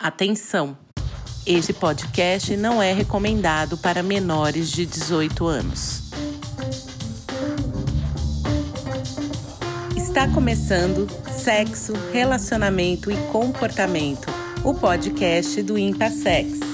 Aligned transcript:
Atenção! 0.00 0.78
Este 1.44 1.72
podcast 1.72 2.56
não 2.56 2.80
é 2.80 2.92
recomendado 2.92 3.76
para 3.76 4.00
menores 4.00 4.70
de 4.70 4.86
18 4.86 5.44
anos. 5.44 6.12
Está 9.96 10.28
começando 10.32 11.08
Sexo, 11.28 11.94
Relacionamento 12.12 13.10
e 13.10 13.16
Comportamento, 13.32 14.28
o 14.62 14.72
podcast 14.72 15.60
do 15.64 15.76
Impassex. 15.76 16.67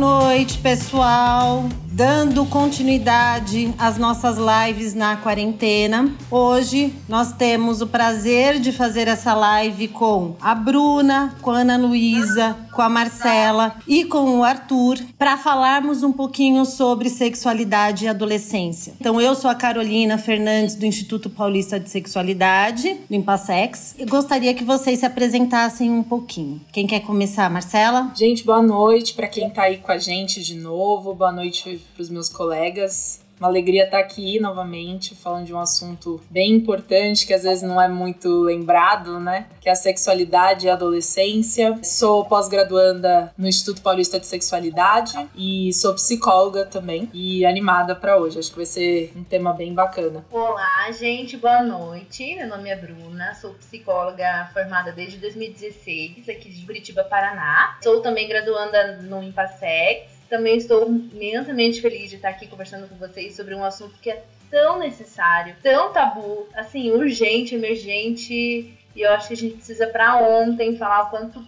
Noite, 0.00 0.58
pessoal 0.58 1.68
dando 2.00 2.46
continuidade 2.46 3.74
às 3.76 3.98
nossas 3.98 4.38
lives 4.38 4.94
na 4.94 5.18
quarentena. 5.18 6.10
Hoje 6.30 6.94
nós 7.06 7.34
temos 7.34 7.82
o 7.82 7.86
prazer 7.86 8.58
de 8.58 8.72
fazer 8.72 9.06
essa 9.06 9.34
live 9.34 9.86
com 9.86 10.34
a 10.40 10.54
Bruna, 10.54 11.36
com 11.42 11.50
a 11.50 11.58
Ana 11.58 11.76
Luísa, 11.76 12.56
com 12.72 12.80
a 12.80 12.88
Marcela 12.88 13.76
e 13.86 14.06
com 14.06 14.38
o 14.38 14.42
Arthur 14.42 14.98
para 15.18 15.36
falarmos 15.36 16.02
um 16.02 16.10
pouquinho 16.10 16.64
sobre 16.64 17.10
sexualidade 17.10 18.06
e 18.06 18.08
adolescência. 18.08 18.94
Então 18.98 19.20
eu 19.20 19.34
sou 19.34 19.50
a 19.50 19.54
Carolina 19.54 20.16
Fernandes 20.16 20.76
do 20.76 20.86
Instituto 20.86 21.28
Paulista 21.28 21.78
de 21.78 21.90
Sexualidade, 21.90 22.96
do 23.10 23.14
Impassex, 23.14 23.94
e 23.98 24.06
gostaria 24.06 24.54
que 24.54 24.64
vocês 24.64 25.00
se 25.00 25.04
apresentassem 25.04 25.90
um 25.90 26.02
pouquinho. 26.02 26.62
Quem 26.72 26.86
quer 26.86 27.00
começar, 27.00 27.50
Marcela? 27.50 28.10
Gente, 28.16 28.42
boa 28.42 28.62
noite 28.62 29.12
para 29.12 29.28
quem 29.28 29.48
está 29.48 29.64
aí 29.64 29.76
com 29.76 29.92
a 29.92 29.98
gente 29.98 30.42
de 30.42 30.54
novo. 30.54 31.12
Boa 31.12 31.30
noite 31.30 31.78
para 31.90 32.02
os 32.02 32.08
meus 32.08 32.28
colegas. 32.28 33.20
Uma 33.40 33.48
alegria 33.48 33.84
estar 33.84 33.98
aqui 33.98 34.38
novamente, 34.38 35.14
falando 35.14 35.46
de 35.46 35.54
um 35.54 35.58
assunto 35.58 36.20
bem 36.28 36.52
importante 36.52 37.26
que 37.26 37.32
às 37.32 37.42
vezes 37.42 37.62
não 37.62 37.80
é 37.80 37.88
muito 37.88 38.42
lembrado, 38.42 39.18
né? 39.18 39.46
Que 39.62 39.70
é 39.70 39.72
a 39.72 39.74
sexualidade 39.74 40.66
e 40.66 40.68
a 40.68 40.74
adolescência. 40.74 41.78
Sou 41.82 42.26
pós-graduanda 42.26 43.32
no 43.38 43.48
Instituto 43.48 43.80
Paulista 43.80 44.20
de 44.20 44.26
Sexualidade 44.26 45.26
e 45.34 45.72
sou 45.72 45.94
psicóloga 45.94 46.66
também 46.66 47.08
e 47.14 47.46
animada 47.46 47.96
para 47.96 48.18
hoje. 48.18 48.38
Acho 48.38 48.50
que 48.50 48.56
vai 48.56 48.66
ser 48.66 49.10
um 49.16 49.24
tema 49.24 49.54
bem 49.54 49.72
bacana. 49.72 50.22
Olá, 50.30 50.92
gente, 50.92 51.38
boa 51.38 51.62
noite. 51.62 52.36
Meu 52.36 52.46
nome 52.46 52.68
é 52.68 52.76
Bruna, 52.76 53.34
sou 53.36 53.54
psicóloga 53.54 54.50
formada 54.52 54.92
desde 54.92 55.16
2016 55.16 56.28
aqui 56.28 56.50
de 56.50 56.66
Curitiba, 56.66 57.04
Paraná. 57.04 57.78
Sou 57.82 58.02
também 58.02 58.28
graduanda 58.28 58.98
no 59.00 59.22
Impassex 59.22 60.19
também 60.30 60.56
estou 60.56 60.88
imensamente 60.88 61.82
feliz 61.82 62.08
de 62.08 62.16
estar 62.16 62.30
aqui 62.30 62.46
conversando 62.46 62.88
com 62.88 62.94
vocês 62.94 63.34
sobre 63.34 63.54
um 63.54 63.64
assunto 63.64 63.98
que 64.00 64.10
é 64.10 64.22
tão 64.48 64.78
necessário, 64.78 65.56
tão 65.60 65.92
tabu, 65.92 66.48
assim, 66.54 66.92
urgente, 66.92 67.56
emergente. 67.56 68.32
E 68.94 69.00
eu 69.02 69.10
acho 69.10 69.28
que 69.28 69.34
a 69.34 69.36
gente 69.36 69.56
precisa 69.56 69.88
para 69.88 70.16
ontem 70.16 70.76
falar 70.76 71.02
o 71.02 71.10
quanto 71.10 71.44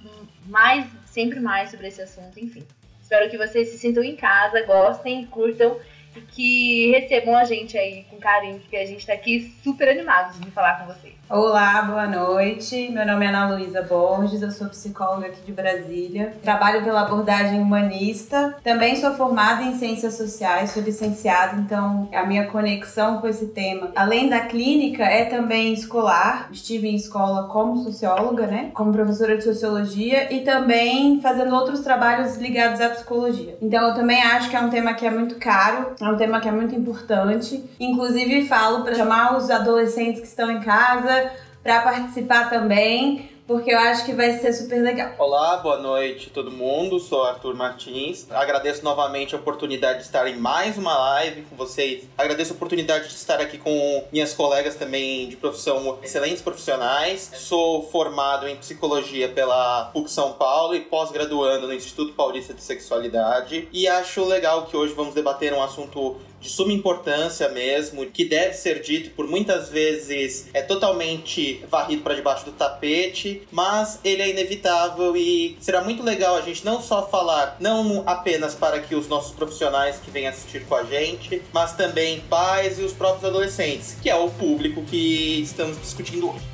mais, 0.47 0.85
sempre 1.07 1.39
mais 1.39 1.71
sobre 1.71 1.87
esse 1.87 2.03
assunto, 2.03 2.39
enfim. 2.39 2.65
Espero 3.01 3.31
que 3.31 3.39
vocês 3.39 3.69
se 3.69 3.79
sintam 3.79 4.03
em 4.03 4.17
casa, 4.17 4.63
gostem, 4.63 5.27
curtam 5.27 5.79
que 6.21 6.91
recebam 6.91 7.37
a 7.37 7.45
gente 7.45 7.77
aí 7.77 8.05
com 8.11 8.17
carinho, 8.19 8.61
porque 8.61 8.77
a 8.77 8.87
gente 8.87 9.01
está 9.01 9.13
aqui 9.13 9.55
super 9.63 9.89
animados 9.89 10.39
de 10.41 10.51
falar 10.51 10.81
com 10.81 10.93
vocês. 10.93 11.23
Olá, 11.35 11.81
boa 11.81 12.07
noite. 12.07 12.91
Meu 12.91 13.07
nome 13.07 13.25
é 13.25 13.29
Ana 13.31 13.55
Luísa 13.55 13.81
Borges, 13.81 14.43
eu 14.43 14.51
sou 14.51 14.69
psicóloga 14.69 15.29
aqui 15.29 15.41
de 15.41 15.53
Brasília. 15.53 16.37
Trabalho 16.43 16.85
pela 16.85 17.03
abordagem 17.03 17.59
humanista. 17.59 18.55
Também 18.63 18.97
sou 18.97 19.15
formada 19.15 19.63
em 19.63 19.75
ciências 19.75 20.15
sociais, 20.15 20.73
sou 20.73 20.83
licenciada, 20.83 21.59
então 21.59 22.07
a 22.13 22.27
minha 22.27 22.49
conexão 22.49 23.19
com 23.19 23.27
esse 23.27 23.47
tema, 23.47 23.93
além 23.97 24.29
da 24.29 24.41
clínica, 24.41 25.05
é 25.05 25.25
também 25.25 25.73
escolar. 25.73 26.51
Estive 26.53 26.89
em 26.89 26.97
escola 26.97 27.49
como 27.49 27.79
socióloga, 27.79 28.47
né? 28.47 28.71
Como 28.75 28.93
professora 28.93 29.35
de 29.35 29.45
sociologia 29.45 30.31
e 30.35 30.43
também 30.43 31.19
fazendo 31.23 31.55
outros 31.55 31.81
trabalhos 31.81 32.37
ligados 32.37 32.79
à 32.81 32.91
psicologia. 32.91 33.57
Então 33.63 33.89
eu 33.89 33.95
também 33.95 34.21
acho 34.21 34.51
que 34.51 34.57
é 34.57 34.61
um 34.61 34.69
tema 34.69 34.93
que 34.93 35.07
é 35.07 35.11
muito 35.11 35.37
caro, 35.37 35.95
é 36.05 36.09
um 36.09 36.17
tema 36.17 36.41
que 36.41 36.49
é 36.49 36.53
muito 36.53 36.75
importante. 36.75 37.63
Inclusive 37.79 38.47
falo 38.47 38.85
para 38.85 38.95
chamar 38.95 39.37
os 39.37 39.51
adolescentes 39.51 40.21
que 40.21 40.27
estão 40.27 40.51
em 40.51 40.61
casa 40.61 41.31
para 41.63 41.81
participar 41.81 42.51
também, 42.51 43.31
porque 43.53 43.71
eu 43.71 43.79
acho 43.79 44.07
que 44.07 44.15
vai 44.15 44.39
ser 44.39 44.51
super 44.55 44.83
legal. 44.83 45.13
Olá, 45.19 45.59
boa 45.59 45.79
noite 45.79 46.31
todo 46.31 46.51
mundo. 46.51 46.99
Sou 46.99 47.23
Arthur 47.23 47.55
Martins. 47.55 48.27
Agradeço 48.31 48.83
novamente 48.83 49.35
a 49.35 49.39
oportunidade 49.39 49.99
de 49.99 50.05
estar 50.07 50.27
em 50.27 50.37
mais 50.37 50.79
uma 50.79 50.97
live 50.97 51.43
com 51.43 51.55
vocês. 51.55 52.05
Agradeço 52.17 52.55
a 52.55 52.57
oportunidade 52.57 53.09
de 53.09 53.15
estar 53.15 53.43
aqui 53.43 53.59
com 53.59 54.05
minhas 54.11 54.33
colegas 54.33 54.77
também 54.77 55.29
de 55.29 55.37
profissão, 55.37 55.99
excelentes 56.03 56.41
profissionais. 56.41 57.31
Sou 57.35 57.83
formado 57.91 58.49
em 58.49 58.57
psicologia 58.57 59.29
pela 59.29 59.91
PUC 59.93 60.11
São 60.11 60.33
Paulo 60.33 60.75
e 60.75 60.81
pós-graduando 60.81 61.67
no 61.67 61.75
Instituto 61.75 62.15
Paulista 62.15 62.55
de 62.55 62.63
Sexualidade. 62.63 63.69
E 63.71 63.87
acho 63.87 64.25
legal 64.25 64.65
que 64.65 64.75
hoje 64.75 64.95
vamos 64.95 65.13
debater 65.13 65.53
um 65.53 65.63
assunto 65.63 66.17
de 66.43 66.51
suma 66.51 66.73
importância 66.73 67.49
mesmo, 67.49 68.05
que 68.07 68.25
deve 68.25 68.55
ser 68.55 68.83
dito 68.83 69.11
por 69.11 69.29
muitas 69.29 69.69
vezes 69.69 70.49
é 70.53 70.61
totalmente 70.61 71.65
varrido 71.71 72.03
para 72.03 72.15
debaixo 72.15 72.45
do 72.45 72.53
tapete, 72.53 73.42
mas 73.51 73.99
ele 74.05 74.23
é 74.23 74.31
inevitável 74.31 75.17
e 75.17 75.57
será 75.61 75.83
muito 75.83 76.03
legal 76.03 76.37
a 76.37 76.43
gente 76.43 76.65
não 76.65 76.81
só 76.81 77.07
falar, 77.07 77.57
não 77.61 78.03
apenas 78.07 78.55
para 78.55 78.81
que 78.81 78.95
os 78.95 79.09
nossos 79.09 79.33
profissionais 79.33 79.99
que 79.99 80.11
vêm 80.11 80.27
assistir 80.27 80.65
com 80.67 80.75
a 80.75 80.85
gente, 80.85 81.43
mas 81.53 81.75
também 81.75 82.21
pais 82.21 82.79
e 82.79 82.83
os 82.83 82.93
próprios 82.93 83.25
adolescentes, 83.25 83.97
que 84.01 84.09
é 84.09 84.17
o 84.17 84.29
público 84.31 84.83
que 84.83 85.41
estamos 85.43 85.81
discutindo 85.81 86.31
hoje. 86.31 86.52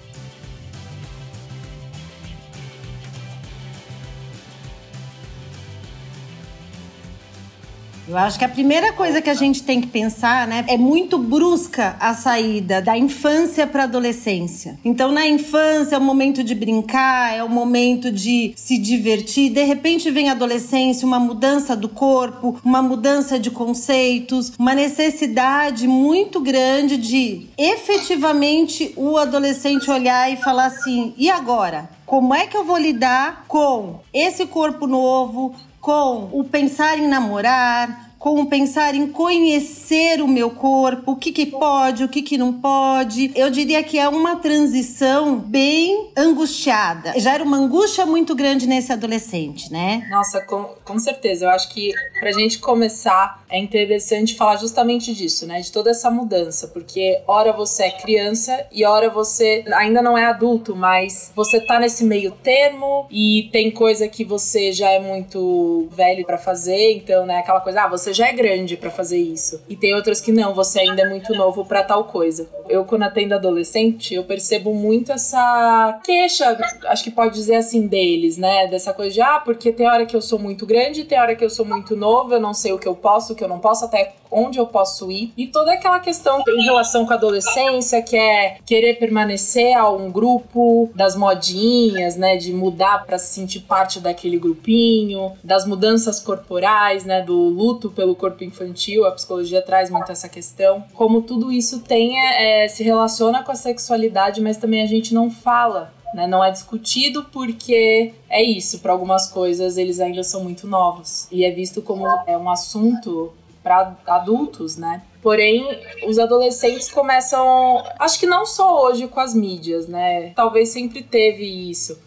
Eu 8.08 8.16
acho 8.16 8.38
que 8.38 8.44
a 8.44 8.48
primeira 8.48 8.90
coisa 8.94 9.20
que 9.20 9.28
a 9.28 9.34
gente 9.34 9.62
tem 9.62 9.82
que 9.82 9.86
pensar, 9.86 10.48
né, 10.48 10.64
é 10.66 10.78
muito 10.78 11.18
brusca 11.18 11.94
a 12.00 12.14
saída 12.14 12.80
da 12.80 12.96
infância 12.96 13.66
para 13.66 13.82
adolescência. 13.82 14.78
Então, 14.82 15.12
na 15.12 15.26
infância 15.26 15.94
é 15.94 15.98
o 15.98 16.00
momento 16.00 16.42
de 16.42 16.54
brincar, 16.54 17.36
é 17.36 17.44
o 17.44 17.50
momento 17.50 18.10
de 18.10 18.54
se 18.56 18.78
divertir. 18.78 19.50
De 19.50 19.62
repente 19.62 20.10
vem 20.10 20.30
a 20.30 20.32
adolescência, 20.32 21.06
uma 21.06 21.20
mudança 21.20 21.76
do 21.76 21.86
corpo, 21.86 22.58
uma 22.64 22.80
mudança 22.80 23.38
de 23.38 23.50
conceitos, 23.50 24.54
uma 24.58 24.74
necessidade 24.74 25.86
muito 25.86 26.40
grande 26.40 26.96
de 26.96 27.46
efetivamente 27.58 28.90
o 28.96 29.18
adolescente 29.18 29.90
olhar 29.90 30.32
e 30.32 30.36
falar 30.36 30.66
assim: 30.66 31.12
e 31.18 31.28
agora? 31.28 31.90
Como 32.06 32.34
é 32.34 32.46
que 32.46 32.56
eu 32.56 32.64
vou 32.64 32.78
lidar 32.78 33.44
com 33.46 34.00
esse 34.14 34.46
corpo 34.46 34.86
novo, 34.86 35.54
com 35.80 36.30
o 36.32 36.44
pensar 36.44 36.98
em 36.98 37.06
namorar, 37.06 38.07
com 38.18 38.44
pensar 38.46 38.94
em 38.94 39.06
conhecer 39.06 40.20
o 40.20 40.26
meu 40.26 40.50
corpo, 40.50 41.12
o 41.12 41.16
que, 41.16 41.30
que 41.30 41.46
pode, 41.46 42.02
o 42.04 42.08
que, 42.08 42.20
que 42.20 42.36
não 42.36 42.52
pode. 42.52 43.30
Eu 43.34 43.48
diria 43.50 43.82
que 43.82 43.98
é 43.98 44.08
uma 44.08 44.36
transição 44.36 45.38
bem 45.38 46.10
angustiada. 46.16 47.18
Já 47.18 47.34
era 47.34 47.44
uma 47.44 47.56
angústia 47.56 48.04
muito 48.04 48.34
grande 48.34 48.66
nesse 48.66 48.92
adolescente, 48.92 49.70
né? 49.72 50.06
Nossa, 50.10 50.40
com, 50.40 50.64
com 50.84 50.98
certeza. 50.98 51.44
Eu 51.44 51.50
acho 51.50 51.68
que 51.70 51.92
pra 52.18 52.32
gente 52.32 52.58
começar 52.58 53.42
é 53.48 53.58
interessante 53.58 54.34
falar 54.34 54.56
justamente 54.56 55.14
disso, 55.14 55.46
né? 55.46 55.60
De 55.60 55.72
toda 55.72 55.90
essa 55.90 56.10
mudança, 56.10 56.68
porque 56.68 57.22
hora 57.26 57.52
você 57.52 57.84
é 57.84 57.90
criança 57.90 58.66
e 58.72 58.84
hora 58.84 59.08
você 59.08 59.64
ainda 59.74 60.02
não 60.02 60.18
é 60.18 60.24
adulto, 60.24 60.76
mas 60.76 61.32
você 61.34 61.60
tá 61.60 61.78
nesse 61.78 62.04
meio 62.04 62.32
termo 62.32 63.06
e 63.10 63.48
tem 63.52 63.70
coisa 63.70 64.08
que 64.08 64.24
você 64.24 64.72
já 64.72 64.90
é 64.90 65.00
muito 65.00 65.88
velho 65.90 66.26
para 66.26 66.36
fazer, 66.36 66.92
então, 66.92 67.24
né, 67.24 67.38
aquela 67.38 67.60
coisa, 67.60 67.82
ah, 67.82 67.88
você 67.88 68.07
você 68.08 68.14
já 68.14 68.28
é 68.28 68.32
grande 68.32 68.76
para 68.76 68.90
fazer 68.90 69.18
isso. 69.18 69.60
E 69.68 69.76
tem 69.76 69.94
outras 69.94 70.20
que 70.20 70.32
não, 70.32 70.54
você 70.54 70.80
ainda 70.80 71.02
é 71.02 71.08
muito 71.08 71.34
novo 71.34 71.64
para 71.64 71.82
tal 71.82 72.04
coisa. 72.04 72.48
Eu, 72.68 72.84
quando 72.84 73.02
atendo 73.02 73.34
adolescente, 73.34 74.14
eu 74.14 74.24
percebo 74.24 74.74
muito 74.74 75.12
essa 75.12 76.00
queixa, 76.04 76.56
acho 76.86 77.04
que 77.04 77.10
pode 77.10 77.34
dizer 77.34 77.56
assim, 77.56 77.86
deles, 77.86 78.36
né? 78.36 78.66
Dessa 78.66 78.92
coisa 78.94 79.12
de, 79.12 79.20
ah, 79.20 79.40
porque 79.40 79.72
tem 79.72 79.86
hora 79.86 80.06
que 80.06 80.16
eu 80.16 80.22
sou 80.22 80.38
muito 80.38 80.64
grande, 80.66 81.04
tem 81.04 81.18
hora 81.18 81.36
que 81.36 81.44
eu 81.44 81.50
sou 81.50 81.64
muito 81.64 81.96
novo, 81.96 82.32
eu 82.32 82.40
não 82.40 82.54
sei 82.54 82.72
o 82.72 82.78
que 82.78 82.88
eu 82.88 82.94
posso, 82.94 83.32
o 83.32 83.36
que 83.36 83.44
eu 83.44 83.48
não 83.48 83.58
posso, 83.58 83.84
até 83.84 84.14
onde 84.30 84.58
eu 84.58 84.66
posso 84.66 85.10
ir. 85.10 85.32
E 85.36 85.46
toda 85.46 85.72
aquela 85.72 86.00
questão 86.00 86.42
em 86.48 86.62
relação 86.62 87.06
com 87.06 87.12
a 87.12 87.16
adolescência, 87.16 88.02
que 88.02 88.16
é 88.16 88.58
querer 88.64 88.94
permanecer 88.94 89.76
a 89.76 89.88
um 89.90 90.10
grupo, 90.10 90.90
das 90.94 91.16
modinhas, 91.16 92.16
né? 92.16 92.36
De 92.36 92.52
mudar 92.52 93.04
para 93.04 93.18
se 93.18 93.34
sentir 93.34 93.60
parte 93.60 94.00
daquele 94.00 94.38
grupinho, 94.38 95.32
das 95.42 95.66
mudanças 95.66 96.20
corporais, 96.20 97.04
né? 97.04 97.22
Do 97.22 97.36
luto 97.36 97.90
pelo 97.90 98.14
corpo 98.14 98.44
infantil, 98.44 99.04
a 99.04 99.12
psicologia 99.12 99.62
traz 99.62 99.90
muito 99.90 100.10
essa 100.10 100.28
questão. 100.28 100.84
Como 100.94 101.22
tudo 101.22 101.52
isso 101.52 101.80
tem, 101.80 102.18
é, 102.18 102.64
é, 102.64 102.68
se 102.68 102.82
relaciona 102.82 103.42
com 103.42 103.52
a 103.52 103.56
sexualidade, 103.56 104.40
mas 104.40 104.56
também 104.56 104.82
a 104.82 104.86
gente 104.86 105.14
não 105.14 105.30
fala 105.30 105.92
Né? 106.14 106.26
Não 106.26 106.42
é 106.42 106.50
discutido 106.50 107.24
porque 107.24 108.14
é 108.30 108.42
isso, 108.42 108.78
para 108.78 108.92
algumas 108.92 109.28
coisas 109.30 109.76
eles 109.76 110.00
ainda 110.00 110.22
são 110.22 110.42
muito 110.42 110.66
novos. 110.66 111.28
E 111.30 111.44
é 111.44 111.50
visto 111.50 111.82
como 111.82 112.06
é 112.26 112.36
um 112.36 112.48
assunto 112.48 113.34
para 113.68 113.94
adultos, 114.06 114.76
né? 114.76 115.02
Porém, 115.20 115.66
os 116.06 116.18
adolescentes 116.18 116.90
começam, 116.90 117.84
acho 117.98 118.18
que 118.18 118.26
não 118.26 118.46
só 118.46 118.86
hoje 118.86 119.06
com 119.08 119.20
as 119.20 119.34
mídias, 119.34 119.86
né? 119.86 120.32
Talvez 120.34 120.70
sempre 120.70 121.02
teve 121.02 121.44
isso 121.44 121.98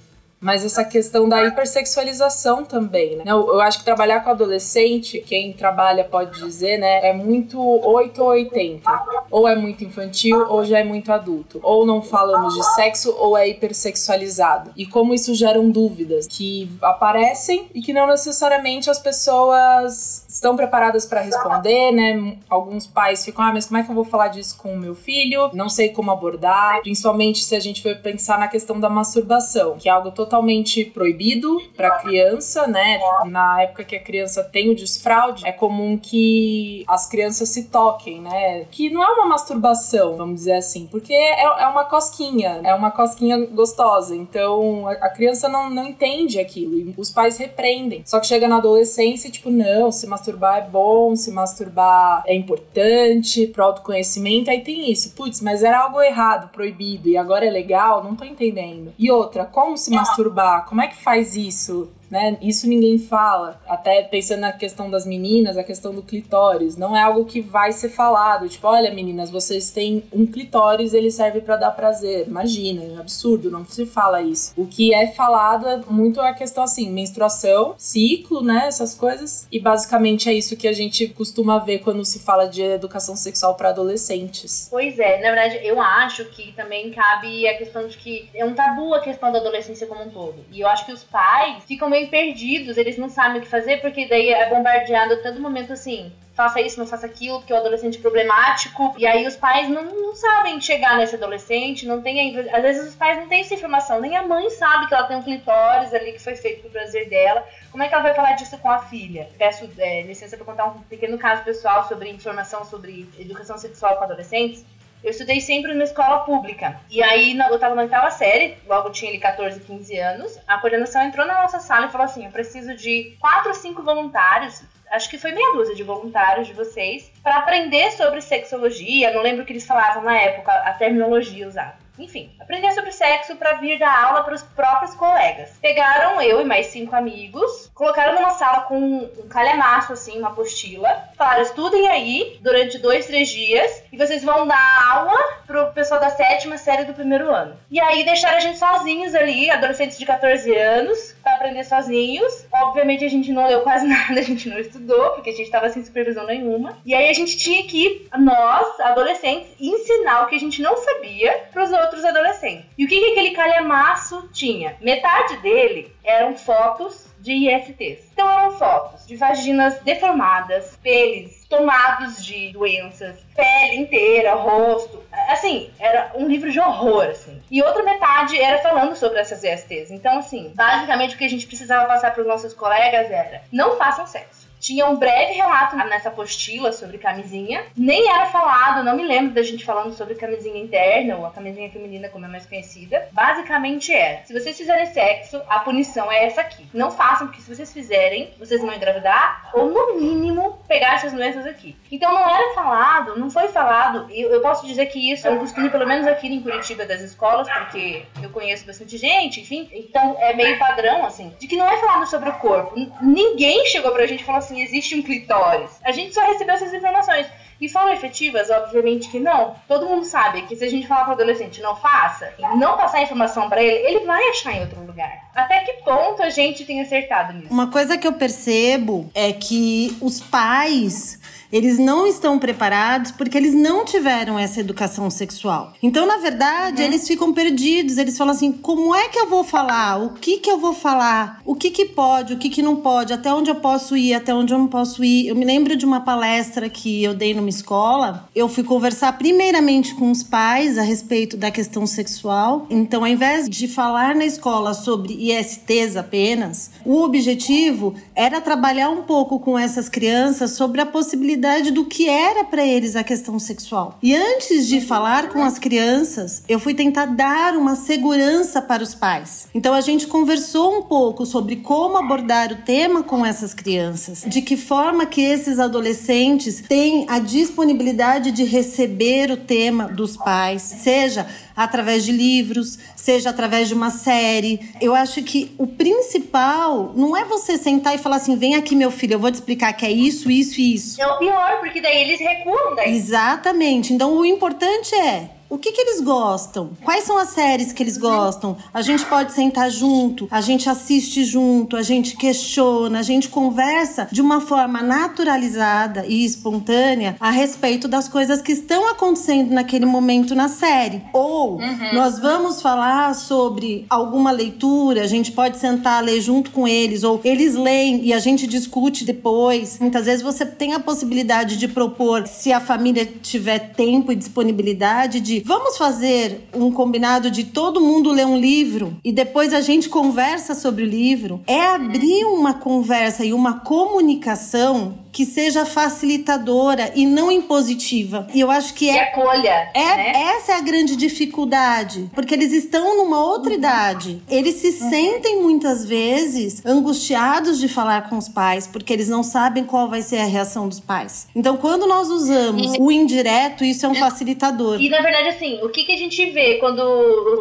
mas 0.41 0.65
essa 0.65 0.83
questão 0.83 1.29
da 1.29 1.45
hipersexualização 1.45 2.65
também, 2.65 3.15
né? 3.15 3.23
Eu, 3.27 3.61
acho 3.61 3.77
que 3.77 3.85
trabalhar 3.85 4.21
com 4.21 4.31
adolescente, 4.31 5.19
quem 5.21 5.53
trabalha 5.53 6.03
pode 6.03 6.41
dizer, 6.41 6.79
né, 6.79 7.07
é 7.07 7.13
muito 7.13 7.61
8 7.61 8.23
ou 8.23 8.29
80. 8.29 8.89
Ou 9.29 9.47
é 9.47 9.55
muito 9.55 9.83
infantil 9.83 10.47
ou 10.49 10.65
já 10.65 10.79
é 10.79 10.83
muito 10.83 11.11
adulto. 11.11 11.59
Ou 11.61 11.85
não 11.85 12.01
falamos 12.01 12.55
de 12.55 12.63
sexo 12.73 13.15
ou 13.19 13.37
é 13.37 13.47
hipersexualizado. 13.47 14.71
E 14.75 14.87
como 14.87 15.13
isso 15.13 15.35
geram 15.35 15.69
dúvidas 15.69 16.25
que 16.25 16.67
aparecem 16.81 17.69
e 17.75 17.81
que 17.81 17.93
não 17.93 18.07
necessariamente 18.07 18.89
as 18.89 18.97
pessoas 18.97 20.25
estão 20.31 20.55
preparadas 20.55 21.05
para 21.05 21.21
responder, 21.21 21.91
né? 21.91 22.37
Alguns 22.49 22.87
pais 22.87 23.25
ficam, 23.25 23.43
ah, 23.43 23.51
mas 23.53 23.65
como 23.65 23.77
é 23.79 23.83
que 23.83 23.91
eu 23.91 23.95
vou 23.95 24.05
falar 24.05 24.29
disso 24.29 24.57
com 24.57 24.73
o 24.73 24.79
meu 24.79 24.95
filho? 24.95 25.49
Não 25.53 25.67
sei 25.67 25.89
como 25.89 26.09
abordar, 26.09 26.81
principalmente 26.81 27.43
se 27.43 27.53
a 27.53 27.59
gente 27.59 27.83
for 27.83 27.95
pensar 27.97 28.39
na 28.39 28.47
questão 28.47 28.79
da 28.79 28.89
masturbação, 28.89 29.75
que 29.77 29.89
é 29.89 29.91
algo 29.91 30.11
totalmente 30.11 30.85
proibido 30.85 31.61
para 31.75 31.97
criança, 31.97 32.65
né? 32.65 32.99
Na 33.25 33.61
época 33.61 33.83
que 33.83 33.95
a 33.95 33.99
criança 34.01 34.43
tem 34.43 34.69
o 34.69 34.75
desfraude, 34.75 35.45
é 35.45 35.51
comum 35.51 35.97
que 35.97 36.85
as 36.87 37.07
crianças 37.07 37.49
se 37.49 37.65
toquem, 37.65 38.21
né? 38.21 38.65
Que 38.71 38.89
não 38.89 39.03
é 39.03 39.09
uma 39.09 39.27
masturbação, 39.27 40.15
vamos 40.15 40.35
dizer 40.35 40.53
assim, 40.53 40.87
porque 40.87 41.13
é, 41.13 41.43
é 41.43 41.67
uma 41.67 41.83
cosquinha, 41.83 42.61
é 42.63 42.73
uma 42.73 42.91
cosquinha 42.91 43.45
gostosa. 43.47 44.15
Então 44.15 44.87
a, 44.87 45.09
criança 45.09 45.49
não, 45.49 45.69
não 45.69 45.89
entende 45.89 46.39
aquilo 46.39 46.77
e 46.77 46.93
os 46.97 47.11
pais 47.11 47.37
repreendem. 47.37 48.03
Só 48.05 48.19
que 48.19 48.27
chega 48.27 48.47
na 48.47 48.57
adolescência 48.57 49.29
tipo, 49.29 49.49
não, 49.49 49.91
se 49.91 50.07
masturbar 50.07 50.20
é 50.29 50.61
bom, 50.61 51.15
se 51.15 51.31
masturbar 51.31 52.23
é 52.25 52.35
importante 52.35 53.47
pro 53.47 53.63
autoconhecimento. 53.63 54.49
Aí 54.49 54.61
tem 54.61 54.91
isso, 54.91 55.13
putz, 55.13 55.41
mas 55.41 55.63
era 55.63 55.79
algo 55.79 56.01
errado, 56.01 56.49
proibido, 56.51 57.09
e 57.09 57.17
agora 57.17 57.45
é 57.45 57.49
legal, 57.49 58.03
não 58.03 58.15
tô 58.15 58.23
entendendo. 58.23 58.93
E 58.97 59.11
outra, 59.11 59.45
como 59.45 59.77
se 59.77 59.91
masturbar? 59.91 60.11
masturbar? 60.11 60.65
Como 60.67 60.81
é 60.81 60.87
que 60.87 60.95
faz 60.95 61.35
isso? 61.35 61.89
Né? 62.11 62.37
Isso 62.41 62.67
ninguém 62.67 62.99
fala. 62.99 63.61
Até 63.67 64.03
pensando 64.03 64.41
na 64.41 64.51
questão 64.51 64.91
das 64.91 65.05
meninas, 65.05 65.57
a 65.57 65.63
questão 65.63 65.95
do 65.95 66.03
clitóris, 66.03 66.75
não 66.75 66.95
é 66.95 67.01
algo 67.01 67.23
que 67.23 67.39
vai 67.39 67.71
ser 67.71 67.89
falado. 67.89 68.49
Tipo, 68.49 68.67
olha, 68.67 68.93
meninas, 68.93 69.31
vocês 69.31 69.71
têm 69.71 70.03
um 70.11 70.25
clitóris, 70.25 70.93
ele 70.93 71.09
serve 71.09 71.39
para 71.39 71.55
dar 71.55 71.71
prazer. 71.71 72.27
Imagina, 72.27 72.83
é 72.83 72.99
absurdo, 72.99 73.49
não 73.49 73.65
se 73.65 73.85
fala 73.85 74.21
isso. 74.21 74.53
O 74.57 74.67
que 74.67 74.93
é 74.93 75.07
falado 75.07 75.67
é 75.67 75.81
muito 75.87 76.19
a 76.19 76.33
questão 76.33 76.63
assim, 76.63 76.91
menstruação, 76.91 77.75
ciclo, 77.77 78.43
né, 78.43 78.65
essas 78.67 78.93
coisas. 78.93 79.47
E 79.49 79.59
basicamente 79.59 80.29
é 80.29 80.33
isso 80.33 80.57
que 80.57 80.67
a 80.67 80.73
gente 80.73 81.07
costuma 81.07 81.59
ver 81.59 81.79
quando 81.79 82.03
se 82.03 82.19
fala 82.19 82.45
de 82.47 82.61
educação 82.61 83.15
sexual 83.15 83.55
para 83.55 83.69
adolescentes. 83.69 84.67
Pois 84.69 84.99
é, 84.99 85.21
na 85.21 85.29
verdade, 85.33 85.59
eu 85.65 85.79
acho 85.79 86.25
que 86.25 86.51
também 86.53 86.91
cabe 86.91 87.47
a 87.47 87.57
questão 87.57 87.87
de 87.87 87.97
que 87.97 88.29
é 88.33 88.43
um 88.43 88.53
tabu 88.53 88.93
a 88.93 88.99
questão 88.99 89.31
da 89.31 89.39
adolescência 89.39 89.87
como 89.87 90.03
um 90.03 90.09
todo. 90.09 90.43
E 90.51 90.59
eu 90.59 90.67
acho 90.67 90.85
que 90.85 90.91
os 90.91 91.03
pais 91.03 91.63
ficam 91.65 91.89
meio 91.89 92.00
meio 92.01 92.09
perdidos, 92.09 92.77
eles 92.77 92.97
não 92.97 93.09
sabem 93.09 93.39
o 93.39 93.41
que 93.41 93.47
fazer, 93.47 93.81
porque 93.81 94.07
daí 94.07 94.29
é 94.29 94.49
bombardeado 94.49 95.13
a 95.13 95.17
todo 95.17 95.39
momento 95.39 95.73
assim. 95.73 96.11
Faça 96.33 96.61
isso, 96.61 96.79
não 96.79 96.87
faça 96.87 97.05
aquilo, 97.05 97.39
porque 97.39 97.51
é 97.51 97.55
o 97.55 97.59
adolescente 97.59 97.99
problemático. 97.99 98.95
E 98.97 99.05
aí 99.05 99.27
os 99.27 99.35
pais 99.35 99.69
não, 99.69 99.83
não 99.83 100.15
sabem 100.15 100.59
chegar 100.61 100.97
nesse 100.97 101.15
adolescente, 101.15 101.85
não 101.85 102.01
tem. 102.01 102.37
Às 102.49 102.61
vezes 102.61 102.89
os 102.89 102.95
pais 102.95 103.17
não 103.17 103.27
têm 103.27 103.41
essa 103.41 103.53
informação, 103.53 103.99
nem 103.99 104.15
a 104.15 104.23
mãe 104.23 104.49
sabe 104.49 104.87
que 104.87 104.93
ela 104.93 105.07
tem 105.07 105.17
um 105.17 105.21
clitóris 105.21 105.93
ali 105.93 106.13
que 106.13 106.19
foi 106.19 106.35
feito 106.35 106.61
pro 106.61 106.71
prazer 106.71 107.09
dela. 107.09 107.45
Como 107.69 107.83
é 107.83 107.87
que 107.87 107.93
ela 107.93 108.03
vai 108.03 108.13
falar 108.13 108.31
disso 108.33 108.57
com 108.57 108.71
a 108.71 108.79
filha? 108.79 109.29
Peço 109.37 109.69
é, 109.77 110.03
licença 110.03 110.37
para 110.37 110.45
contar 110.45 110.65
um 110.65 110.81
pequeno 110.83 111.17
caso 111.17 111.43
pessoal 111.43 111.87
sobre 111.87 112.09
informação 112.09 112.63
sobre 112.63 113.07
educação 113.19 113.57
sexual 113.57 113.97
com 113.97 114.05
adolescentes. 114.05 114.65
Eu 115.03 115.09
estudei 115.09 115.41
sempre 115.41 115.73
numa 115.73 115.83
escola 115.83 116.19
pública. 116.19 116.79
E 116.89 117.01
aí 117.01 117.37
eu 117.37 117.59
tava 117.59 117.73
na 117.73 117.81
oitava 117.81 118.11
série, 118.11 118.57
logo 118.67 118.91
tinha 118.91 119.09
ali 119.09 119.19
14, 119.19 119.59
15 119.61 119.97
anos. 119.97 120.39
A 120.47 120.59
coordenação 120.59 121.01
entrou 121.01 121.25
na 121.25 121.41
nossa 121.41 121.59
sala 121.59 121.87
e 121.87 121.91
falou 121.91 122.05
assim: 122.05 122.25
eu 122.25 122.31
preciso 122.31 122.75
de 122.75 123.17
quatro 123.19 123.49
ou 123.49 123.55
cinco 123.55 123.81
voluntários. 123.81 124.63
Acho 124.91 125.09
que 125.09 125.17
foi 125.17 125.31
meia 125.31 125.53
dúzia 125.53 125.73
de 125.73 125.83
voluntários 125.83 126.47
de 126.47 126.53
vocês 126.53 127.09
para 127.23 127.37
aprender 127.37 127.91
sobre 127.93 128.21
sexologia. 128.21 129.11
Não 129.11 129.21
lembro 129.21 129.43
o 129.43 129.45
que 129.45 129.53
eles 129.53 129.65
falavam 129.65 130.03
na 130.03 130.17
época, 130.17 130.51
a 130.51 130.73
terminologia 130.73 131.47
usada. 131.47 131.80
Enfim, 131.99 132.31
aprender 132.39 132.71
sobre 132.71 132.91
sexo 132.91 133.35
para 133.35 133.53
vir 133.53 133.77
dar 133.77 134.05
aula 134.05 134.23
para 134.23 134.33
os 134.33 134.43
próprios 134.43 134.93
colegas. 134.95 135.57
Pegaram 135.61 136.21
eu 136.21 136.41
e 136.41 136.45
mais 136.45 136.67
cinco 136.67 136.95
amigos, 136.95 137.69
colocaram 137.73 138.15
numa 138.15 138.31
sala 138.31 138.61
com 138.61 138.79
um 138.79 139.27
calhamaço, 139.29 139.93
assim, 139.93 140.17
uma 140.17 140.29
apostila. 140.29 141.09
Falaram, 141.17 141.41
estudem 141.41 141.87
aí 141.89 142.37
durante 142.41 142.77
dois, 142.77 143.05
três 143.05 143.29
dias 143.29 143.83
e 143.91 143.97
vocês 143.97 144.23
vão 144.23 144.47
dar 144.47 144.91
aula 144.91 145.17
pro 145.45 145.71
pessoal 145.73 145.99
da 145.99 146.09
sétima 146.09 146.57
série 146.57 146.85
do 146.85 146.93
primeiro 146.93 147.29
ano. 147.29 147.55
E 147.69 147.79
aí 147.79 148.03
deixaram 148.03 148.37
a 148.37 148.39
gente 148.39 148.57
sozinhos 148.57 149.13
ali, 149.13 149.49
adolescentes 149.49 149.97
de 149.97 150.05
14 150.05 150.55
anos, 150.55 151.15
para 151.21 151.35
aprender 151.35 151.63
sozinhos. 151.63 152.45
Obviamente 152.51 153.03
a 153.03 153.09
gente 153.09 153.31
não 153.31 153.47
leu 153.47 153.61
quase 153.61 153.85
nada, 153.87 154.19
a 154.19 154.23
gente 154.23 154.49
não 154.49 154.59
estudou, 154.59 155.11
porque 155.11 155.29
a 155.29 155.33
gente 155.33 155.45
estava 155.45 155.69
sem 155.69 155.83
supervisão 155.83 156.25
nenhuma. 156.25 156.77
E 156.85 156.93
aí 156.95 157.09
a 157.09 157.13
gente 157.13 157.37
tinha 157.37 157.63
que, 157.63 158.07
nós, 158.17 158.79
adolescentes, 158.79 159.49
ensinar 159.59 160.23
o 160.23 160.27
que 160.27 160.35
a 160.35 160.39
gente 160.39 160.61
não 160.61 160.77
sabia 160.77 161.45
para 161.51 161.63
os 161.63 161.71
outros 161.91 162.05
adolescentes. 162.05 162.65
E 162.77 162.85
o 162.85 162.87
que, 162.87 162.99
que 162.99 163.11
aquele 163.11 163.31
calhamaço 163.31 164.29
tinha? 164.31 164.77
Metade 164.79 165.37
dele 165.37 165.93
eram 166.03 166.35
fotos 166.37 167.11
de 167.19 167.33
ISTs. 167.33 168.09
Então 168.13 168.29
eram 168.31 168.51
fotos 168.57 169.05
de 169.05 169.15
vaginas 169.15 169.79
deformadas, 169.81 170.77
peles 170.81 171.45
tomados 171.45 172.25
de 172.25 172.51
doenças, 172.53 173.17
pele 173.35 173.75
inteira, 173.75 174.33
rosto. 174.33 175.03
Assim, 175.29 175.69
era 175.77 176.13
um 176.15 176.27
livro 176.27 176.49
de 176.49 176.59
horror, 176.59 177.03
assim. 177.09 177.41
E 177.51 177.61
outra 177.61 177.83
metade 177.83 178.41
era 178.41 178.59
falando 178.59 178.95
sobre 178.95 179.19
essas 179.19 179.43
ISTs. 179.43 179.91
Então, 179.91 180.17
assim, 180.17 180.51
basicamente 180.55 181.15
o 181.15 181.17
que 181.17 181.25
a 181.25 181.29
gente 181.29 181.45
precisava 181.45 181.85
passar 181.87 182.13
para 182.13 182.21
os 182.21 182.27
nossos 182.27 182.53
colegas 182.53 183.11
era: 183.11 183.43
não 183.51 183.77
façam 183.77 184.07
sexo. 184.07 184.40
Tinha 184.61 184.85
um 184.85 184.95
breve 184.95 185.33
relato 185.33 185.75
nessa 185.75 186.09
apostila 186.09 186.71
sobre 186.71 186.99
camisinha. 186.99 187.65
Nem 187.75 188.07
era 188.07 188.27
falado, 188.27 188.83
não 188.83 188.95
me 188.95 189.03
lembro 189.03 189.33
da 189.33 189.41
gente 189.41 189.65
falando 189.65 189.93
sobre 189.93 190.13
camisinha 190.13 190.61
interna 190.61 191.17
ou 191.17 191.25
a 191.25 191.31
camisinha 191.31 191.71
feminina, 191.71 192.09
como 192.09 192.25
é 192.25 192.27
mais 192.27 192.45
conhecida. 192.45 193.09
Basicamente 193.11 193.91
era: 193.91 194.23
se 194.23 194.31
vocês 194.31 194.55
fizerem 194.55 194.85
sexo, 194.85 195.41
a 195.49 195.59
punição 195.61 196.11
é 196.11 196.25
essa 196.25 196.41
aqui. 196.41 196.69
Não 196.73 196.91
façam, 196.91 197.25
porque 197.25 197.41
se 197.41 197.53
vocês 197.53 197.73
fizerem, 197.73 198.35
vocês 198.37 198.61
vão 198.61 198.71
engravidar 198.71 199.49
ou, 199.53 199.69
no 199.69 199.99
mínimo, 199.99 200.59
pegar 200.67 200.93
essas 200.93 201.11
doenças 201.11 201.47
aqui. 201.47 201.75
Então 201.91 202.13
não 202.13 202.29
era 202.29 202.53
falado, 202.53 203.17
não 203.17 203.31
foi 203.31 203.47
falado. 203.47 204.11
E 204.11 204.21
eu 204.21 204.41
posso 204.41 204.67
dizer 204.67 204.85
que 204.87 205.11
isso 205.11 205.27
é 205.27 205.31
um 205.31 205.39
costume, 205.39 205.71
pelo 205.71 205.87
menos 205.87 206.05
aqui 206.05 206.27
em 206.27 206.39
Curitiba, 206.39 206.85
das 206.85 207.01
escolas, 207.01 207.49
porque 207.49 208.05
eu 208.21 208.29
conheço 208.29 208.67
bastante 208.67 208.95
gente, 208.95 209.41
enfim. 209.41 209.67
Então 209.73 210.17
é 210.19 210.35
meio 210.35 210.59
padrão, 210.59 211.03
assim, 211.03 211.33
de 211.39 211.47
que 211.47 211.57
não 211.57 211.67
é 211.67 211.77
falado 211.77 212.05
sobre 212.07 212.29
o 212.29 212.33
corpo. 212.33 212.75
Ninguém 213.01 213.65
chegou 213.65 213.91
pra 213.91 214.05
gente 214.05 214.21
e 214.21 214.23
falou 214.23 214.37
assim 214.37 214.50
assim, 214.51 214.61
existe 214.61 214.95
um 214.95 215.01
clitóris. 215.01 215.71
A 215.83 215.91
gente 215.91 216.13
só 216.13 216.25
recebeu 216.25 216.55
essas 216.55 216.73
informações. 216.73 217.25
E 217.59 217.69
foram 217.69 217.93
efetivas? 217.93 218.49
Obviamente 218.49 219.07
que 219.09 219.19
não. 219.19 219.55
Todo 219.67 219.85
mundo 219.85 220.03
sabe 220.03 220.41
que 220.43 220.55
se 220.55 220.65
a 220.65 220.69
gente 220.69 220.87
falar 220.87 221.03
para 221.03 221.11
o 221.11 221.13
adolescente 221.13 221.61
não 221.61 221.75
faça, 221.75 222.33
e 222.39 222.41
não 222.57 222.75
passar 222.75 222.97
a 222.97 223.03
informação 223.03 223.47
para 223.47 223.61
ele, 223.61 223.87
ele 223.87 224.05
vai 224.05 224.29
achar 224.29 224.53
em 224.53 224.61
outro 224.61 224.83
lugar. 224.83 225.29
Até 225.35 225.59
que 225.59 225.73
ponto 225.83 226.23
a 226.23 226.29
gente 226.31 226.65
tem 226.65 226.81
acertado 226.81 227.33
nisso? 227.33 227.53
Uma 227.53 227.69
coisa 227.69 227.99
que 227.99 228.07
eu 228.07 228.13
percebo 228.13 229.11
é 229.13 229.31
que 229.31 229.95
os 230.01 230.19
pais 230.19 231.19
eles 231.51 231.77
não 231.77 232.07
estão 232.07 232.39
preparados 232.39 233.11
porque 233.11 233.37
eles 233.37 233.53
não 233.53 233.83
tiveram 233.83 234.39
essa 234.39 234.59
educação 234.59 235.09
sexual. 235.09 235.73
Então, 235.83 236.05
na 236.05 236.17
verdade, 236.17 236.81
uhum. 236.81 236.87
eles 236.87 237.07
ficam 237.07 237.33
perdidos. 237.33 237.97
Eles 237.97 238.17
falam 238.17 238.33
assim: 238.33 238.51
como 238.51 238.95
é 238.95 239.09
que 239.09 239.19
eu 239.19 239.27
vou 239.27 239.43
falar? 239.43 240.01
O 240.01 240.11
que 240.11 240.37
que 240.37 240.49
eu 240.49 240.57
vou 240.57 240.73
falar? 240.73 241.41
O 241.45 241.55
que 241.55 241.69
que 241.69 241.85
pode? 241.85 242.33
O 242.33 242.37
que 242.37 242.49
que 242.49 242.61
não 242.61 242.77
pode? 242.77 243.11
Até 243.11 243.33
onde 243.33 243.49
eu 243.49 243.55
posso 243.55 243.97
ir? 243.97 244.13
Até 244.13 244.33
onde 244.33 244.53
eu 244.53 244.57
não 244.57 244.67
posso 244.67 245.03
ir? 245.03 245.27
Eu 245.27 245.35
me 245.35 245.43
lembro 245.43 245.75
de 245.75 245.85
uma 245.85 246.01
palestra 246.01 246.69
que 246.69 247.03
eu 247.03 247.13
dei 247.13 247.33
numa 247.33 247.49
escola. 247.49 248.29
Eu 248.33 248.47
fui 248.47 248.63
conversar 248.63 249.17
primeiramente 249.17 249.93
com 249.95 250.09
os 250.09 250.23
pais 250.23 250.77
a 250.77 250.81
respeito 250.81 251.35
da 251.35 251.51
questão 251.51 251.85
sexual. 251.85 252.65
Então, 252.69 253.01
ao 253.01 253.07
invés 253.07 253.49
de 253.49 253.67
falar 253.67 254.15
na 254.15 254.25
escola 254.25 254.73
sobre 254.73 255.31
ISTs 255.31 255.97
apenas, 255.97 256.71
o 256.85 257.01
objetivo 257.01 257.93
era 258.15 258.39
trabalhar 258.39 258.89
um 258.89 259.03
pouco 259.03 259.39
com 259.39 259.57
essas 259.57 259.89
crianças 259.89 260.51
sobre 260.51 260.79
a 260.81 260.85
possibilidade 260.85 261.40
do 261.71 261.85
que 261.85 262.07
era 262.07 262.43
para 262.43 262.65
eles 262.65 262.95
a 262.95 263.03
questão 263.03 263.39
sexual. 263.39 263.97
E 264.01 264.15
antes 264.15 264.67
de 264.67 264.79
falar 264.79 265.29
com 265.29 265.43
as 265.43 265.57
crianças, 265.57 266.43
eu 266.47 266.59
fui 266.59 266.73
tentar 266.73 267.05
dar 267.05 267.55
uma 267.55 267.75
segurança 267.75 268.61
para 268.61 268.83
os 268.83 268.93
pais. 268.93 269.47
Então 269.53 269.73
a 269.73 269.81
gente 269.81 270.05
conversou 270.07 270.77
um 270.77 270.83
pouco 270.83 271.25
sobre 271.25 271.55
como 271.57 271.97
abordar 271.97 272.51
o 272.51 272.57
tema 272.57 273.01
com 273.01 273.25
essas 273.25 273.53
crianças, 273.53 274.23
de 274.27 274.41
que 274.41 274.55
forma 274.55 275.05
que 275.05 275.21
esses 275.21 275.59
adolescentes 275.59 276.61
têm 276.61 277.05
a 277.09 277.17
disponibilidade 277.19 278.31
de 278.31 278.43
receber 278.43 279.31
o 279.31 279.37
tema 279.37 279.85
dos 279.85 280.15
pais, 280.15 280.61
seja 280.61 281.27
através 281.55 282.03
de 282.03 282.11
livros, 282.11 282.77
seja 282.95 283.29
através 283.29 283.67
de 283.67 283.73
uma 283.73 283.89
série. 283.89 284.59
Eu 284.79 284.95
acho 284.95 285.21
que 285.23 285.53
o 285.57 285.67
principal 285.67 286.93
não 286.95 287.15
é 287.15 287.25
você 287.25 287.57
sentar 287.57 287.95
e 287.95 287.97
falar 287.97 288.17
assim: 288.17 288.35
vem 288.35 288.55
aqui, 288.55 288.75
meu 288.75 288.91
filho, 288.91 289.13
eu 289.13 289.19
vou 289.19 289.31
te 289.31 289.35
explicar 289.35 289.73
que 289.73 289.85
é 289.85 289.91
isso, 289.91 290.29
isso 290.29 290.59
e 290.59 290.75
isso. 290.75 291.01
O 291.01 291.23
pior, 291.31 291.59
porque 291.59 291.81
daí 291.81 292.01
eles 292.01 292.19
recuam 292.19 292.75
daí. 292.75 292.95
Exatamente. 292.95 293.93
Então 293.93 294.15
o 294.17 294.25
importante 294.25 294.93
é 294.95 295.29
o 295.51 295.57
que, 295.57 295.73
que 295.73 295.81
eles 295.81 295.99
gostam? 295.99 296.69
Quais 296.81 297.03
são 297.03 297.17
as 297.17 297.27
séries 297.29 297.73
que 297.73 297.83
eles 297.83 297.97
gostam? 297.97 298.55
A 298.73 298.81
gente 298.81 299.05
pode 299.05 299.33
sentar 299.33 299.69
junto, 299.69 300.25
a 300.31 300.39
gente 300.39 300.69
assiste 300.69 301.25
junto, 301.25 301.75
a 301.75 301.81
gente 301.81 302.15
questiona, 302.15 302.99
a 302.99 303.01
gente 303.01 303.27
conversa 303.27 304.07
de 304.09 304.21
uma 304.21 304.39
forma 304.39 304.81
naturalizada 304.81 306.05
e 306.07 306.23
espontânea 306.23 307.17
a 307.19 307.29
respeito 307.31 307.89
das 307.89 308.07
coisas 308.07 308.41
que 308.41 308.53
estão 308.53 308.89
acontecendo 308.89 309.51
naquele 309.51 309.85
momento 309.85 310.33
na 310.33 310.47
série. 310.47 311.01
Ou 311.11 311.57
uhum. 311.57 311.93
nós 311.95 312.17
vamos 312.17 312.61
falar 312.61 313.13
sobre 313.13 313.85
alguma 313.89 314.31
leitura, 314.31 315.01
a 315.01 315.07
gente 315.07 315.33
pode 315.33 315.57
sentar 315.57 316.01
ler 316.01 316.21
junto 316.21 316.51
com 316.51 316.65
eles, 316.65 317.03
ou 317.03 317.19
eles 317.25 317.55
leem 317.55 318.05
e 318.05 318.13
a 318.13 318.19
gente 318.19 318.47
discute 318.47 319.03
depois. 319.03 319.79
Muitas 319.81 320.05
vezes 320.05 320.21
você 320.21 320.45
tem 320.45 320.71
a 320.71 320.79
possibilidade 320.79 321.57
de 321.57 321.67
propor, 321.67 322.25
se 322.25 322.53
a 322.53 322.61
família 322.61 323.05
tiver 323.05 323.59
tempo 323.73 324.13
e 324.13 324.15
disponibilidade, 324.15 325.19
de 325.19 325.40
vamos 325.45 325.77
fazer 325.77 326.47
um 326.53 326.71
combinado 326.71 327.29
de 327.29 327.45
todo 327.45 327.81
mundo 327.81 328.11
ler 328.11 328.25
um 328.25 328.37
livro 328.37 328.97
e 329.03 329.11
depois 329.11 329.53
a 329.53 329.61
gente 329.61 329.89
conversa 329.89 330.53
sobre 330.53 330.83
o 330.83 330.87
livro, 330.87 331.41
é 331.47 331.61
abrir 331.61 332.25
uma 332.25 332.53
conversa 332.53 333.25
e 333.25 333.33
uma 333.33 333.59
comunicação 333.59 334.99
que 335.11 335.25
seja 335.25 335.65
facilitadora 335.65 336.91
e 336.95 337.05
não 337.05 337.31
impositiva. 337.31 338.27
E 338.33 338.39
eu 338.39 338.49
acho 338.49 338.73
que 338.73 338.89
é. 338.89 338.95
E 338.95 338.99
acolha. 338.99 339.69
É, 339.73 339.95
né? 339.95 340.11
Essa 340.37 340.53
é 340.53 340.55
a 340.55 340.61
grande 340.61 340.95
dificuldade. 340.95 342.09
Porque 342.13 342.33
eles 342.33 342.53
estão 342.53 342.97
numa 342.97 343.23
outra 343.23 343.53
idade. 343.53 344.21
Eles 344.29 344.55
se 344.55 344.67
uhum. 344.67 344.89
sentem 344.89 345.41
muitas 345.41 345.85
vezes 345.85 346.65
angustiados 346.65 347.59
de 347.59 347.67
falar 347.67 348.09
com 348.09 348.17
os 348.17 348.29
pais, 348.29 348.67
porque 348.67 348.93
eles 348.93 349.09
não 349.09 349.23
sabem 349.23 349.63
qual 349.63 349.89
vai 349.89 350.01
ser 350.01 350.19
a 350.19 350.25
reação 350.25 350.67
dos 350.67 350.79
pais. 350.79 351.27
Então, 351.35 351.57
quando 351.57 351.85
nós 351.85 352.09
usamos 352.09 352.73
e... 352.73 352.77
o 352.79 352.91
indireto, 352.91 353.65
isso 353.65 353.85
é 353.85 353.89
um 353.89 353.95
facilitador. 353.95 354.79
E 354.79 354.89
na 354.89 355.01
verdade, 355.01 355.30
assim, 355.31 355.59
o 355.63 355.69
que, 355.69 355.83
que 355.83 355.93
a 355.93 355.97
gente 355.97 356.29
vê 356.31 356.57
quando 356.57 356.81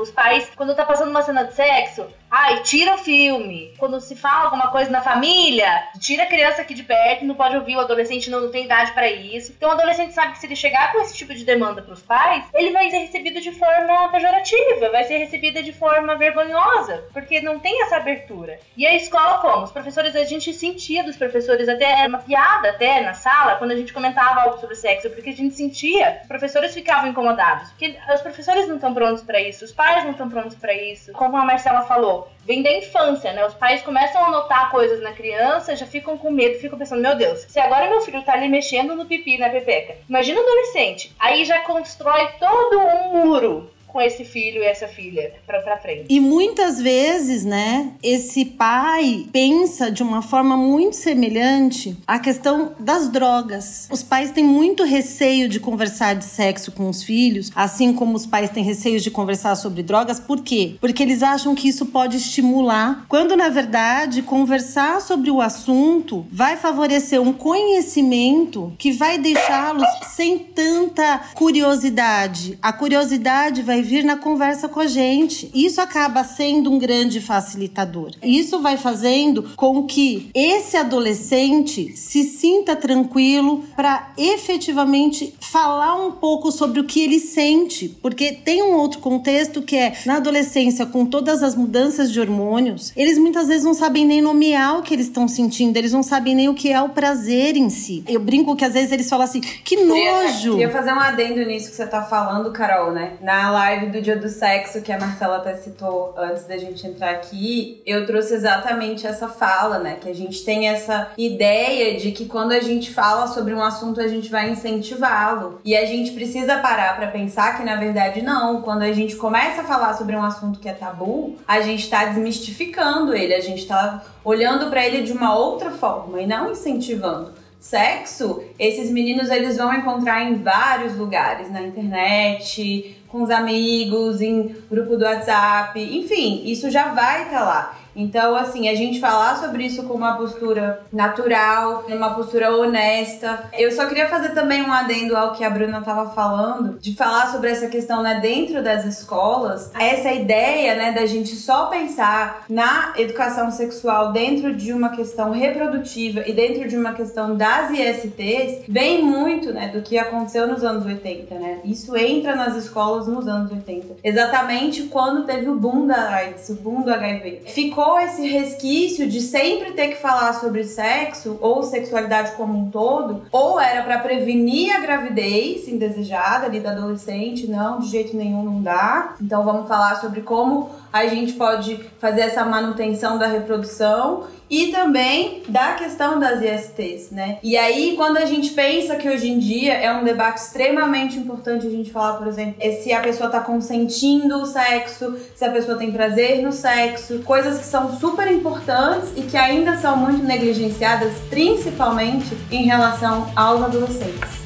os 0.00 0.10
pais, 0.10 0.50
quando 0.56 0.74
tá 0.74 0.84
passando 0.84 1.10
uma 1.10 1.22
cena 1.22 1.44
de 1.44 1.54
sexo, 1.54 2.06
ai, 2.30 2.62
tira 2.62 2.94
o 2.94 2.98
filme. 2.98 3.74
Quando 3.76 4.00
se 4.00 4.14
fala 4.14 4.44
alguma 4.44 4.68
coisa 4.70 4.90
na 4.90 5.00
família, 5.00 5.84
tira 5.98 6.22
a 6.22 6.26
criança 6.26 6.62
aqui 6.62 6.74
de 6.74 6.82
perto, 6.82 7.24
não 7.24 7.34
pode 7.34 7.56
ouvir, 7.56 7.76
o 7.76 7.80
adolescente 7.80 8.30
não, 8.30 8.40
não 8.40 8.50
tem 8.50 8.64
idade 8.64 8.92
para 8.92 9.10
isso. 9.10 9.52
Então 9.56 9.68
o 9.68 9.72
adolescente 9.72 10.14
sabe 10.14 10.32
que 10.32 10.38
se 10.38 10.46
ele 10.46 10.56
chegar 10.56 10.92
com 10.92 11.00
esse 11.00 11.16
tipo 11.16 11.34
de 11.34 11.44
demanda 11.44 11.82
pros 11.82 12.02
pais, 12.02 12.44
ele 12.54 12.70
vai 12.70 12.90
ser 12.90 12.98
recebido 12.98 13.40
de 13.40 13.52
forma 13.52 14.08
pejorativa, 14.10 14.90
vai 14.90 15.04
ser 15.04 15.18
recebido 15.18 15.62
de 15.62 15.72
forma 15.72 16.14
vergonhosa, 16.16 17.04
porque 17.12 17.40
não 17.40 17.58
tem 17.58 17.82
essa 17.82 17.96
abertura. 17.96 18.58
E 18.76 18.86
a 18.86 18.94
escola 18.94 19.38
como? 19.38 19.64
Os 19.64 19.72
professores, 19.72 20.14
a 20.14 20.24
gente 20.24 20.52
sentia 20.54 21.02
dos 21.02 21.16
professores, 21.16 21.68
até 21.68 22.00
era 22.00 22.08
uma 22.08 22.18
piada 22.18 22.70
até 22.70 23.00
na 23.00 23.14
sala, 23.14 23.56
quando 23.56 23.72
a 23.72 23.76
gente 23.76 23.92
comentava 23.92 24.42
algo 24.42 24.60
sobre 24.60 24.76
sexo, 24.76 25.10
porque 25.10 25.30
a 25.30 25.34
gente 25.34 25.54
sentia, 25.54 26.20
os 26.22 26.28
professores 26.28 26.74
ficavam 26.74 27.10
incomodados, 27.10 27.70
porque 27.70 27.96
os 28.12 28.20
professores 28.20 28.68
não 28.68 28.76
estão 28.76 28.94
prontos 28.94 29.22
para 29.22 29.40
isso, 29.40 29.64
os 29.64 29.72
pais 29.72 30.04
não 30.04 30.12
estão 30.12 30.28
prontos 30.28 30.56
para 30.56 30.72
isso. 30.74 31.12
Como 31.12 31.36
a 31.36 31.44
Marcela 31.44 31.82
falou, 31.82 32.19
vem 32.44 32.62
da 32.62 32.72
infância, 32.72 33.32
né? 33.32 33.44
Os 33.46 33.54
pais 33.54 33.82
começam 33.82 34.24
a 34.24 34.30
notar 34.30 34.70
coisas 34.70 35.00
na 35.02 35.12
criança, 35.12 35.76
já 35.76 35.86
ficam 35.86 36.16
com 36.16 36.30
medo, 36.30 36.58
ficam 36.58 36.78
pensando, 36.78 37.02
meu 37.02 37.16
Deus, 37.16 37.40
se 37.48 37.60
agora 37.60 37.90
meu 37.90 38.00
filho 38.00 38.22
tá 38.22 38.32
ali 38.32 38.48
mexendo 38.48 38.94
no 38.94 39.06
pipi, 39.06 39.38
na 39.38 39.50
pepeca, 39.50 39.96
imagina 40.08 40.40
um 40.40 40.42
adolescente. 40.42 41.14
Aí 41.18 41.44
já 41.44 41.60
constrói 41.60 42.28
todo 42.38 42.78
um 42.78 43.26
muro 43.26 43.70
com 43.92 44.00
esse 44.00 44.24
filho 44.24 44.62
e 44.62 44.66
essa 44.66 44.88
filha 44.88 45.32
pra, 45.46 45.60
pra 45.60 45.78
frente. 45.78 46.06
E 46.08 46.20
muitas 46.20 46.80
vezes, 46.80 47.44
né, 47.44 47.92
esse 48.02 48.44
pai 48.44 49.26
pensa 49.32 49.90
de 49.90 50.02
uma 50.02 50.22
forma 50.22 50.56
muito 50.56 50.96
semelhante 50.96 51.96
à 52.06 52.18
questão 52.18 52.72
das 52.78 53.08
drogas. 53.08 53.88
Os 53.90 54.02
pais 54.02 54.30
têm 54.30 54.44
muito 54.44 54.84
receio 54.84 55.48
de 55.48 55.60
conversar 55.60 56.14
de 56.14 56.24
sexo 56.24 56.72
com 56.72 56.88
os 56.88 57.02
filhos, 57.02 57.50
assim 57.54 57.92
como 57.92 58.16
os 58.16 58.26
pais 58.26 58.50
têm 58.50 58.64
receio 58.64 59.00
de 59.00 59.10
conversar 59.10 59.56
sobre 59.56 59.82
drogas. 59.82 60.20
Por 60.20 60.42
quê? 60.42 60.76
Porque 60.80 61.02
eles 61.02 61.22
acham 61.22 61.54
que 61.54 61.68
isso 61.68 61.86
pode 61.86 62.16
estimular, 62.16 63.04
quando 63.08 63.36
na 63.36 63.48
verdade 63.48 64.22
conversar 64.22 65.00
sobre 65.00 65.30
o 65.30 65.40
assunto 65.40 66.26
vai 66.30 66.56
favorecer 66.56 67.20
um 67.20 67.32
conhecimento 67.32 68.72
que 68.78 68.92
vai 68.92 69.18
deixá-los 69.18 69.88
sem 70.14 70.38
tanta 70.38 71.20
curiosidade. 71.34 72.58
A 72.62 72.72
curiosidade 72.72 73.62
vai 73.62 73.79
vai 73.80 73.82
vir 73.82 74.04
na 74.04 74.16
conversa 74.16 74.68
com 74.68 74.80
a 74.80 74.86
gente. 74.86 75.50
Isso 75.54 75.80
acaba 75.80 76.22
sendo 76.22 76.70
um 76.70 76.78
grande 76.78 77.20
facilitador. 77.20 78.10
Isso 78.22 78.60
vai 78.60 78.76
fazendo 78.76 79.50
com 79.56 79.84
que 79.84 80.30
esse 80.34 80.76
adolescente 80.76 81.96
se 81.96 82.24
sinta 82.24 82.76
tranquilo 82.76 83.64
para 83.74 84.12
efetivamente 84.18 85.34
falar 85.40 85.96
um 85.96 86.12
pouco 86.12 86.52
sobre 86.52 86.80
o 86.80 86.84
que 86.84 87.00
ele 87.02 87.18
sente, 87.18 87.88
porque 88.02 88.32
tem 88.32 88.62
um 88.62 88.74
outro 88.74 89.00
contexto 89.00 89.62
que 89.62 89.76
é 89.76 89.94
na 90.04 90.16
adolescência 90.16 90.86
com 90.86 91.06
todas 91.06 91.42
as 91.42 91.54
mudanças 91.54 92.12
de 92.12 92.20
hormônios, 92.20 92.92
eles 92.94 93.18
muitas 93.18 93.48
vezes 93.48 93.64
não 93.64 93.74
sabem 93.74 94.04
nem 94.04 94.20
nomear 94.20 94.78
o 94.78 94.82
que 94.82 94.94
eles 94.94 95.06
estão 95.06 95.26
sentindo, 95.26 95.76
eles 95.76 95.92
não 95.92 96.02
sabem 96.02 96.34
nem 96.34 96.48
o 96.48 96.54
que 96.54 96.70
é 96.70 96.80
o 96.80 96.90
prazer 96.90 97.56
em 97.56 97.70
si. 97.70 98.04
Eu 98.06 98.20
brinco 98.20 98.54
que 98.54 98.64
às 98.64 98.74
vezes 98.74 98.92
eles 98.92 99.08
falam 99.08 99.24
assim: 99.24 99.40
"Que 99.40 99.76
nojo". 99.76 100.52
Queria 100.52 100.70
fazer 100.70 100.92
um 100.92 101.00
adendo 101.00 101.44
nisso 101.44 101.70
que 101.70 101.76
você 101.76 101.86
tá 101.86 102.02
falando, 102.02 102.52
Carol, 102.52 102.92
né? 102.92 103.14
Na 103.20 103.50
live 103.50 103.69
live 103.70 103.86
do 103.86 104.02
Dia 104.02 104.16
do 104.16 104.28
Sexo, 104.28 104.82
que 104.82 104.90
a 104.90 104.98
Marcela 104.98 105.36
até 105.36 105.54
citou 105.54 106.12
antes 106.16 106.44
da 106.44 106.58
gente 106.58 106.84
entrar 106.84 107.10
aqui, 107.10 107.80
eu 107.86 108.04
trouxe 108.04 108.34
exatamente 108.34 109.06
essa 109.06 109.28
fala, 109.28 109.78
né? 109.78 109.96
Que 110.00 110.08
a 110.08 110.14
gente 110.14 110.44
tem 110.44 110.66
essa 110.66 111.12
ideia 111.16 111.96
de 111.96 112.10
que 112.10 112.24
quando 112.24 112.50
a 112.50 112.58
gente 112.58 112.92
fala 112.92 113.28
sobre 113.28 113.54
um 113.54 113.62
assunto, 113.62 114.00
a 114.00 114.08
gente 114.08 114.28
vai 114.28 114.50
incentivá-lo. 114.50 115.60
E 115.64 115.76
a 115.76 115.86
gente 115.86 116.10
precisa 116.10 116.58
parar 116.58 116.96
para 116.96 117.06
pensar 117.06 117.56
que, 117.56 117.62
na 117.62 117.76
verdade, 117.76 118.22
não. 118.22 118.60
Quando 118.62 118.82
a 118.82 118.92
gente 118.92 119.14
começa 119.14 119.60
a 119.60 119.64
falar 119.64 119.94
sobre 119.94 120.16
um 120.16 120.24
assunto 120.24 120.58
que 120.58 120.68
é 120.68 120.72
tabu, 120.72 121.36
a 121.46 121.60
gente 121.60 121.88
tá 121.88 122.06
desmistificando 122.06 123.14
ele, 123.14 123.34
a 123.34 123.40
gente 123.40 123.66
tá 123.68 124.02
olhando 124.24 124.68
para 124.68 124.84
ele 124.84 125.02
de 125.02 125.12
uma 125.12 125.36
outra 125.36 125.70
forma 125.70 126.20
e 126.20 126.26
não 126.26 126.50
incentivando 126.50 127.40
sexo, 127.60 128.42
esses 128.58 128.90
meninos 128.90 129.28
eles 129.28 129.58
vão 129.58 129.72
encontrar 129.74 130.24
em 130.24 130.36
vários 130.36 130.96
lugares, 130.96 131.52
na 131.52 131.60
internet, 131.60 132.96
com 133.10 133.22
os 133.22 133.30
amigos, 133.30 134.20
em 134.20 134.54
grupo 134.70 134.96
do 134.96 135.04
WhatsApp, 135.04 135.80
enfim, 135.80 136.42
isso 136.44 136.70
já 136.70 136.94
vai 136.94 137.24
estar 137.24 137.38
tá 137.38 137.44
lá. 137.44 137.79
Então, 137.94 138.36
assim, 138.36 138.68
a 138.68 138.74
gente 138.74 139.00
falar 139.00 139.36
sobre 139.36 139.64
isso 139.64 139.82
com 139.84 139.94
uma 139.94 140.16
postura 140.16 140.82
natural, 140.92 141.84
uma 141.88 142.14
postura 142.14 142.54
honesta. 142.56 143.50
Eu 143.52 143.70
só 143.72 143.86
queria 143.86 144.08
fazer 144.08 144.30
também 144.30 144.62
um 144.62 144.72
adendo 144.72 145.16
ao 145.16 145.32
que 145.32 145.44
a 145.44 145.50
Bruna 145.50 145.78
estava 145.78 146.10
falando, 146.10 146.78
de 146.78 146.94
falar 146.94 147.30
sobre 147.30 147.50
essa 147.50 147.68
questão, 147.68 148.02
né, 148.02 148.20
dentro 148.20 148.62
das 148.62 148.84
escolas, 148.84 149.70
essa 149.78 150.12
ideia, 150.12 150.74
né, 150.74 150.92
da 150.92 151.06
gente 151.06 151.34
só 151.36 151.66
pensar 151.66 152.44
na 152.48 152.92
educação 152.96 153.50
sexual 153.50 154.12
dentro 154.12 154.54
de 154.54 154.72
uma 154.72 154.90
questão 154.90 155.30
reprodutiva 155.30 156.22
e 156.26 156.32
dentro 156.32 156.68
de 156.68 156.76
uma 156.76 156.92
questão 156.92 157.36
das 157.36 157.70
ISTs, 157.70 158.64
vem 158.68 159.02
muito, 159.02 159.52
né, 159.52 159.68
do 159.68 159.82
que 159.82 159.98
aconteceu 159.98 160.46
nos 160.46 160.62
anos 160.64 160.84
80, 160.84 161.34
né? 161.34 161.60
Isso 161.64 161.96
entra 161.96 162.34
nas 162.34 162.56
escolas 162.56 163.06
nos 163.06 163.26
anos 163.26 163.50
80. 163.50 163.96
Exatamente 164.02 164.84
quando 164.84 165.24
teve 165.24 165.48
o 165.48 165.54
boom 165.54 165.86
da 165.86 166.10
AIDS, 166.10 166.48
o 166.48 166.54
boom 166.54 166.82
do 166.82 166.92
HIV. 166.92 167.42
Ficou 167.46 167.79
ficou 167.80 167.98
esse 167.98 168.28
resquício 168.28 169.08
de 169.08 169.22
sempre 169.22 169.72
ter 169.72 169.88
que 169.88 170.02
falar 170.02 170.34
sobre 170.34 170.64
sexo 170.64 171.38
ou 171.40 171.62
sexualidade 171.62 172.32
como 172.32 172.58
um 172.58 172.70
todo, 172.70 173.22
ou 173.32 173.58
era 173.58 173.82
para 173.82 174.00
prevenir 174.00 174.76
a 174.76 174.80
gravidez 174.80 175.66
indesejada 175.66 176.44
ali 176.44 176.60
da 176.60 176.72
adolescente, 176.72 177.46
não, 177.46 177.78
de 177.78 177.88
jeito 177.88 178.14
nenhum 178.14 178.42
não 178.42 178.60
dá. 178.60 179.14
Então 179.18 179.42
vamos 179.44 179.66
falar 179.66 179.98
sobre 179.98 180.20
como 180.20 180.68
a 180.92 181.06
gente 181.06 181.32
pode 181.34 181.76
fazer 181.98 182.22
essa 182.22 182.44
manutenção 182.44 183.16
da 183.16 183.26
reprodução 183.26 184.24
e 184.50 184.72
também 184.72 185.44
da 185.48 185.74
questão 185.74 186.18
das 186.18 186.42
ISTs, 186.42 187.12
né? 187.12 187.38
E 187.40 187.56
aí, 187.56 187.94
quando 187.96 188.16
a 188.16 188.24
gente 188.24 188.50
pensa 188.50 188.96
que 188.96 189.08
hoje 189.08 189.30
em 189.30 189.38
dia 189.38 189.74
é 189.74 189.92
um 189.92 190.02
debate 190.02 190.40
extremamente 190.40 191.16
importante 191.16 191.68
a 191.68 191.70
gente 191.70 191.92
falar, 191.92 192.14
por 192.14 192.26
exemplo, 192.26 192.56
é 192.58 192.72
se 192.72 192.92
a 192.92 193.00
pessoa 193.00 193.30
tá 193.30 193.40
consentindo 193.40 194.38
o 194.38 194.46
sexo, 194.46 195.16
se 195.36 195.44
a 195.44 195.52
pessoa 195.52 195.78
tem 195.78 195.92
prazer 195.92 196.42
no 196.42 196.50
sexo, 196.50 197.20
coisas 197.20 197.58
que 197.58 197.64
são 197.70 197.96
super 197.96 198.30
importantes 198.30 199.10
e 199.16 199.22
que 199.22 199.36
ainda 199.36 199.76
são 199.76 199.96
muito 199.96 200.24
negligenciadas, 200.24 201.14
principalmente 201.30 202.36
em 202.50 202.64
relação 202.64 203.30
aos 203.36 203.62
adolescentes. 203.62 204.39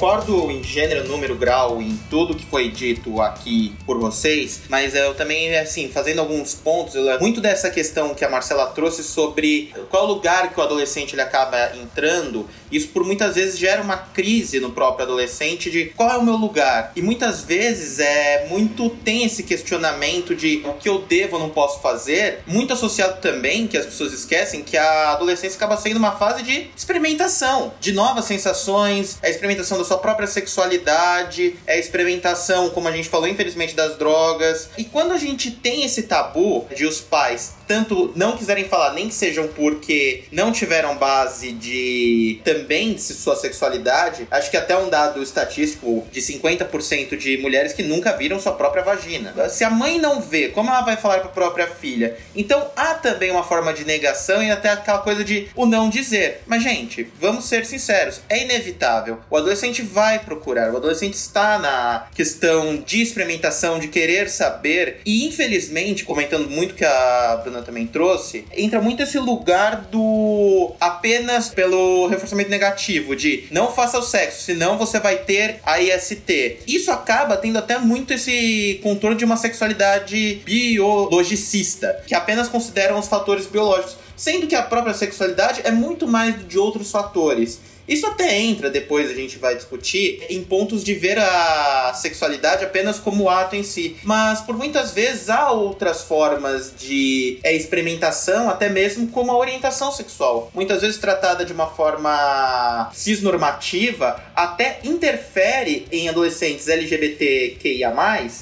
Concordo 0.00 0.50
em 0.50 0.62
gênero, 0.62 1.06
número, 1.06 1.36
grau, 1.36 1.82
em 1.82 1.94
tudo 2.08 2.34
que 2.34 2.46
foi 2.46 2.70
dito 2.70 3.20
aqui 3.20 3.76
por 3.84 3.98
vocês, 3.98 4.62
mas 4.70 4.94
eu 4.94 5.14
também, 5.14 5.54
assim, 5.58 5.90
fazendo 5.90 6.20
alguns 6.20 6.54
pontos, 6.54 6.94
muito 7.20 7.38
dessa 7.38 7.68
questão 7.68 8.14
que 8.14 8.24
a 8.24 8.30
Marcela 8.30 8.68
trouxe 8.68 9.04
sobre 9.04 9.74
qual 9.90 10.06
lugar 10.06 10.54
que 10.54 10.58
o 10.58 10.62
adolescente 10.62 11.14
ele 11.14 11.20
acaba 11.20 11.76
entrando, 11.76 12.48
isso 12.70 12.88
por 12.88 13.04
muitas 13.04 13.34
vezes 13.34 13.58
gera 13.58 13.82
uma 13.82 13.96
crise 13.96 14.60
no 14.60 14.70
próprio 14.70 15.04
adolescente 15.04 15.70
de 15.70 15.86
qual 15.86 16.10
é 16.10 16.16
o 16.16 16.22
meu 16.22 16.36
lugar. 16.36 16.92
E 16.94 17.02
muitas 17.02 17.42
vezes 17.42 17.98
é 17.98 18.46
muito 18.48 18.90
tem 18.90 19.24
esse 19.24 19.42
questionamento 19.42 20.34
de 20.34 20.62
o 20.64 20.74
que 20.74 20.88
eu 20.88 21.00
devo 21.00 21.36
ou 21.36 21.42
não 21.42 21.50
posso 21.50 21.80
fazer, 21.80 22.40
muito 22.46 22.72
associado 22.72 23.20
também, 23.20 23.66
que 23.66 23.76
as 23.76 23.86
pessoas 23.86 24.12
esquecem, 24.12 24.62
que 24.62 24.76
a 24.76 25.12
adolescência 25.12 25.56
acaba 25.56 25.76
sendo 25.76 25.96
uma 25.96 26.12
fase 26.12 26.42
de 26.42 26.68
experimentação, 26.76 27.72
de 27.80 27.92
novas 27.92 28.24
sensações, 28.24 29.18
a 29.22 29.28
experimentação 29.28 29.78
da 29.78 29.84
sua 29.84 29.98
própria 29.98 30.26
sexualidade, 30.26 31.56
é 31.66 31.74
a 31.74 31.78
experimentação, 31.78 32.70
como 32.70 32.88
a 32.88 32.92
gente 32.92 33.08
falou, 33.08 33.28
infelizmente, 33.28 33.74
das 33.74 33.96
drogas. 33.96 34.70
E 34.76 34.84
quando 34.84 35.12
a 35.12 35.18
gente 35.18 35.50
tem 35.50 35.84
esse 35.84 36.02
tabu 36.02 36.66
de 36.74 36.86
os 36.86 37.00
pais 37.00 37.60
tanto 37.70 38.12
não 38.16 38.36
quiserem 38.36 38.64
falar, 38.64 38.94
nem 38.94 39.06
que 39.06 39.14
sejam 39.14 39.46
porque 39.46 40.24
não 40.32 40.50
tiveram 40.50 40.96
base 40.96 41.52
de 41.52 42.40
de 42.66 43.14
sua 43.14 43.36
sexualidade, 43.36 44.26
acho 44.30 44.50
que 44.50 44.56
até 44.56 44.76
um 44.76 44.88
dado 44.88 45.22
estatístico 45.22 46.06
de 46.10 46.20
50% 46.20 47.16
de 47.16 47.38
mulheres 47.38 47.72
que 47.72 47.82
nunca 47.82 48.12
viram 48.16 48.40
sua 48.40 48.52
própria 48.52 48.82
vagina. 48.82 49.48
Se 49.48 49.64
a 49.64 49.70
mãe 49.70 49.98
não 49.98 50.20
vê, 50.20 50.48
como 50.48 50.70
ela 50.70 50.82
vai 50.82 50.96
falar 50.96 51.18
para 51.18 51.28
a 51.28 51.32
própria 51.32 51.66
filha? 51.66 52.16
Então 52.34 52.70
há 52.76 52.94
também 52.94 53.30
uma 53.30 53.44
forma 53.44 53.72
de 53.72 53.84
negação 53.84 54.42
e 54.42 54.50
até 54.50 54.70
aquela 54.70 54.98
coisa 54.98 55.24
de 55.24 55.48
o 55.54 55.66
não 55.66 55.88
dizer. 55.88 56.42
Mas, 56.46 56.62
gente, 56.62 57.08
vamos 57.20 57.44
ser 57.44 57.64
sinceros, 57.66 58.20
é 58.28 58.42
inevitável. 58.42 59.18
O 59.30 59.36
adolescente 59.36 59.82
vai 59.82 60.18
procurar, 60.18 60.72
o 60.72 60.76
adolescente 60.76 61.14
está 61.14 61.58
na 61.58 62.06
questão 62.14 62.76
de 62.76 63.02
experimentação, 63.02 63.78
de 63.78 63.88
querer 63.88 64.28
saber, 64.28 65.00
e 65.04 65.26
infelizmente, 65.26 66.04
comentando 66.04 66.48
muito 66.48 66.74
que 66.74 66.84
a 66.84 67.40
Bruna 67.42 67.62
também 67.62 67.86
trouxe, 67.86 68.44
entra 68.56 68.80
muito 68.80 69.02
esse 69.02 69.18
lugar 69.18 69.82
do 69.90 70.74
apenas 70.80 71.48
pelo 71.48 72.06
reforçamento 72.08 72.49
negativo, 72.50 73.16
de 73.16 73.44
não 73.50 73.72
faça 73.72 73.98
o 73.98 74.02
sexo, 74.02 74.42
senão 74.42 74.76
você 74.76 75.00
vai 75.00 75.18
ter 75.18 75.60
a 75.64 75.80
IST. 75.80 76.58
Isso 76.66 76.90
acaba 76.90 77.36
tendo 77.36 77.58
até 77.58 77.78
muito 77.78 78.12
esse 78.12 78.80
contorno 78.82 79.16
de 79.16 79.24
uma 79.24 79.36
sexualidade 79.36 80.42
biologicista, 80.44 82.02
que 82.06 82.14
apenas 82.14 82.48
consideram 82.48 82.98
os 82.98 83.08
fatores 83.08 83.46
biológicos, 83.46 83.96
sendo 84.16 84.46
que 84.46 84.54
a 84.54 84.62
própria 84.62 84.92
sexualidade 84.92 85.62
é 85.64 85.70
muito 85.70 86.06
mais 86.06 86.46
de 86.46 86.58
outros 86.58 86.90
fatores. 86.90 87.58
Isso 87.90 88.06
até 88.06 88.38
entra, 88.38 88.70
depois 88.70 89.10
a 89.10 89.14
gente 89.14 89.36
vai 89.36 89.56
discutir, 89.56 90.24
em 90.30 90.44
pontos 90.44 90.84
de 90.84 90.94
ver 90.94 91.18
a 91.18 91.92
sexualidade 91.92 92.64
apenas 92.64 93.00
como 93.00 93.28
ato 93.28 93.56
em 93.56 93.64
si. 93.64 93.96
Mas 94.04 94.40
por 94.40 94.56
muitas 94.56 94.92
vezes 94.92 95.28
há 95.28 95.50
outras 95.50 96.02
formas 96.02 96.72
de 96.78 97.40
é, 97.42 97.52
experimentação, 97.52 98.48
até 98.48 98.68
mesmo 98.68 99.08
como 99.08 99.32
a 99.32 99.36
orientação 99.36 99.90
sexual. 99.90 100.52
Muitas 100.54 100.82
vezes 100.82 100.98
tratada 100.98 101.44
de 101.44 101.52
uma 101.52 101.66
forma 101.66 102.92
cisnormativa, 102.94 104.22
até 104.36 104.78
interfere 104.84 105.88
em 105.90 106.08
adolescentes 106.08 106.68
LGBTQIA, 106.68 107.90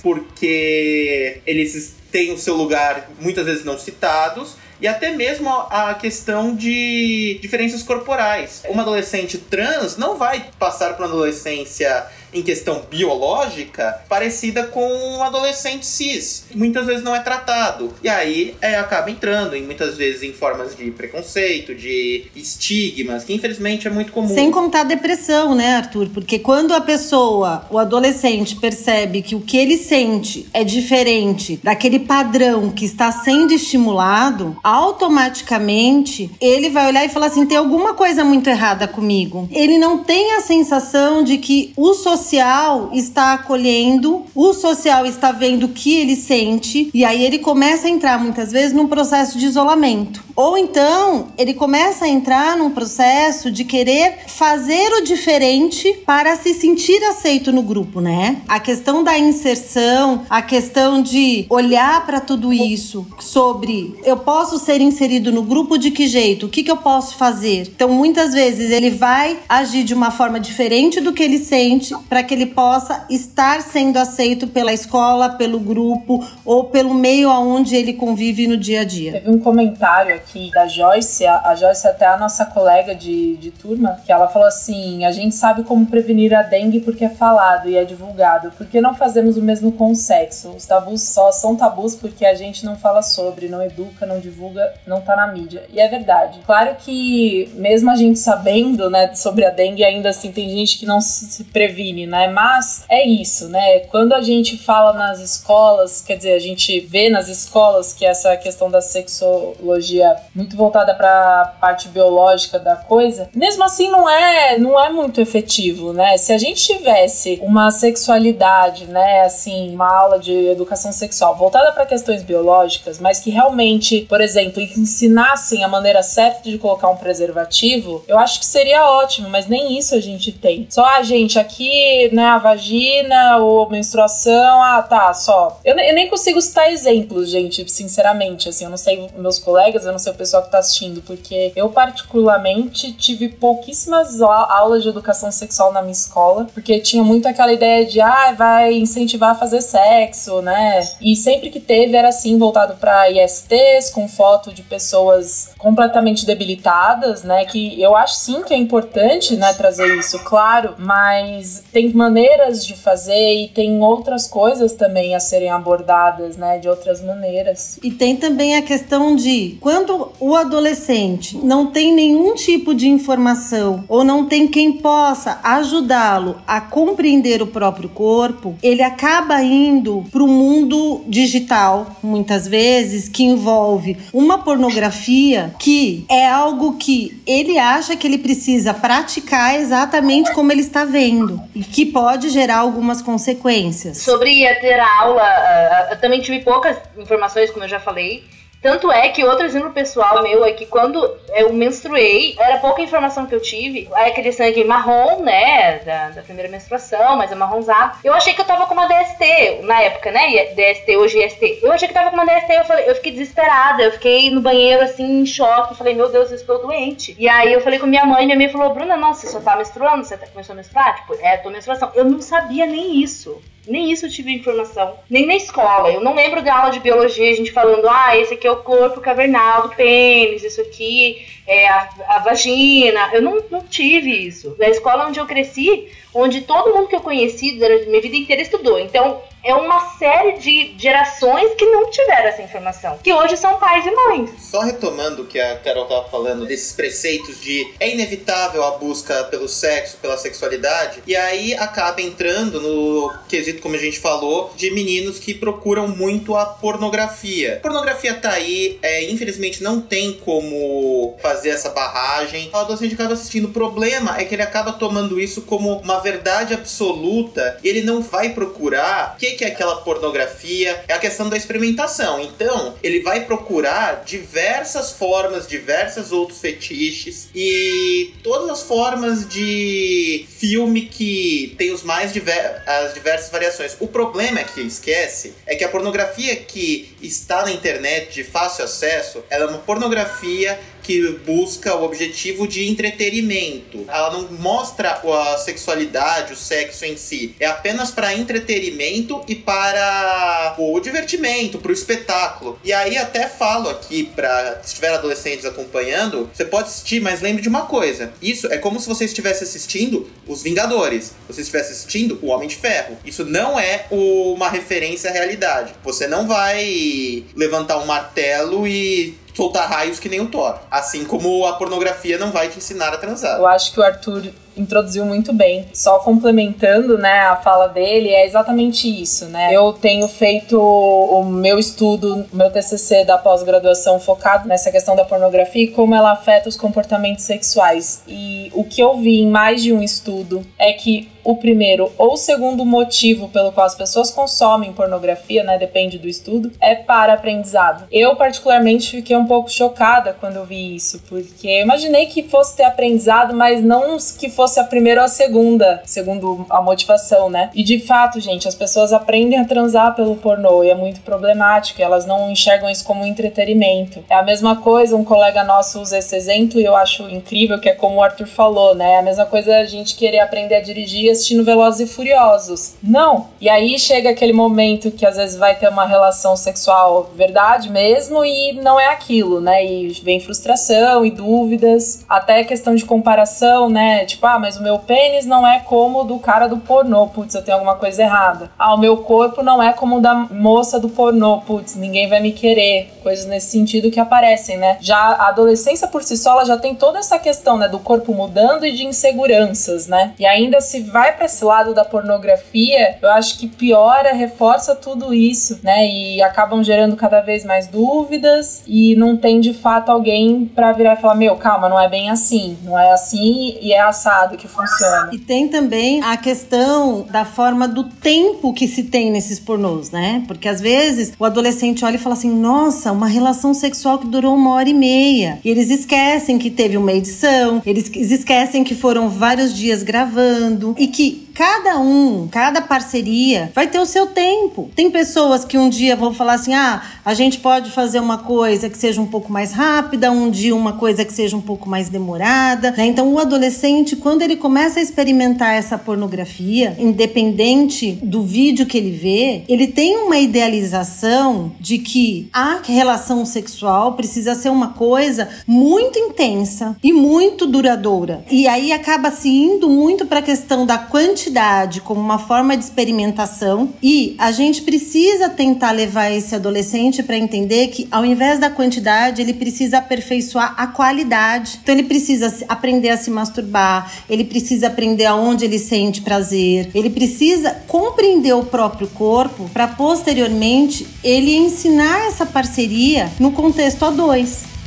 porque 0.03 1.41
eles 1.47 1.95
têm 2.13 2.33
o 2.33 2.39
seu 2.39 2.55
lugar 2.55 3.11
muitas 3.19 3.47
vezes 3.47 3.65
não 3.65 3.79
citados 3.79 4.57
e 4.81 4.87
até 4.87 5.11
mesmo 5.11 5.49
a 5.51 5.95
questão 5.95 6.55
de 6.55 7.39
diferenças 7.41 7.83
corporais. 7.83 8.63
Uma 8.69 8.83
adolescente 8.83 9.39
trans 9.39 9.97
não 9.97 10.17
vai 10.17 10.47
passar 10.59 10.95
por 10.95 11.05
uma 11.05 11.13
adolescência 11.13 12.07
em 12.33 12.43
questão 12.43 12.83
biológica 12.91 14.03
parecida 14.09 14.65
com 14.65 14.87
um 14.87 15.23
adolescente 15.23 15.87
cis. 15.87 16.45
Muitas 16.55 16.87
vezes 16.87 17.03
não 17.03 17.15
é 17.15 17.21
tratado. 17.21 17.93
E 18.03 18.09
aí 18.09 18.55
é, 18.61 18.77
acaba 18.77 19.11
entrando 19.11 19.55
em 19.55 19.63
muitas 19.63 19.97
vezes 19.97 20.23
em 20.23 20.33
formas 20.33 20.77
de 20.77 20.91
preconceito, 20.91 21.75
de 21.75 22.27
estigmas, 22.35 23.25
que 23.25 23.33
infelizmente 23.33 23.87
é 23.87 23.91
muito 23.91 24.13
comum. 24.13 24.33
Sem 24.33 24.51
contar 24.51 24.81
a 24.81 24.85
depressão, 24.85 25.55
né, 25.55 25.77
Arthur? 25.77 26.09
Porque 26.09 26.39
quando 26.39 26.73
a 26.73 26.81
pessoa, 26.81 27.67
o 27.71 27.79
adolescente, 27.79 28.57
percebe 28.57 29.23
que 29.23 29.35
o 29.35 29.41
que 29.41 29.57
ele 29.57 29.77
sente 29.77 30.47
é 30.53 30.63
diferente 30.65 31.59
daquele 31.63 32.01
padrão 32.01 32.71
que 32.71 32.85
está 32.85 33.11
sendo 33.11 33.53
estimulado, 33.53 34.57
automaticamente 34.63 36.31
ele 36.41 36.71
vai 36.71 36.89
olhar 36.89 37.05
e 37.05 37.09
falar 37.09 37.27
assim: 37.27 37.47
tem 37.47 37.57
alguma 37.57 37.95
coisa 37.95 38.25
muito 38.25 38.49
errada 38.49 38.87
comigo. 38.87 39.49
Ele 39.51 39.79
não 39.79 39.99
tem 39.99 40.35
a 40.35 40.41
sensação 40.41 41.23
de 41.23 41.39
que 41.39 41.73
o 41.77 41.95
social 41.95 42.18
social 42.19 42.91
está 42.93 43.35
acolhendo, 43.35 44.25
o 44.35 44.53
social 44.53 45.07
está 45.07 45.31
vendo 45.31 45.67
o 45.67 45.69
que 45.69 45.95
ele 45.95 46.17
sente, 46.17 46.91
e 46.93 47.05
aí 47.05 47.25
ele 47.25 47.39
começa 47.39 47.87
a 47.87 47.91
entrar 47.91 48.19
muitas 48.19 48.51
vezes 48.51 48.73
num 48.73 48.89
processo 48.89 49.39
de 49.39 49.47
isolamento. 49.47 50.28
Ou 50.39 50.57
então 50.57 51.27
ele 51.37 51.53
começa 51.53 52.05
a 52.05 52.09
entrar 52.09 52.57
num 52.57 52.71
processo 52.71 53.51
de 53.51 53.65
querer 53.65 54.19
fazer 54.29 54.93
o 54.93 55.03
diferente 55.03 55.93
para 56.07 56.37
se 56.37 56.55
sentir 56.55 57.03
aceito 57.03 57.51
no 57.51 57.61
grupo, 57.61 58.01
né? 58.01 58.41
A 58.47 58.61
questão 58.61 59.03
da 59.03 59.19
inserção, 59.19 60.23
a 60.31 60.41
questão 60.41 61.03
de 61.03 61.45
olhar 61.51 62.07
para 62.07 62.21
tudo 62.21 62.53
isso 62.53 63.05
sobre 63.19 63.99
eu 64.05 64.17
posso 64.17 64.61
ser 64.61 64.81
inserido 64.81 65.33
no 65.33 65.43
grupo 65.43 65.77
de 65.77 65.91
que 65.91 66.07
jeito? 66.07 66.47
O 66.47 66.49
que, 66.49 66.63
que 66.63 66.71
eu 66.71 66.77
posso 66.77 67.17
fazer? 67.17 67.73
Então 67.75 67.89
muitas 67.89 68.33
vezes 68.33 68.71
ele 68.71 68.91
vai 68.91 69.41
agir 69.49 69.83
de 69.83 69.93
uma 69.93 70.13
forma 70.13 70.39
diferente 70.39 71.01
do 71.01 71.13
que 71.13 71.25
ele 71.25 71.41
sente 71.41 71.93
para 72.09 72.23
que 72.23 72.33
ele 72.33 72.47
possa 72.47 73.05
estar 73.11 73.61
sendo 73.61 73.97
aceito 73.97 74.47
pela 74.47 74.73
escola, 74.73 75.31
pelo 75.31 75.59
grupo 75.59 76.25
ou 76.45 76.63
pelo 76.63 76.95
meio 76.95 77.29
aonde 77.29 77.75
ele 77.75 77.93
convive 77.93 78.47
no 78.47 78.57
dia 78.57 78.83
a 78.83 78.85
dia. 78.85 79.15
Teve 79.15 79.31
um 79.31 79.41
comentário 79.41 80.15
aqui 80.15 80.28
da 80.53 80.67
Joyce, 80.67 81.27
a, 81.27 81.55
Joyce 81.55 81.87
é 81.87 81.91
até 81.91 82.07
a 82.07 82.17
nossa 82.17 82.45
colega 82.47 82.95
de, 82.95 83.37
de 83.37 83.51
turma, 83.51 84.01
que 84.05 84.13
ela 84.13 84.29
falou 84.29 84.49
assim: 84.49 85.05
a 85.05 85.13
gente 85.13 85.35
sabe 85.35 85.65
como 85.65 85.87
prevenir 85.87 86.35
a 86.35 86.43
dengue 86.43 86.81
porque 86.81 87.05
é 87.05 87.09
falado 87.09 87.69
e 87.69 87.77
é 87.77 87.85
divulgado. 87.85 88.51
Por 88.53 88.67
que 88.67 88.81
não 88.81 88.95
fazemos 88.95 89.37
o 89.37 89.43
mesmo 89.43 89.73
com 89.73 89.91
o 89.91 89.97
sexo? 89.97 90.51
Os 90.51 90.67
tabus 90.67 91.03
só 91.03 91.33
são 91.33 91.57
tabus 91.57 91.95
porque 91.95 92.25
a 92.25 92.35
gente 92.35 92.65
não 92.65 92.77
fala 92.77 93.03
sobre, 93.03 93.49
não 93.49 93.63
educa, 93.63 94.07
não 94.07 94.21
divulga, 94.21 94.75
não 94.87 95.01
tá 95.01 95.17
na 95.17 95.27
mídia. 95.27 95.65
E 95.73 95.81
é 95.81 95.89
verdade. 95.89 96.41
Claro 96.47 96.77
que 96.79 97.51
mesmo 97.55 97.91
a 97.91 97.97
gente 97.97 98.19
sabendo, 98.19 98.89
né, 98.89 99.15
sobre 99.15 99.45
a 99.45 99.51
dengue, 99.51 99.85
ainda 99.85 100.11
assim 100.11 100.33
tem 100.33 100.49
gente 100.49 100.79
que 100.79 100.87
não 100.87 101.01
se 101.01 101.45
previne 101.45 101.89
né? 102.07 102.29
Mas 102.29 102.85
é 102.89 103.07
isso, 103.07 103.49
né? 103.49 103.81
Quando 103.81 104.13
a 104.13 104.21
gente 104.21 104.57
fala 104.57 104.93
nas 104.93 105.21
escolas, 105.21 106.03
quer 106.03 106.17
dizer, 106.17 106.33
a 106.33 106.39
gente 106.39 106.81
vê 106.81 107.09
nas 107.09 107.29
escolas 107.29 107.93
que 107.93 108.05
essa 108.05 108.37
questão 108.37 108.71
da 108.71 108.81
sexologia 108.81 110.17
muito 110.35 110.57
voltada 110.57 110.95
para 110.95 111.43
a 111.43 111.47
parte 111.47 111.89
biológica 111.89 112.59
da 112.59 112.77
coisa, 112.77 113.29
mesmo 113.35 113.65
assim 113.65 113.91
não 113.91 114.09
é, 114.09 114.59
não 114.59 114.79
é 114.83 114.91
muito 114.91 115.21
efetivo, 115.21 115.93
né? 115.93 116.17
Se 116.17 116.33
a 116.33 116.39
gente 116.39 116.65
tivesse 116.65 117.39
uma 117.43 117.71
sexualidade, 117.71 118.87
né, 118.87 119.23
assim, 119.23 119.75
uma 119.75 119.89
aula 119.89 120.19
de 120.19 120.33
educação 120.49 120.93
sexual 120.93 121.37
voltada 121.37 121.73
para 121.73 121.87
questões 121.87 122.23
biológicas, 122.23 122.99
mas 122.99 123.21
que 123.21 123.31
realmente, 123.31 124.03
por 124.09 124.21
exemplo, 124.21 124.63
ensinassem 124.63 125.65
a 125.65 125.69
maneira 125.69 126.03
certa 126.03 126.49
de 126.49 126.59
colocar 126.59 126.89
um 126.89 126.97
preservativo, 126.97 128.05
eu 128.07 128.19
acho 128.19 128.41
que 128.41 128.47
seria 128.47 128.85
ótimo, 128.85 129.29
mas 129.29 129.47
nem 129.47 129.79
isso 129.79 129.95
a 129.95 130.01
gente 130.01 130.33
tem. 130.33 130.67
Só 130.71 130.85
a 130.85 131.03
gente 131.03 131.39
aqui 131.39 132.11
né, 132.13 132.25
a 132.25 132.39
vagina 132.39 133.39
ou 133.39 133.69
menstruação, 133.69 134.63
ah, 134.63 134.83
tá, 134.83 135.13
só. 135.13 135.61
Eu, 135.65 135.79
eu, 135.79 135.95
nem 135.95 136.09
consigo 136.09 136.41
citar 136.41 136.71
exemplos, 136.71 137.31
gente, 137.31 137.69
sinceramente, 137.71 138.49
assim, 138.49 138.65
eu 138.65 138.71
não 138.71 138.77
sei 138.77 139.09
meus 139.17 139.39
colegas, 139.39 139.85
eu 139.85 139.93
não 139.93 139.99
sei 139.99 140.08
o 140.11 140.15
pessoal 140.15 140.43
que 140.43 140.51
tá 140.51 140.59
assistindo, 140.59 141.03
porque 141.03 141.53
eu 141.55 141.69
particularmente 141.71 142.93
tive 142.93 143.29
pouquíssimas 143.29 144.21
aulas 144.21 144.83
de 144.83 144.89
educação 144.89 145.31
sexual 145.31 145.73
na 145.73 145.81
minha 145.81 145.93
escola, 145.93 146.47
porque 146.53 146.81
tinha 146.81 147.03
muito 147.03 147.27
aquela 147.29 147.53
ideia 147.53 147.87
de, 147.87 148.01
ah, 148.01 148.33
vai 148.37 148.75
incentivar 148.75 149.31
a 149.31 149.35
fazer 149.35 149.61
sexo, 149.61 150.41
né? 150.43 150.81
E 151.01 151.15
sempre 151.17 151.51
que 151.51 151.61
teve 151.61 151.97
era 151.97 152.09
assim, 152.09 152.39
voltado 152.39 152.77
para 152.77 153.11
ISTs, 153.11 153.91
com 153.91 154.09
foto 154.09 154.53
de 154.53 154.63
pessoas 154.63 155.51
completamente 155.59 156.27
debilitadas, 156.27 157.23
né? 157.23 157.45
Que 157.45 157.81
eu 157.81 157.97
acho 157.97 158.15
sim 158.15 158.43
que 158.43 158.55
é 158.55 158.57
importante, 158.57 159.37
né, 159.37 159.53
trazer 159.55 159.87
isso, 159.99 160.19
claro, 160.21 160.75
mas 160.79 161.63
tem 161.73 161.93
maneiras 161.93 162.65
de 162.65 162.75
fazer 162.75 163.35
e 163.35 163.49
tem 163.49 163.81
outras 163.81 164.27
coisas 164.27 164.73
também 164.73 165.15
a 165.15 165.21
serem 165.21 165.51
abordadas, 165.51 166.37
né, 166.37 166.59
de 166.59 166.69
outras 166.69 167.03
maneiras. 167.03 167.79
E 167.83 167.91
tem 167.91 168.17
também 168.17 168.57
a 168.57 168.63
questão 168.63 169.17
de 169.17 169.59
quando 169.61 169.88
quando 169.89 170.13
o 170.21 170.37
adolescente 170.37 171.39
não 171.39 171.67
tem 171.67 171.95
nenhum 171.95 172.35
tipo 172.35 172.75
de 172.75 172.87
informação 172.87 173.85
ou 173.89 174.05
não 174.05 174.27
tem 174.27 174.47
quem 174.47 174.73
possa 174.73 175.41
ajudá-lo 175.43 176.41
a 176.47 176.61
compreender 176.61 177.41
o 177.41 177.47
próprio 177.47 177.89
corpo, 177.89 178.57
ele 178.63 178.83
acaba 178.83 179.43
indo 179.43 180.05
para 180.13 180.23
o 180.23 180.29
mundo 180.29 181.03
digital, 181.07 181.97
muitas 182.03 182.47
vezes, 182.47 183.09
que 183.09 183.25
envolve 183.25 183.97
uma 184.13 184.39
pornografia 184.39 185.55
que 185.59 186.05
é 186.11 186.27
algo 186.27 186.77
que 186.77 187.23
ele 187.27 187.59
acha 187.59 187.97
que 187.97 188.07
ele 188.07 188.19
precisa 188.19 188.75
praticar 188.75 189.59
exatamente 189.59 190.33
como 190.35 190.53
ele 190.53 190.61
está 190.61 190.85
vendo 190.85 191.41
e 191.55 191.61
que 191.63 191.87
pode 191.87 192.29
gerar 192.29 192.59
algumas 192.59 193.01
consequências. 193.01 193.99
Sobre 193.99 194.47
ter 194.61 194.79
a 194.79 195.01
aula, 195.01 195.89
eu 195.91 196.01
também 196.01 196.21
tive 196.21 196.41
poucas 196.41 196.77
informações, 196.99 197.51
como 197.51 197.65
eu 197.65 197.69
já 197.69 197.81
falei. 197.81 198.23
Tanto 198.61 198.91
é 198.91 199.09
que 199.09 199.25
outro 199.25 199.47
exemplo 199.47 199.71
pessoal 199.71 200.23
meu 200.23 200.45
é 200.45 200.53
que 200.53 200.67
quando 200.67 201.17
eu 201.35 201.53
menstruei, 201.53 202.35
era 202.39 202.59
pouca 202.59 202.83
informação 202.83 203.27
que 203.27 203.35
eu 203.35 203.41
tive. 203.41 203.89
É 203.95 204.07
aquele 204.07 204.33
sangue 204.33 204.65
marrom, 204.65 205.23
né? 205.23 205.79
Da, 205.79 206.11
da 206.11 206.23
primeira 206.23 206.51
menstruação, 206.51 207.17
mas 207.17 207.31
é 207.31 207.35
marronzado. 207.35 207.99
Eu 208.03 208.13
achei 208.13 208.35
que 208.35 208.41
eu 208.41 208.45
tava 208.45 208.67
com 208.67 208.75
uma 208.75 208.87
DST 208.87 209.63
na 209.63 209.81
época, 209.83 210.11
né? 210.11 210.47
DST, 210.55 210.97
hoje 210.97 211.25
IST. 211.25 211.61
Eu 211.63 211.73
achei 211.73 211.87
que 211.87 211.93
eu 211.93 212.03
tava 212.03 212.11
com 212.11 212.17
uma 212.17 212.27
DST, 212.27 212.53
eu, 212.53 212.65
falei, 212.65 212.91
eu 212.91 212.95
fiquei 212.97 213.13
desesperada. 213.13 213.83
Eu 213.83 213.93
fiquei 213.93 214.31
no 214.31 214.41
banheiro 214.41 214.83
assim, 214.83 215.21
em 215.21 215.27
choque. 215.27 215.77
Falei, 215.77 215.95
meu 215.95 216.09
Deus, 216.11 216.31
eu 216.31 216.37
estou 216.37 216.61
doente. 216.61 217.15
E 217.19 217.29
aí 217.29 217.53
eu 217.53 217.61
falei 217.61 217.79
com 217.79 217.87
minha 217.87 218.05
mãe, 218.05 218.27
minha 218.27 218.37
mãe 218.37 218.49
falou, 218.49 218.75
Bruna, 218.75 218.97
não, 218.97 219.15
você 219.15 219.29
só 219.29 219.41
tá 219.41 219.57
menstruando? 219.57 220.05
Você 220.05 220.17
tá, 220.17 220.27
começou 220.27 220.53
a 220.53 220.57
menstruar? 220.57 220.97
Tipo, 220.97 221.15
é, 221.21 221.37
tô 221.37 221.51
menstruação. 221.51 221.93
Eu 221.95 222.05
não 222.05 222.21
sabia 222.21 222.67
nem 222.67 223.01
isso. 223.03 223.41
Nem 223.69 223.93
isso 223.93 224.07
eu 224.07 224.11
tive 224.11 224.33
informação. 224.33 224.99
Nem 225.09 225.27
na 225.27 225.37
escola. 225.37 225.91
Eu 225.91 226.01
não 226.01 226.15
lembro 226.15 226.43
da 226.43 226.57
aula 226.57 226.71
de 226.71 226.81
biologia 226.81 227.31
a 227.31 227.35
gente 227.35 227.53
falando, 227.53 227.89
ah, 227.89 228.17
esse 228.17 228.35
aqui 228.35 228.47
é 228.47 228.51
o 228.51 228.63
corpo 228.63 229.01
cavernal 229.01 229.63
do 229.63 229.75
pênis, 229.75 230.43
isso 230.43 230.61
aqui 230.61 231.27
é 231.47 231.69
a, 231.69 231.89
a 232.09 232.19
vagina. 232.21 233.11
Eu 233.13 233.23
não, 233.23 233.43
não 233.51 233.63
tive 233.63 234.11
isso. 234.11 234.57
Na 234.59 234.69
escola 234.69 235.07
onde 235.07 235.21
eu 235.21 235.27
cresci, 235.27 235.89
onde 236.15 236.41
todo 236.41 236.75
mundo 236.75 236.89
que 236.89 236.97
eu 236.97 237.01
conheci 237.01 237.53
durante 237.53 237.87
minha 237.87 238.01
vida 238.01 238.17
inteira 238.17 238.43
estudou. 238.43 238.79
Então, 238.79 239.23
é 239.43 239.55
uma 239.55 239.97
série 239.97 240.39
de 240.39 240.75
gerações 240.79 241.55
que 241.55 241.65
não 241.67 241.91
tiveram 241.91 242.29
essa 242.29 242.43
informação, 242.43 242.99
que 243.03 243.13
hoje 243.13 243.37
são 243.37 243.59
pais 243.59 243.85
e 243.87 243.91
mães. 243.91 244.31
Só 244.39 244.61
retomando 244.61 245.23
o 245.23 245.27
que 245.27 245.41
a 245.41 245.57
Carol 245.59 245.85
estava 245.85 246.09
falando 246.09 246.47
desses 246.47 246.73
preceitos 246.73 247.41
de 247.41 247.73
é 247.79 247.91
inevitável 247.91 248.65
a 248.65 248.73
busca 248.73 249.25
pelo 249.25 249.49
sexo, 249.49 249.99
pela 249.99 250.17
sexualidade, 250.17 251.03
e 251.07 251.17
aí 251.17 251.55
acaba 251.55 252.01
entrando 252.01 252.61
no 252.61 253.13
quesito, 253.29 253.63
como 253.63 253.75
a 253.75 253.79
gente 253.79 253.99
falou, 253.99 254.53
de 254.57 254.71
meninos 254.71 255.19
que 255.19 255.35
procuram 255.35 255.89
muito 255.89 256.37
a 256.37 256.45
pornografia. 256.47 257.57
A 257.57 257.61
pornografia 257.61 258.15
tá 258.15 258.33
aí, 258.33 258.79
é, 258.83 259.05
infelizmente 259.11 259.63
não 259.63 259.81
tem 259.81 260.13
como 260.13 261.17
fazer 261.21 261.51
essa 261.51 261.71
barragem. 261.71 262.51
O 262.53 262.57
adolescente 262.57 262.95
acaba 262.95 263.15
assistindo. 263.15 263.47
O 263.47 263.53
problema 263.53 264.19
é 264.19 264.25
que 264.25 264.35
ele 264.35 264.43
acaba 264.43 264.73
tomando 264.73 265.21
isso 265.21 265.43
como 265.43 265.79
uma 265.79 266.01
verdade 266.01 266.55
absoluta 266.55 267.59
e 267.63 267.69
ele 267.69 267.83
não 267.83 268.03
vai 268.03 268.31
procurar 268.31 269.15
o 269.15 269.19
que, 269.29 269.37
que 269.37 269.45
é 269.45 269.49
aquela 269.49 269.77
pornografia. 269.83 270.85
É 270.89 270.95
a 270.95 270.99
questão 270.99 271.29
da 271.29 271.37
experimentação. 271.37 272.21
Então, 272.21 272.75
ele 272.83 273.01
vai 273.01 273.25
procurar 273.25 274.05
diversas 274.05 274.93
formas, 274.93 275.47
diversos 275.47 276.13
outros 276.13 276.41
fetiches 276.41 277.29
e 277.35 278.15
todas 278.23 278.49
as 278.51 278.63
formas 278.63 279.29
de 279.29 280.27
filme 280.29 280.83
que 280.83 281.55
tem 281.59 281.73
os 281.73 281.83
mais 281.83 282.13
diver 282.13 282.63
as 282.67 282.95
diversas 282.95 283.31
variações. 283.31 283.77
O 283.81 283.87
problema 283.87 284.41
é 284.41 284.45
que 284.45 284.61
esquece 284.61 285.35
é 285.47 285.57
que 285.57 285.65
a 285.65 285.69
pornografia 285.69 286.37
que 286.37 286.97
está 287.03 287.43
na 287.43 287.53
internet 287.53 288.15
de 288.15 288.25
fácil 288.25 288.65
acesso, 288.65 289.25
ela 289.31 289.45
é 289.45 289.49
uma 289.49 289.59
pornografia 289.59 290.59
que 290.89 291.19
busca 291.27 291.75
o 291.75 291.85
objetivo 291.85 292.49
de 292.49 292.67
entretenimento. 292.67 293.85
Ela 293.89 294.11
não 294.11 294.33
mostra 294.33 294.93
a 294.93 295.37
sexualidade, 295.37 296.33
o 296.33 296.37
sexo 296.37 296.87
em 296.87 296.97
si. 296.97 297.35
É 297.39 297.45
apenas 297.45 297.91
para 297.91 298.15
entretenimento 298.15 299.21
e 299.29 299.35
para 299.35 300.55
o 300.57 300.81
divertimento, 300.81 301.59
para 301.59 301.69
o 301.69 301.75
espetáculo. 301.75 302.59
E 302.65 302.73
aí 302.73 302.97
até 302.97 303.29
falo 303.29 303.69
aqui 303.69 304.05
para 304.17 304.63
se 304.63 304.77
tiver 304.77 304.95
adolescentes 304.95 305.45
acompanhando, 305.45 306.31
você 306.33 306.47
pode 306.47 306.69
assistir, 306.69 307.03
mas 307.03 307.21
lembre 307.21 307.43
de 307.43 307.51
uma 307.51 307.67
coisa. 307.67 308.11
Isso 308.23 308.51
é 308.51 308.57
como 308.57 308.81
se 308.81 308.89
você 308.89 309.05
estivesse 309.05 309.45
assistindo 309.45 310.09
Os 310.27 310.43
Vingadores. 310.43 311.13
Você 311.27 311.43
estivesse 311.43 311.73
assistindo 311.73 312.19
O 312.23 312.29
Homem 312.29 312.49
de 312.49 312.57
Ferro. 312.57 312.97
Isso 313.05 313.27
não 313.27 313.61
é 313.61 313.85
uma 313.91 314.49
referência 314.49 315.11
à 315.11 315.13
realidade. 315.13 315.75
Você 315.85 316.07
não 316.07 316.27
vai 316.27 317.27
levantar 317.37 317.77
um 317.77 317.85
martelo 317.85 318.67
e 318.67 319.19
soltar 319.39 319.71
raios 319.71 320.01
que 320.01 320.09
nem 320.09 320.21
o 320.21 320.27
Thor. 320.27 320.59
Assim 320.69 321.05
como 321.05 321.47
a 321.47 321.53
pornografia 321.53 322.19
não 322.19 322.33
vai 322.33 322.49
te 322.49 322.59
ensinar 322.59 322.93
a 322.93 322.99
transar. 322.99 323.39
Eu 323.39 323.47
acho 323.47 323.73
que 323.73 323.79
o 323.79 323.83
Arthur 323.85 324.33
introduziu 324.59 325.05
muito 325.05 325.33
bem. 325.33 325.67
Só 325.73 325.99
complementando, 326.01 326.99
né, 326.99 327.21
a 327.21 327.37
fala 327.37 327.69
dele, 327.69 328.11
é 328.11 328.27
exatamente 328.27 328.89
isso, 328.89 329.27
né? 329.27 329.49
Eu 329.53 329.73
tenho 329.73 330.07
feito 330.09 330.61
o 330.61 331.25
meu 331.25 331.59
estudo, 331.59 332.27
meu 332.33 332.51
TCC 332.51 333.05
da 333.05 333.19
pós-graduação 333.19 333.99
focado 334.01 334.49
nessa 334.49 334.71
questão 334.71 334.97
da 334.97 335.05
pornografia 335.05 335.65
e 335.65 335.69
como 335.69 335.95
ela 335.95 336.13
afeta 336.13 336.49
os 336.49 336.57
comportamentos 336.57 337.25
sexuais. 337.25 338.03
E 338.07 338.51
o 338.55 338.65
que 338.65 338.81
eu 338.81 338.97
vi 338.97 339.21
em 339.21 339.31
mais 339.31 339.63
de 339.63 339.73
um 339.73 339.83
estudo 339.83 340.45
é 340.59 340.73
que 340.73 341.09
o 341.29 341.37
primeiro 341.37 341.93
ou 341.99 342.17
segundo 342.17 342.65
motivo 342.65 343.29
pelo 343.29 343.53
qual 343.53 343.67
as 343.67 343.75
pessoas 343.75 344.11
consomem 344.11 344.73
pornografia, 344.73 345.45
né, 345.45 345.59
depende 345.59 345.99
do 345.99 346.09
estudo, 346.09 346.51
é 346.59 346.75
para 346.75 347.13
aprendizado. 347.13 347.85
Eu 347.93 348.17
particularmente 348.17 348.93
fiquei 348.93 349.15
um 349.15 349.27
pouco 349.27 349.51
chocada 349.51 350.17
quando 350.19 350.37
eu 350.37 350.47
vi 350.47 350.75
isso, 350.75 351.03
porque 351.07 351.61
imaginei 351.61 352.07
que 352.07 352.23
fosse 352.23 352.57
ter 352.57 352.65
aprendizado, 352.65 353.35
mas 353.35 353.63
não 353.63 353.99
que 354.19 354.31
fosse 354.31 354.48
a 354.57 354.65
primeira 354.65 355.01
ou 355.01 355.05
a 355.05 355.09
segunda, 355.09 355.83
segundo 355.85 356.47
a 356.49 356.63
motivação, 356.63 357.29
né? 357.29 357.51
E 357.55 357.63
de 357.63 357.81
fato, 357.81 358.21
gente, 358.21 358.47
as 358.47 358.55
pessoas 358.55 358.93
aprendem 358.93 359.39
a 359.39 359.45
transar 359.45 359.95
pelo 359.95 360.17
pornô 360.17 360.63
e 360.63 360.71
é 360.71 360.75
muito 360.75 361.01
problemático, 361.01 361.83
elas 361.83 362.07
não 362.07 362.31
enxergam 362.31 362.71
isso 362.71 362.85
como 362.85 363.05
entretenimento. 363.05 364.05
É 364.09 364.15
a 364.15 364.23
mesma 364.23 364.57
coisa, 364.57 364.97
um 364.97 365.05
colega 365.05 365.43
nosso 365.45 365.81
usa 365.81 365.99
esse 365.99 366.15
exemplo 366.17 366.61
e 366.61 366.65
eu 366.65 366.77
acho 366.77 367.09
incrível, 367.09 367.59
que 367.59 367.69
é 367.69 367.75
como 367.75 367.97
o 367.97 368.03
Arthur 368.03 368.27
falou, 368.27 368.75
né? 368.75 368.93
É 368.93 368.99
a 368.99 369.03
mesma 369.03 369.27
coisa 369.27 369.57
a 369.57 369.65
gente 369.65 369.97
querer 369.97 370.21
aprender 370.21 370.55
a 370.55 370.61
dirigir 370.61 371.11
assistindo 371.11 371.45
Velozes 371.45 371.89
e 371.89 371.93
Furiosos. 371.93 372.75
Não. 372.83 373.29
E 373.41 373.49
aí 373.49 373.79
chega 373.79 374.11
aquele 374.11 374.33
momento 374.33 374.91
que 374.91 375.07
às 375.07 375.17
vezes 375.17 375.37
vai 375.37 375.55
ter 375.55 375.69
uma 375.69 375.87
relação 375.87 376.37
sexual 376.37 377.11
verdade 377.15 377.71
mesmo 377.71 378.25
e 378.25 378.53
não 378.53 378.79
é 378.79 378.89
aquilo, 378.89 379.41
né? 379.41 379.65
E 379.65 379.89
vem 380.03 380.21
frustração 380.21 381.05
e 381.05 381.11
dúvidas, 381.11 382.05
até 382.09 382.45
questão 382.45 382.75
de 382.75 382.85
comparação, 382.85 383.69
né? 383.69 384.05
Tipo, 384.05 384.27
ah, 384.29 384.39
mas 384.39 384.57
o 384.59 384.63
meu 384.63 384.79
pênis 384.79 385.27
não 385.27 385.47
é 385.47 385.61
como 385.61 386.01
o 386.01 386.05
do 386.05 386.19
cara 386.19 386.47
do 386.47 386.59
pornô, 386.59 387.07
putz, 387.07 387.35
eu 387.35 387.43
tenho 387.43 387.57
alguma 387.57 387.77
coisa 387.77 388.03
errada. 388.03 388.51
Ah, 388.59 388.75
o 388.75 388.79
meu 388.79 388.99
corpo 388.99 389.43
não 389.43 389.63
é 389.63 389.73
como 389.73 389.97
o 389.97 390.01
da 390.01 390.15
moça 390.15 390.79
do 390.79 390.89
pornô, 390.89 391.41
putz, 391.41 391.75
ninguém 391.75 392.09
vai 392.09 392.21
me 392.21 392.33
querer. 392.33 392.93
Coisas 393.03 393.27
nesse 393.27 393.51
sentido 393.51 393.91
que 393.91 393.99
aparecem, 393.99 394.59
né? 394.59 394.77
Já 394.81 394.99
a 394.99 395.29
adolescência 395.29 395.89
por 395.89 396.03
si 396.03 396.17
só, 396.17 396.33
ela 396.33 396.45
já 396.45 396.59
tem 396.59 396.75
toda 396.75 396.99
essa 396.99 397.19
questão, 397.19 397.57
né, 397.57 397.69
do 397.69 397.79
corpo 397.79 398.13
mudando 398.13 398.67
e 398.67 398.73
de 398.73 398.85
inseguranças, 398.85 399.87
né? 399.87 400.13
E 400.19 400.27
ainda 400.27 400.61
se 400.61 400.83
vai 400.83 401.17
para 401.17 401.25
esse 401.25 401.45
lado 401.45 401.73
da 401.73 401.85
pornografia, 401.85 402.99
eu 403.01 403.11
acho 403.11 403.39
que 403.39 403.49
piora, 403.49 404.13
reforça 404.13 404.75
tudo 404.75 405.15
isso, 405.15 405.59
né? 405.63 405.87
E 405.87 406.23
acabam 406.23 406.63
gerando 406.63 406.97
cada 406.97 407.21
vez 407.21 407.45
mais 407.45 407.67
dúvidas 407.67 408.63
e 408.67 408.95
não 408.97 409.17
tem 409.17 409.41
de 409.41 409.55
fato 409.55 409.91
alguém 409.91 410.45
para 410.45 410.73
virar 410.73 410.95
e 410.95 411.01
falar: 411.01 411.15
meu, 411.15 411.37
calma, 411.37 411.69
não 411.69 411.81
é 411.81 411.89
bem 411.89 412.11
assim, 412.11 412.59
não 412.63 412.79
é 412.79 412.93
assim 412.93 413.57
e 413.61 413.73
é 413.73 413.81
assado 413.81 414.18
que 414.37 414.47
funciona. 414.47 415.11
E 415.13 415.19
tem 415.19 415.49
também 415.49 416.03
a 416.03 416.17
questão 416.17 417.07
da 417.11 417.25
forma 417.25 417.67
do 417.67 417.85
tempo 417.85 418.53
que 418.53 418.69
se 418.69 418.85
tem 418.85 419.11
nesses 419.11 419.39
pornôs, 419.39 419.91
né? 419.91 420.23
Porque 420.27 420.49
às 420.49 420.61
vezes 420.61 421.13
o 421.19 421.25
adolescente 421.25 421.85
olha 421.85 421.97
e 421.97 421.99
fala 421.99 422.15
assim: 422.15 422.31
nossa, 422.31 422.93
uma 422.93 423.07
relação 423.07 423.55
sexual 423.55 423.99
que 423.99 424.07
durou 424.07 424.35
uma 424.35 424.51
hora 424.51 424.69
e 424.69 424.75
meia. 424.75 425.39
E 425.45 425.51
eles 425.51 425.71
esquecem 425.71 426.39
que 426.39 426.51
teve 426.51 426.77
uma 426.77 426.93
edição, 426.93 427.63
eles 427.65 427.91
esquecem 427.95 428.65
que 428.65 428.75
foram 428.75 429.09
vários 429.09 429.55
dias 429.55 429.83
gravando 429.83 430.75
e 430.79 430.87
que 430.87 430.99
que 430.99 431.28
cada 431.39 431.79
um, 431.79 432.27
cada 432.27 432.61
parceria 432.61 433.53
vai 433.55 433.69
ter 433.69 433.79
o 433.79 433.87
seu 433.87 434.09
tempo. 434.09 434.69
Tem 434.75 434.91
pessoas 434.91 435.45
que 435.45 435.57
um 435.57 435.69
dia 435.69 435.95
vão 435.95 436.13
falar 436.13 436.33
assim: 436.33 436.53
ah, 436.53 436.83
a 437.05 437.15
gente 437.15 437.39
pode 437.39 437.71
fazer 437.71 438.01
uma 438.01 438.19
coisa 438.19 438.69
que 438.69 438.77
seja 438.77 439.01
um 439.01 439.07
pouco 439.07 439.31
mais 439.31 439.53
rápida, 439.53 440.11
um 440.11 440.29
dia 440.29 440.57
uma 440.57 440.73
coisa 440.73 441.05
que 441.05 441.13
seja 441.13 441.37
um 441.37 441.41
pouco 441.41 441.69
mais 441.69 441.89
demorada. 441.89 442.73
Né? 442.73 442.87
Então, 442.87 443.13
o 443.13 443.21
adolescente, 443.21 443.95
quando 443.95 444.23
ele 444.23 444.35
começa 444.35 444.81
a 444.81 444.83
experimentar 444.83 445.55
essa 445.55 445.79
pornografia, 445.79 446.75
independente 446.77 447.93
do 448.03 448.25
vídeo 448.25 448.67
que 448.67 448.77
ele 448.77 448.91
vê, 448.91 449.45
ele 449.49 449.69
tem 449.69 449.97
uma 449.97 450.19
idealização 450.19 451.53
de 451.61 451.79
que 451.79 452.29
a 452.33 452.59
relação 452.65 453.25
sexual 453.25 453.93
precisa 453.93 454.35
ser 454.35 454.49
uma 454.49 454.71
coisa 454.71 455.29
muito 455.47 455.97
intensa 456.01 456.77
e 456.83 456.93
muito 456.93 457.47
duradoura. 457.47 458.25
E 458.29 458.49
aí 458.49 458.73
acaba 458.73 459.13
se 459.13 459.29
indo 459.29 459.71
muito 459.71 460.05
para 460.05 460.19
a 460.19 460.23
questão 460.23 460.67
da 460.67 460.77
quantidade 460.79 461.28
quantidade 461.29 461.81
como 461.83 462.01
uma 462.01 462.19
forma 462.19 462.57
de 462.57 462.65
experimentação 462.65 463.75
e 463.83 464.15
a 464.19 464.33
gente 464.33 464.63
precisa 464.63 465.29
tentar 465.29 465.73
levar 465.73 466.11
esse 466.11 466.35
adolescente 466.35 467.03
para 467.03 467.17
entender 467.17 467.69
que 467.69 467.87
ao 467.91 468.05
invés 468.05 468.39
da 468.39 468.49
quantidade, 468.49 469.21
ele 469.21 469.35
precisa 469.35 469.79
aperfeiçoar 469.79 470.55
a 470.57 470.67
qualidade. 470.67 471.61
Então 471.63 471.75
ele 471.75 471.85
precisa 471.85 472.35
aprender 472.49 472.89
a 472.89 472.97
se 472.97 473.11
masturbar, 473.11 473.93
ele 474.09 474.25
precisa 474.25 474.69
aprender 474.69 475.05
aonde 475.05 475.45
ele 475.45 475.59
sente 475.59 476.01
prazer, 476.01 476.71
ele 476.75 476.91
precisa 476.91 477.51
compreender 477.67 478.33
o 478.33 478.45
próprio 478.45 478.89
corpo 478.89 479.49
para 479.53 479.69
posteriormente 479.69 480.87
ele 481.05 481.37
ensinar 481.37 482.07
essa 482.07 482.25
parceria 482.25 483.11
no 483.21 483.33
contexto 483.33 483.85
a 483.85 483.91
dois. 483.91 484.58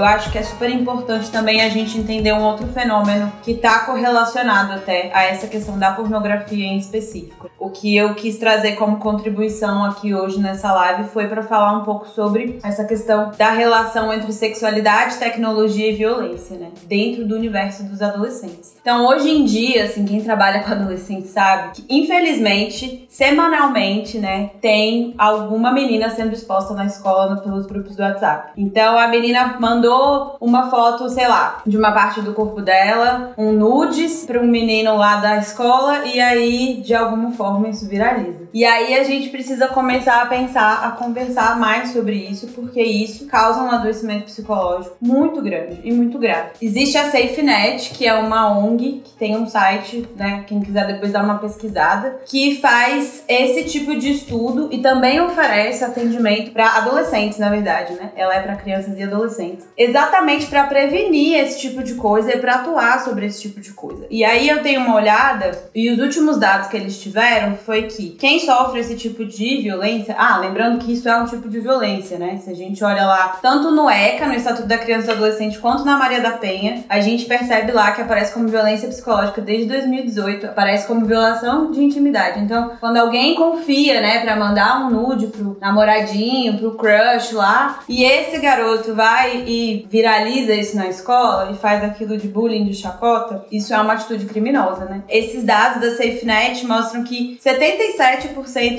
Eu 0.00 0.04
acho 0.04 0.32
que 0.32 0.38
é 0.38 0.42
super 0.42 0.70
importante 0.70 1.30
também 1.30 1.60
a 1.60 1.68
gente 1.68 1.98
entender 1.98 2.32
um 2.32 2.42
outro 2.42 2.66
fenômeno 2.68 3.30
que 3.42 3.52
está 3.52 3.80
correlacionado 3.80 4.72
até 4.72 5.10
a 5.12 5.24
essa 5.24 5.46
questão 5.46 5.78
da 5.78 5.92
pornografia 5.92 6.64
em 6.64 6.78
específico. 6.78 7.50
O 7.58 7.68
que 7.68 7.94
eu 7.94 8.14
quis 8.14 8.38
trazer 8.38 8.72
como 8.76 8.96
contribuição 8.96 9.84
aqui 9.84 10.14
hoje 10.14 10.40
nessa 10.40 10.72
live 10.72 11.10
foi 11.10 11.28
para 11.28 11.42
falar 11.42 11.78
um 11.78 11.84
pouco 11.84 12.08
sobre 12.08 12.58
essa 12.64 12.84
questão 12.84 13.30
da 13.36 13.50
relação 13.50 14.10
entre 14.10 14.32
sexualidade, 14.32 15.18
tecnologia 15.18 15.90
e 15.90 15.94
violência, 15.94 16.56
né? 16.56 16.68
Dentro 16.86 17.26
do 17.26 17.36
universo 17.36 17.84
dos 17.84 18.00
adolescentes. 18.00 18.74
Então, 18.80 19.06
hoje 19.06 19.28
em 19.28 19.44
dia, 19.44 19.84
assim, 19.84 20.06
quem 20.06 20.22
trabalha 20.22 20.60
com 20.60 20.72
adolescente 20.72 21.28
sabe 21.28 21.72
que, 21.74 21.84
infelizmente, 21.90 23.06
semanalmente, 23.20 24.18
né, 24.18 24.48
tem 24.62 25.14
alguma 25.18 25.70
menina 25.70 26.08
sendo 26.08 26.32
exposta 26.32 26.72
na 26.72 26.86
escola 26.86 27.36
pelos 27.36 27.66
grupos 27.66 27.94
do 27.94 28.02
WhatsApp. 28.02 28.52
Então, 28.56 28.98
a 28.98 29.08
menina 29.08 29.58
mandou 29.60 30.38
uma 30.40 30.70
foto, 30.70 31.06
sei 31.10 31.28
lá, 31.28 31.60
de 31.66 31.76
uma 31.76 31.92
parte 31.92 32.22
do 32.22 32.32
corpo 32.32 32.62
dela, 32.62 33.34
um 33.36 33.52
nudes 33.52 34.24
para 34.24 34.40
um 34.40 34.46
menino 34.46 34.96
lá 34.96 35.16
da 35.16 35.36
escola 35.36 36.06
e 36.06 36.18
aí, 36.18 36.80
de 36.82 36.94
alguma 36.94 37.30
forma, 37.32 37.68
isso 37.68 37.86
viraliza. 37.86 38.48
E 38.52 38.64
aí 38.64 38.98
a 38.98 39.04
gente 39.04 39.28
precisa 39.28 39.68
começar 39.68 40.22
a 40.22 40.26
pensar, 40.26 40.84
a 40.84 40.90
conversar 40.92 41.58
mais 41.58 41.90
sobre 41.90 42.16
isso, 42.16 42.48
porque 42.48 42.82
isso 42.82 43.26
causa 43.26 43.62
um 43.62 43.70
adoecimento 43.70 44.24
psicológico 44.24 44.96
muito 45.00 45.40
grande 45.40 45.80
e 45.84 45.92
muito 45.92 46.18
grave. 46.18 46.50
Existe 46.60 46.98
a 46.98 47.04
SafeNet, 47.04 47.90
que 47.90 48.06
é 48.06 48.14
uma 48.14 48.58
ONG 48.58 49.02
que 49.04 49.12
tem 49.18 49.36
um 49.36 49.46
site, 49.46 50.08
né, 50.16 50.44
quem 50.46 50.60
quiser 50.60 50.86
depois 50.86 51.12
dar 51.12 51.22
uma 51.22 51.38
pesquisada, 51.38 52.20
que 52.26 52.60
faz 52.60 53.24
esse 53.28 53.64
tipo 53.64 53.96
de 53.96 54.10
estudo 54.10 54.68
e 54.72 54.78
também 54.78 55.20
oferece 55.20 55.84
atendimento 55.84 56.50
para 56.50 56.76
adolescentes, 56.76 57.38
na 57.38 57.48
verdade, 57.48 57.94
né? 57.94 58.10
Ela 58.16 58.34
é 58.34 58.40
para 58.40 58.56
crianças 58.56 58.98
e 58.98 59.02
adolescentes, 59.02 59.66
exatamente 59.76 60.46
para 60.46 60.64
prevenir 60.64 61.38
esse 61.38 61.60
tipo 61.60 61.82
de 61.82 61.94
coisa 61.94 62.34
e 62.34 62.38
para 62.38 62.56
atuar 62.56 63.04
sobre 63.04 63.26
esse 63.26 63.42
tipo 63.42 63.60
de 63.60 63.72
coisa. 63.72 64.06
E 64.10 64.24
aí 64.24 64.48
eu 64.48 64.62
tenho 64.62 64.80
uma 64.80 64.96
olhada 64.96 65.70
e 65.74 65.90
os 65.90 65.98
últimos 65.98 66.38
dados 66.38 66.68
que 66.68 66.76
eles 66.76 67.00
tiveram 67.00 67.54
foi 67.56 67.82
que 67.82 68.10
quem 68.10 68.39
sofre 68.44 68.80
esse 68.80 68.96
tipo 68.96 69.24
de 69.24 69.62
violência, 69.62 70.14
ah, 70.18 70.38
lembrando 70.38 70.78
que 70.78 70.92
isso 70.92 71.08
é 71.08 71.16
um 71.16 71.26
tipo 71.26 71.48
de 71.48 71.60
violência, 71.60 72.18
né? 72.18 72.38
Se 72.42 72.50
a 72.50 72.54
gente 72.54 72.82
olha 72.82 73.04
lá, 73.04 73.38
tanto 73.40 73.70
no 73.70 73.88
ECA, 73.88 74.26
no 74.26 74.34
Estatuto 74.34 74.68
da 74.68 74.78
Criança 74.78 75.10
e 75.10 75.14
Adolescente, 75.14 75.58
quanto 75.58 75.84
na 75.84 75.96
Maria 75.96 76.20
da 76.20 76.32
Penha, 76.32 76.84
a 76.88 77.00
gente 77.00 77.24
percebe 77.24 77.72
lá 77.72 77.92
que 77.92 78.02
aparece 78.02 78.32
como 78.32 78.48
violência 78.48 78.88
psicológica 78.88 79.40
desde 79.40 79.66
2018, 79.66 80.46
aparece 80.46 80.86
como 80.86 81.06
violação 81.06 81.70
de 81.70 81.82
intimidade. 81.82 82.40
Então, 82.40 82.72
quando 82.80 82.96
alguém 82.96 83.34
confia, 83.34 84.00
né, 84.00 84.20
para 84.20 84.36
mandar 84.36 84.84
um 84.84 84.90
nude 84.90 85.26
pro 85.28 85.56
namoradinho, 85.60 86.58
pro 86.58 86.76
crush 86.76 87.32
lá, 87.32 87.80
e 87.88 88.04
esse 88.04 88.38
garoto 88.38 88.94
vai 88.94 89.44
e 89.46 89.86
viraliza 89.88 90.54
isso 90.54 90.76
na 90.76 90.88
escola 90.88 91.50
e 91.52 91.56
faz 91.56 91.82
aquilo 91.82 92.16
de 92.16 92.28
bullying, 92.28 92.64
de 92.64 92.74
chacota, 92.74 93.44
isso 93.50 93.72
é 93.74 93.80
uma 93.80 93.94
atitude 93.94 94.26
criminosa, 94.26 94.84
né? 94.84 95.02
Esses 95.08 95.44
dados 95.44 95.80
da 95.80 95.90
SafeNet 95.90 96.66
mostram 96.66 97.04
que 97.04 97.38
77% 97.44 98.29